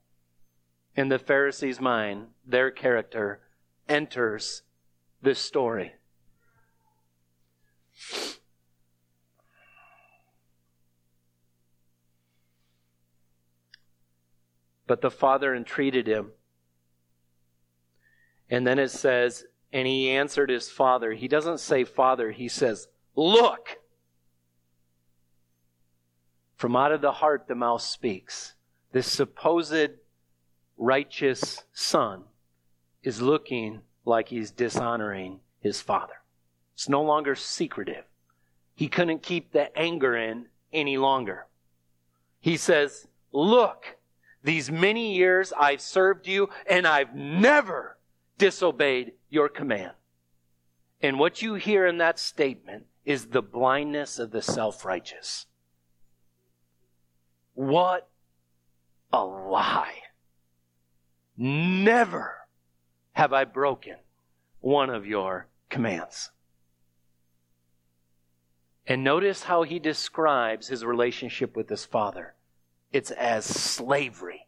In 0.96 1.10
the 1.10 1.20
Pharisees' 1.20 1.80
mind, 1.80 2.28
their 2.46 2.72
character 2.72 3.42
enters 3.88 4.64
this 5.22 5.40
story. 5.40 5.94
But 14.88 15.02
the 15.02 15.12
father 15.12 15.54
entreated 15.54 16.08
him. 16.08 16.32
And 18.50 18.66
then 18.66 18.80
it 18.80 18.90
says, 18.90 19.46
and 19.72 19.88
he 19.88 20.10
answered 20.10 20.50
his 20.50 20.70
father. 20.70 21.14
He 21.14 21.28
doesn't 21.28 21.60
say 21.60 21.84
father, 21.84 22.32
he 22.32 22.48
says, 22.48 22.88
Look! 23.16 23.78
From 26.56 26.76
out 26.76 26.92
of 26.92 27.02
the 27.02 27.12
heart 27.12 27.46
the 27.48 27.56
mouth 27.56 27.82
speaks. 27.82 28.56
This 28.92 29.10
supposed 29.10 29.92
righteous 30.78 31.64
son 31.74 32.24
is 33.04 33.22
looking 33.22 33.82
like 34.06 34.30
he's 34.30 34.52
dishonoring 34.52 35.40
his 35.62 35.82
father. 35.82 36.22
It's 36.74 36.90
no 36.90 37.04
longer 37.04 37.36
secretive. 37.36 38.06
He 38.74 38.88
couldn't 38.88 39.22
keep 39.22 39.52
the 39.52 39.78
anger 39.78 40.16
in 40.16 40.48
any 40.74 40.98
longer. 40.98 41.46
He 42.40 42.58
says, 42.58 43.08
Look, 43.32 43.98
these 44.44 44.72
many 44.72 45.16
years 45.16 45.54
I've 45.58 45.82
served 45.82 46.28
you 46.28 46.50
and 46.68 46.88
I've 46.88 47.14
never 47.14 47.98
disobeyed 48.40 49.14
your 49.30 49.48
command. 49.50 49.92
And 51.02 51.20
what 51.20 51.44
you 51.44 51.54
hear 51.54 51.86
in 51.86 52.00
that 52.00 52.18
statement 52.18 52.86
is 53.06 53.28
the 53.28 53.44
blindness 53.44 54.18
of 54.18 54.32
the 54.32 54.42
self 54.42 54.84
righteous. 54.84 55.46
What 57.54 58.10
a 59.14 59.24
lie. 59.24 60.00
Never 61.38 62.36
have 63.14 63.32
I 63.32 63.46
broken 63.46 63.96
one 64.60 64.90
of 64.90 65.06
your 65.06 65.48
commands. 65.70 66.32
And 68.88 69.04
notice 69.04 69.44
how 69.44 69.64
he 69.64 69.78
describes 69.78 70.68
his 70.68 70.84
relationship 70.84 71.56
with 71.56 71.70
his 71.70 71.86
father 71.86 72.34
it's 72.92 73.12
as 73.12 73.46
slavery. 73.46 74.48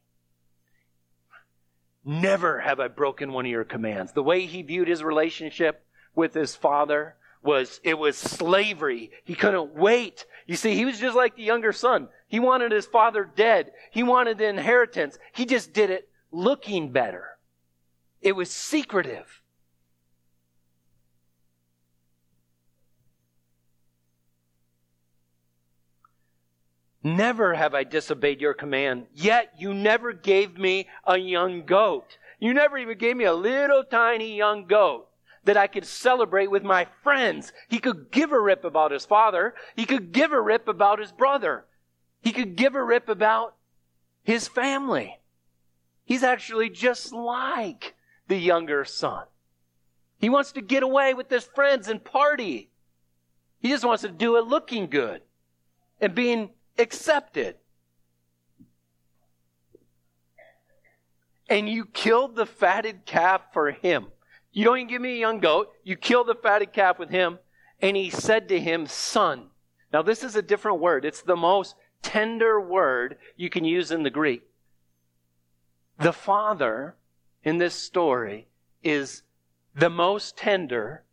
Never 2.04 2.60
have 2.60 2.80
I 2.80 2.88
broken 2.88 3.32
one 3.32 3.46
of 3.46 3.52
your 3.52 3.64
commands. 3.64 4.14
The 4.14 4.24
way 4.24 4.46
he 4.46 4.64
viewed 4.64 4.88
his 4.88 5.04
relationship 5.04 5.86
with 6.16 6.34
his 6.34 6.56
father 6.56 7.16
was 7.44 7.80
it 7.84 7.98
was 7.98 8.18
slavery. 8.18 9.12
He 9.24 9.36
couldn't 9.36 9.76
wait. 9.76 10.26
You 10.46 10.56
see, 10.56 10.76
he 10.76 10.86
was 10.86 11.00
just 11.00 11.16
like 11.16 11.36
the 11.36 11.44
younger 11.44 11.72
son. 11.72 12.10
He 12.28 12.40
wanted 12.40 12.72
his 12.72 12.86
father 12.86 13.30
dead. 13.36 13.72
He 13.92 14.04
wanted 14.04 14.38
the 14.38 14.48
inheritance. 14.48 15.18
He 15.34 15.46
just 15.46 15.74
did 15.74 15.90
it 15.90 16.10
looking 16.32 16.92
better. 16.92 17.38
It 18.22 18.36
was 18.36 18.52
secretive. 18.52 19.41
Never 27.04 27.56
have 27.56 27.74
I 27.74 27.84
disobeyed 27.84 28.42
your 28.42 28.54
command, 28.54 29.08
yet 29.14 29.54
you 29.58 29.74
never 29.74 30.14
gave 30.14 30.58
me 30.58 30.88
a 31.06 31.18
young 31.18 31.66
goat. 31.66 32.18
You 32.40 32.54
never 32.54 32.78
even 32.78 32.98
gave 32.98 33.18
me 33.18 33.26
a 33.26 33.34
little 33.34 33.84
tiny 33.84 34.36
young 34.36 34.66
goat 34.66 35.08
that 35.44 35.58
I 35.58 35.66
could 35.68 35.86
celebrate 35.86 36.52
with 36.52 36.64
my 36.64 36.88
friends. 37.04 37.52
He 37.70 37.80
could 37.80 38.12
give 38.12 38.32
a 38.32 38.40
rip 38.40 38.64
about 38.64 38.92
his 38.92 39.06
father. 39.06 39.56
He 39.76 39.86
could 39.86 40.12
give 40.12 40.32
a 40.32 40.42
rip 40.42 40.68
about 40.68 41.00
his 41.00 41.12
brother. 41.12 41.66
He 42.22 42.32
could 42.32 42.56
give 42.56 42.76
a 42.76 42.84
rip 42.84 43.10
about 43.10 43.56
his 44.24 44.48
family. 44.48 45.20
He's 46.06 46.24
actually 46.24 46.70
just 46.70 47.12
like 47.14 47.96
the 48.28 48.38
younger 48.38 48.86
son. 48.86 49.26
He 50.20 50.30
wants 50.30 50.52
to 50.52 50.62
get 50.62 50.84
away 50.84 51.16
with 51.16 51.32
his 51.32 51.46
friends 51.46 51.88
and 51.88 52.04
party. 52.04 52.70
He 53.60 53.70
just 53.70 53.86
wants 53.86 54.04
to 54.04 54.10
do 54.10 54.38
it 54.38 54.46
looking 54.46 54.88
good 54.88 55.22
and 56.00 56.14
being 56.14 56.52
accepted. 56.82 57.56
and 61.52 61.68
you 61.68 61.84
killed 61.84 62.38
the 62.38 62.46
fatted 62.46 63.06
calf 63.06 63.42
for 63.52 63.72
him. 63.72 64.08
You 64.54 64.64
don't 64.64 64.78
even 64.78 64.88
give 64.88 65.02
me 65.02 65.16
a 65.16 65.20
young 65.20 65.42
goat. 65.42 65.68
You 65.84 65.98
kill 65.98 66.24
the 66.24 66.34
fatted 66.34 66.72
calf 66.72 66.98
with 66.98 67.10
him. 67.10 67.40
And 67.82 67.98
he 67.98 68.10
said 68.10 68.48
to 68.50 68.60
him, 68.60 68.88
Son. 68.88 69.48
Now, 69.92 70.02
this 70.02 70.24
is 70.24 70.38
a 70.38 70.42
different 70.42 70.80
word. 70.80 71.04
It's 71.04 71.22
the 71.22 71.36
most 71.36 71.76
tender 72.02 72.60
word 72.60 73.18
you 73.36 73.50
can 73.50 73.66
use 73.66 73.92
in 73.92 74.04
the 74.04 74.10
Greek. 74.10 74.44
The 76.00 76.14
father 76.14 76.96
in 77.44 77.58
this 77.58 77.76
story 77.76 78.48
is 78.82 79.24
the 79.76 79.90
most 79.90 80.38
tender 80.38 81.04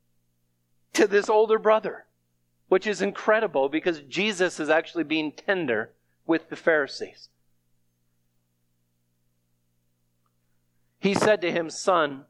to 0.92 1.08
this 1.08 1.28
older 1.28 1.58
brother, 1.58 2.06
which 2.68 2.86
is 2.86 3.02
incredible 3.02 3.68
because 3.68 4.00
Jesus 4.02 4.60
is 4.60 4.68
actually 4.68 5.04
being 5.04 5.32
tender 5.32 5.92
with 6.26 6.48
the 6.50 6.56
Pharisees. 6.56 7.28
He 10.98 11.14
said 11.14 11.40
to 11.42 11.52
him, 11.52 11.70
Son, 11.70 12.24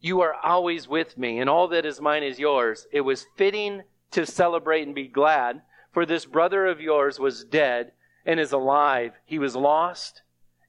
you 0.00 0.20
are 0.20 0.34
always 0.34 0.88
with 0.88 1.16
me, 1.16 1.38
and 1.38 1.48
all 1.48 1.68
that 1.68 1.86
is 1.86 2.00
mine 2.00 2.22
is 2.22 2.38
yours. 2.38 2.86
It 2.90 3.02
was 3.02 3.26
fitting 3.36 3.82
to 4.10 4.26
celebrate 4.26 4.82
and 4.86 4.94
be 4.94 5.06
glad, 5.06 5.62
for 5.92 6.04
this 6.04 6.24
brother 6.24 6.66
of 6.66 6.80
yours 6.80 7.20
was 7.20 7.44
dead 7.44 7.92
and 8.24 8.40
is 8.40 8.52
alive. 8.52 9.12
He 9.24 9.38
was 9.38 9.54
lost 9.54 10.22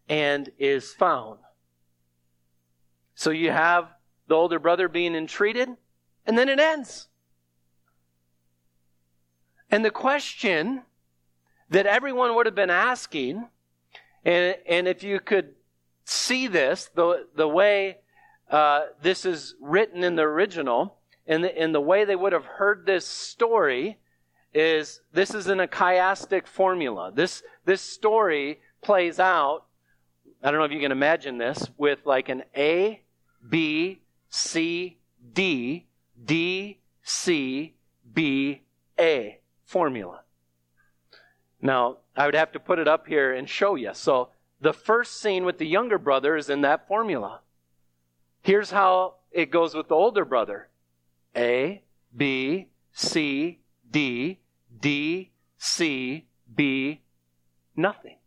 and 0.08 0.52
is 0.60 0.94
found. 0.94 1.40
So 3.16 3.32
you 3.32 3.52
have 3.52 3.90
the 4.28 4.36
older 4.36 4.60
brother 4.60 4.88
being 4.88 5.16
entreated, 5.16 5.70
and 6.26 6.38
then 6.38 6.50
it 6.50 6.60
ends. 6.60 7.08
And 9.74 9.84
the 9.84 9.90
question 9.90 10.84
that 11.72 11.88
everyone 11.88 12.36
would 12.36 12.46
have 12.46 12.54
been 12.54 12.70
asking, 12.70 13.48
and, 14.24 14.56
and 14.70 14.88
if 14.88 15.02
you 15.02 15.20
could 15.20 15.56
see 16.06 16.46
this, 16.46 16.92
the, 16.94 17.26
the 17.36 17.48
way 17.48 17.98
uh, 18.52 18.82
this 19.02 19.26
is 19.26 19.56
written 19.60 20.04
in 20.04 20.16
the 20.16 20.22
original, 20.22 21.00
and 21.26 21.44
the, 21.44 21.60
and 21.60 21.74
the 21.74 21.82
way 21.82 22.06
they 22.06 22.16
would 22.16 22.34
have 22.34 22.46
heard 22.46 22.86
this 22.86 23.08
story 23.08 23.98
is 24.54 25.02
this 25.12 25.34
is 25.34 25.48
in 25.48 25.60
a 25.60 25.68
chiastic 25.68 26.46
formula. 26.46 27.12
This, 27.12 27.42
this 27.66 27.82
story 27.82 28.60
plays 28.84 29.20
out, 29.20 29.66
I 30.44 30.52
don't 30.52 30.60
know 30.60 30.66
if 30.66 30.72
you 30.72 30.82
can 30.82 30.92
imagine 30.92 31.40
this, 31.40 31.68
with 31.80 32.06
like 32.06 32.30
an 32.30 32.44
A, 32.56 33.02
B, 33.50 34.04
C, 34.30 35.00
D, 35.34 35.88
D, 36.24 36.78
C, 37.02 37.74
B, 38.14 38.62
A 39.00 39.40
formula. 39.74 40.22
Now, 41.60 41.98
I 42.16 42.28
would 42.28 42.36
have 42.36 42.52
to 42.52 42.60
put 42.60 42.78
it 42.78 42.88
up 42.88 43.08
here 43.08 43.34
and 43.34 43.50
show 43.50 43.74
you. 43.74 43.90
So, 43.94 44.30
the 44.62 44.72
first 44.72 45.20
scene 45.20 45.46
with 45.46 45.58
the 45.58 45.66
younger 45.66 45.98
brother 45.98 46.38
is 46.38 46.48
in 46.48 46.62
that 46.62 46.88
formula. 46.88 47.42
Here's 48.44 48.70
how 48.70 49.16
it 49.32 49.50
goes 49.50 49.74
with 49.74 49.88
the 49.88 49.96
older 49.96 50.26
brother 50.26 50.70
A, 51.36 51.82
B, 52.16 52.68
C, 52.92 53.62
D, 53.90 54.40
D, 54.80 55.32
C, 55.58 56.28
B, 56.54 57.02
nothing. 57.76 58.18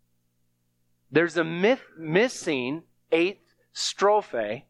There's 1.13 1.37
a 1.37 1.45
myth, 1.45 1.85
missing 1.97 2.83
eighth 3.13 3.55
strophe 3.73 4.65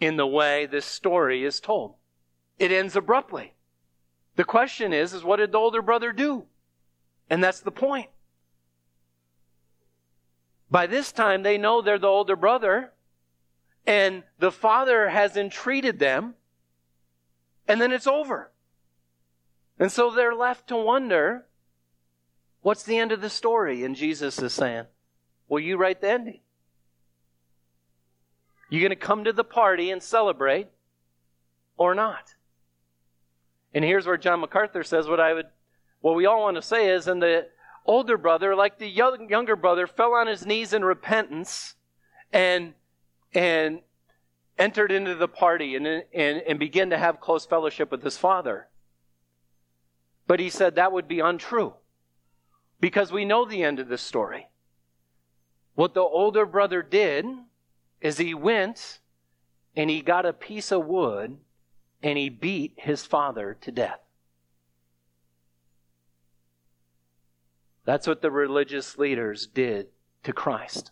in 0.00 0.16
the 0.16 0.26
way 0.26 0.64
this 0.64 0.86
story 0.86 1.44
is 1.44 1.60
told. 1.60 1.96
It 2.58 2.72
ends 2.72 2.96
abruptly. 2.96 3.52
The 4.38 4.44
question 4.44 4.92
is, 4.92 5.14
is 5.14 5.24
what 5.24 5.38
did 5.38 5.50
the 5.50 5.58
older 5.58 5.82
brother 5.82 6.12
do? 6.12 6.44
And 7.28 7.42
that's 7.42 7.58
the 7.58 7.72
point. 7.72 8.08
By 10.70 10.86
this 10.86 11.10
time, 11.10 11.42
they 11.42 11.58
know 11.58 11.82
they're 11.82 11.98
the 11.98 12.06
older 12.06 12.36
brother, 12.36 12.92
and 13.84 14.22
the 14.38 14.52
father 14.52 15.08
has 15.08 15.36
entreated 15.36 15.98
them, 15.98 16.34
and 17.66 17.80
then 17.80 17.90
it's 17.90 18.06
over. 18.06 18.52
And 19.76 19.90
so 19.90 20.12
they're 20.12 20.36
left 20.36 20.68
to 20.68 20.76
wonder 20.76 21.46
what's 22.60 22.84
the 22.84 22.96
end 22.96 23.10
of 23.10 23.20
the 23.20 23.28
story? 23.28 23.82
And 23.82 23.96
Jesus 23.96 24.40
is 24.40 24.52
saying, 24.52 24.84
Well, 25.48 25.58
you 25.58 25.76
write 25.76 26.00
the 26.00 26.10
ending. 26.10 26.40
You're 28.70 28.88
going 28.88 28.90
to 28.90 29.06
come 29.06 29.24
to 29.24 29.32
the 29.32 29.42
party 29.42 29.90
and 29.90 30.00
celebrate 30.00 30.68
or 31.76 31.96
not? 31.96 32.36
And 33.74 33.84
here's 33.84 34.06
where 34.06 34.16
John 34.16 34.40
MacArthur 34.40 34.82
says 34.82 35.08
what 35.08 35.20
I 35.20 35.34
would, 35.34 35.46
what 36.00 36.14
we 36.16 36.26
all 36.26 36.42
want 36.42 36.56
to 36.56 36.62
say 36.62 36.88
is, 36.88 37.06
and 37.06 37.22
the 37.22 37.48
older 37.84 38.16
brother, 38.16 38.54
like 38.54 38.78
the 38.78 38.88
young, 38.88 39.28
younger 39.28 39.56
brother, 39.56 39.86
fell 39.86 40.14
on 40.14 40.26
his 40.26 40.46
knees 40.46 40.72
in 40.72 40.84
repentance 40.84 41.74
and, 42.32 42.74
and 43.34 43.80
entered 44.58 44.90
into 44.90 45.14
the 45.14 45.28
party 45.28 45.76
and, 45.76 45.86
and, 45.86 46.04
and 46.14 46.58
began 46.58 46.90
to 46.90 46.98
have 46.98 47.20
close 47.20 47.46
fellowship 47.46 47.90
with 47.90 48.02
his 48.02 48.16
father. 48.16 48.68
But 50.26 50.40
he 50.40 50.50
said 50.50 50.74
that 50.74 50.92
would 50.92 51.08
be 51.08 51.20
untrue 51.20 51.74
because 52.80 53.10
we 53.10 53.24
know 53.24 53.44
the 53.44 53.62
end 53.62 53.78
of 53.78 53.88
the 53.88 53.98
story. 53.98 54.48
What 55.74 55.94
the 55.94 56.00
older 56.00 56.44
brother 56.44 56.82
did 56.82 57.24
is 58.00 58.18
he 58.18 58.34
went 58.34 58.98
and 59.76 59.88
he 59.88 60.02
got 60.02 60.26
a 60.26 60.32
piece 60.32 60.72
of 60.72 60.84
wood 60.84 61.38
and 62.02 62.16
he 62.16 62.28
beat 62.28 62.74
his 62.76 63.04
father 63.04 63.56
to 63.60 63.72
death. 63.72 64.00
That's 67.84 68.06
what 68.06 68.22
the 68.22 68.30
religious 68.30 68.98
leaders 68.98 69.46
did 69.46 69.88
to 70.22 70.32
Christ. 70.32 70.90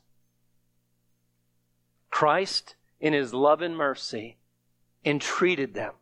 Christ, 2.10 2.76
in 3.00 3.12
his 3.12 3.34
love 3.34 3.60
and 3.60 3.76
mercy, 3.76 4.38
entreated 5.04 5.74
them. 5.74 5.92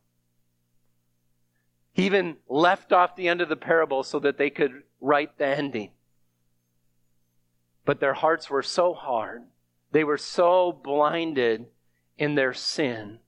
He 1.93 2.07
even 2.07 2.37
left 2.49 2.93
off 2.93 3.17
the 3.17 3.29
end 3.29 3.41
of 3.41 3.49
the 3.49 3.57
parable 3.57 4.03
so 4.03 4.19
that 4.21 4.39
they 4.39 4.51
could 4.51 4.85
write 5.01 5.37
the 5.39 5.47
ending. 5.47 5.91
But 7.85 8.01
their 8.01 8.15
hearts 8.15 8.49
were 8.49 8.63
so 8.63 8.95
hard, 8.95 9.43
they 9.93 10.05
were 10.05 10.19
so 10.19 10.73
blinded 10.73 11.67
in 12.17 12.37
their 12.37 12.55
sin 12.55 13.19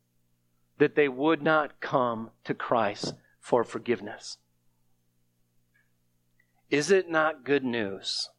that 0.78 0.94
they 0.94 1.08
would 1.08 1.42
not 1.42 1.80
come 1.80 2.30
to 2.44 2.54
Christ 2.54 3.14
for 3.40 3.64
forgiveness. 3.64 4.38
Is 6.70 6.90
it 6.90 7.08
not 7.08 7.44
good 7.44 7.64
news? 7.64 8.30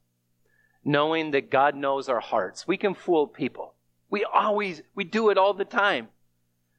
Knowing 0.84 1.32
that 1.32 1.50
God 1.50 1.74
knows 1.74 2.08
our 2.08 2.20
hearts. 2.20 2.66
We 2.66 2.76
can 2.76 2.94
fool 2.94 3.26
people. 3.26 3.74
We 4.10 4.24
always, 4.24 4.82
we 4.94 5.04
do 5.04 5.30
it 5.30 5.38
all 5.38 5.54
the 5.54 5.64
time. 5.64 6.08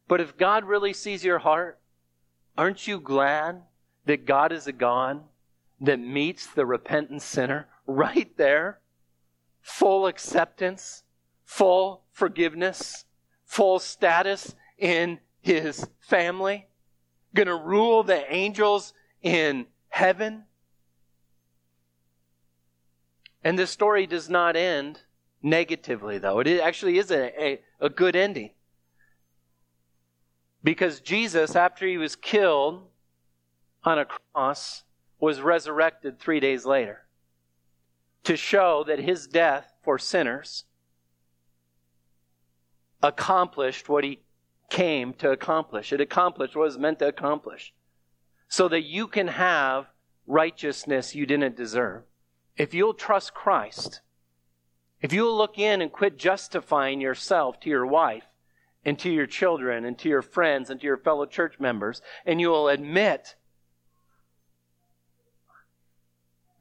But 0.07 0.21
if 0.21 0.37
God 0.37 0.63
really 0.63 0.93
sees 0.93 1.23
your 1.23 1.39
heart, 1.39 1.79
aren't 2.57 2.87
you 2.87 2.99
glad 2.99 3.63
that 4.05 4.25
God 4.25 4.51
is 4.51 4.67
a 4.67 4.71
God 4.71 5.23
that 5.81 5.99
meets 5.99 6.47
the 6.47 6.65
repentant 6.65 7.21
sinner 7.21 7.67
right 7.85 8.35
there? 8.37 8.79
Full 9.61 10.07
acceptance, 10.07 11.03
full 11.45 12.03
forgiveness, 12.11 13.05
full 13.45 13.79
status 13.79 14.55
in 14.77 15.19
his 15.53 15.87
family, 15.99 16.67
gonna 17.33 17.55
rule 17.55 18.03
the 18.03 18.31
angels 18.33 18.93
in 19.21 19.65
heaven. 19.89 20.43
And 23.43 23.57
this 23.57 23.71
story 23.71 24.05
does 24.05 24.29
not 24.29 24.55
end 24.55 25.01
negatively, 25.41 26.17
though. 26.17 26.39
It 26.39 26.59
actually 26.59 26.97
is 26.97 27.11
a, 27.11 27.41
a, 27.41 27.61
a 27.79 27.89
good 27.89 28.15
ending. 28.15 28.51
Because 30.63 30.99
Jesus, 30.99 31.55
after 31.55 31.87
he 31.87 31.97
was 31.97 32.15
killed 32.15 32.87
on 33.83 33.97
a 33.97 34.05
cross, 34.05 34.83
was 35.19 35.41
resurrected 35.41 36.19
three 36.19 36.39
days 36.39 36.65
later 36.65 37.05
to 38.23 38.35
show 38.35 38.83
that 38.87 38.99
his 38.99 39.27
death 39.27 39.73
for 39.81 39.97
sinners 39.97 40.65
accomplished 43.01 43.87
what 43.87 44.03
he 44.03 44.19
came 44.69 45.13
to 45.13 45.31
accomplish. 45.31 45.91
It 45.91 46.01
accomplished 46.01 46.55
what 46.55 46.63
it 46.63 46.67
was 46.67 46.77
meant 46.77 46.99
to 46.99 47.07
accomplish. 47.07 47.73
So 48.47 48.67
that 48.69 48.83
you 48.83 49.07
can 49.07 49.27
have 49.27 49.87
righteousness 50.25 51.15
you 51.15 51.25
didn't 51.25 51.55
deserve 51.55 52.03
if 52.59 52.73
you'll 52.73 52.93
trust 52.93 53.33
Christ, 53.33 54.01
if 55.01 55.13
you'll 55.13 55.35
look 55.35 55.57
in 55.57 55.81
and 55.81 55.91
quit 55.91 56.19
justifying 56.19 56.99
yourself 56.99 57.59
to 57.61 57.69
your 57.69 57.85
wife 57.85 58.25
and 58.83 58.99
to 58.99 59.09
your 59.09 59.25
children 59.25 59.85
and 59.85 59.97
to 59.99 60.09
your 60.09 60.21
friends 60.21 60.69
and 60.69 60.79
to 60.81 60.85
your 60.85 60.97
fellow 60.97 61.25
church 61.25 61.57
members, 61.57 62.01
and 62.25 62.41
you 62.41 62.49
will 62.49 62.67
admit, 62.67 63.35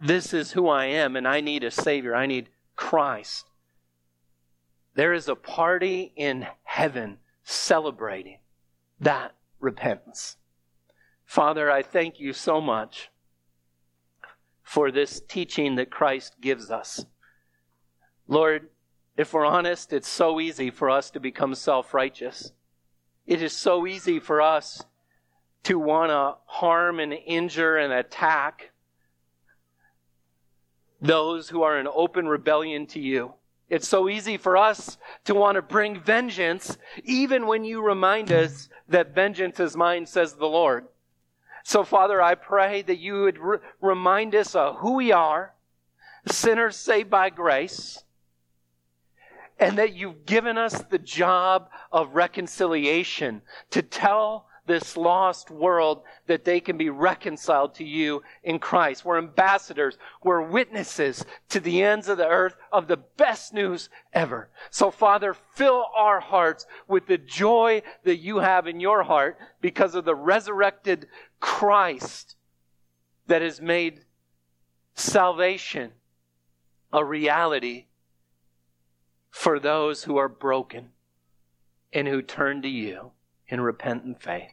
this 0.00 0.32
is 0.32 0.52
who 0.52 0.68
I 0.68 0.84
am 0.84 1.16
and 1.16 1.26
I 1.26 1.40
need 1.40 1.64
a 1.64 1.70
Savior, 1.70 2.14
I 2.14 2.26
need 2.26 2.48
Christ. 2.76 3.46
There 4.94 5.12
is 5.12 5.28
a 5.28 5.34
party 5.34 6.12
in 6.14 6.46
heaven 6.62 7.18
celebrating 7.48 8.38
that 9.00 9.34
repentance. 9.58 10.36
Father, 11.24 11.70
I 11.70 11.82
thank 11.82 12.20
you 12.20 12.34
so 12.34 12.60
much 12.60 13.10
for 14.62 14.90
this 14.90 15.22
teaching 15.26 15.76
that 15.76 15.90
Christ 15.90 16.34
gives 16.42 16.70
us. 16.70 17.06
Lord, 18.26 18.68
if 19.16 19.32
we're 19.32 19.46
honest, 19.46 19.94
it's 19.94 20.08
so 20.08 20.40
easy 20.40 20.70
for 20.70 20.90
us 20.90 21.10
to 21.10 21.20
become 21.20 21.54
self 21.54 21.94
righteous. 21.94 22.52
It 23.26 23.40
is 23.40 23.54
so 23.54 23.86
easy 23.86 24.20
for 24.20 24.42
us 24.42 24.84
to 25.64 25.78
want 25.78 26.10
to 26.10 26.36
harm 26.44 27.00
and 27.00 27.14
injure 27.14 27.78
and 27.78 27.94
attack 27.94 28.72
those 31.00 31.48
who 31.48 31.62
are 31.62 31.78
in 31.80 31.88
open 31.88 32.28
rebellion 32.28 32.86
to 32.88 33.00
you. 33.00 33.32
It's 33.68 33.88
so 33.88 34.08
easy 34.08 34.36
for 34.38 34.56
us 34.56 34.96
to 35.24 35.34
want 35.34 35.56
to 35.56 35.62
bring 35.62 36.00
vengeance, 36.00 36.78
even 37.04 37.46
when 37.46 37.64
you 37.64 37.82
remind 37.82 38.32
us 38.32 38.68
that 38.88 39.14
vengeance 39.14 39.60
is 39.60 39.76
mine, 39.76 40.06
says 40.06 40.34
the 40.34 40.46
Lord. 40.46 40.86
So, 41.64 41.84
Father, 41.84 42.22
I 42.22 42.34
pray 42.34 42.80
that 42.82 42.98
you 42.98 43.22
would 43.22 43.38
re- 43.38 43.58
remind 43.82 44.34
us 44.34 44.54
of 44.54 44.76
who 44.76 44.94
we 44.94 45.12
are, 45.12 45.54
sinners 46.26 46.76
saved 46.76 47.10
by 47.10 47.28
grace, 47.28 48.04
and 49.58 49.76
that 49.76 49.94
you've 49.94 50.24
given 50.24 50.56
us 50.56 50.82
the 50.82 50.98
job 50.98 51.68
of 51.92 52.14
reconciliation 52.14 53.42
to 53.70 53.82
tell 53.82 54.47
this 54.68 54.96
lost 54.96 55.50
world 55.50 56.02
that 56.26 56.44
they 56.44 56.60
can 56.60 56.78
be 56.78 56.90
reconciled 56.90 57.74
to 57.74 57.84
you 57.84 58.22
in 58.44 58.60
Christ. 58.60 59.04
We're 59.04 59.18
ambassadors. 59.18 59.98
We're 60.22 60.42
witnesses 60.42 61.24
to 61.48 61.58
the 61.58 61.82
ends 61.82 62.08
of 62.08 62.18
the 62.18 62.28
earth 62.28 62.54
of 62.70 62.86
the 62.86 62.98
best 62.98 63.52
news 63.52 63.88
ever. 64.12 64.50
So 64.70 64.92
Father, 64.92 65.34
fill 65.34 65.86
our 65.96 66.20
hearts 66.20 66.66
with 66.86 67.06
the 67.06 67.18
joy 67.18 67.82
that 68.04 68.18
you 68.18 68.38
have 68.38 68.68
in 68.68 68.78
your 68.78 69.02
heart 69.02 69.38
because 69.60 69.96
of 69.96 70.04
the 70.04 70.14
resurrected 70.14 71.08
Christ 71.40 72.36
that 73.26 73.42
has 73.42 73.60
made 73.60 74.04
salvation 74.94 75.92
a 76.92 77.04
reality 77.04 77.86
for 79.30 79.58
those 79.58 80.04
who 80.04 80.16
are 80.16 80.28
broken 80.28 80.90
and 81.92 82.08
who 82.08 82.22
turn 82.22 82.62
to 82.62 82.68
you 82.68 83.12
in 83.48 83.60
repentant 83.60 84.22
faith. 84.22 84.52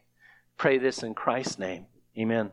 Pray 0.58 0.78
this 0.78 1.03
in 1.03 1.14
Christ's 1.14 1.60
name. 1.60 1.86
Amen. 2.18 2.51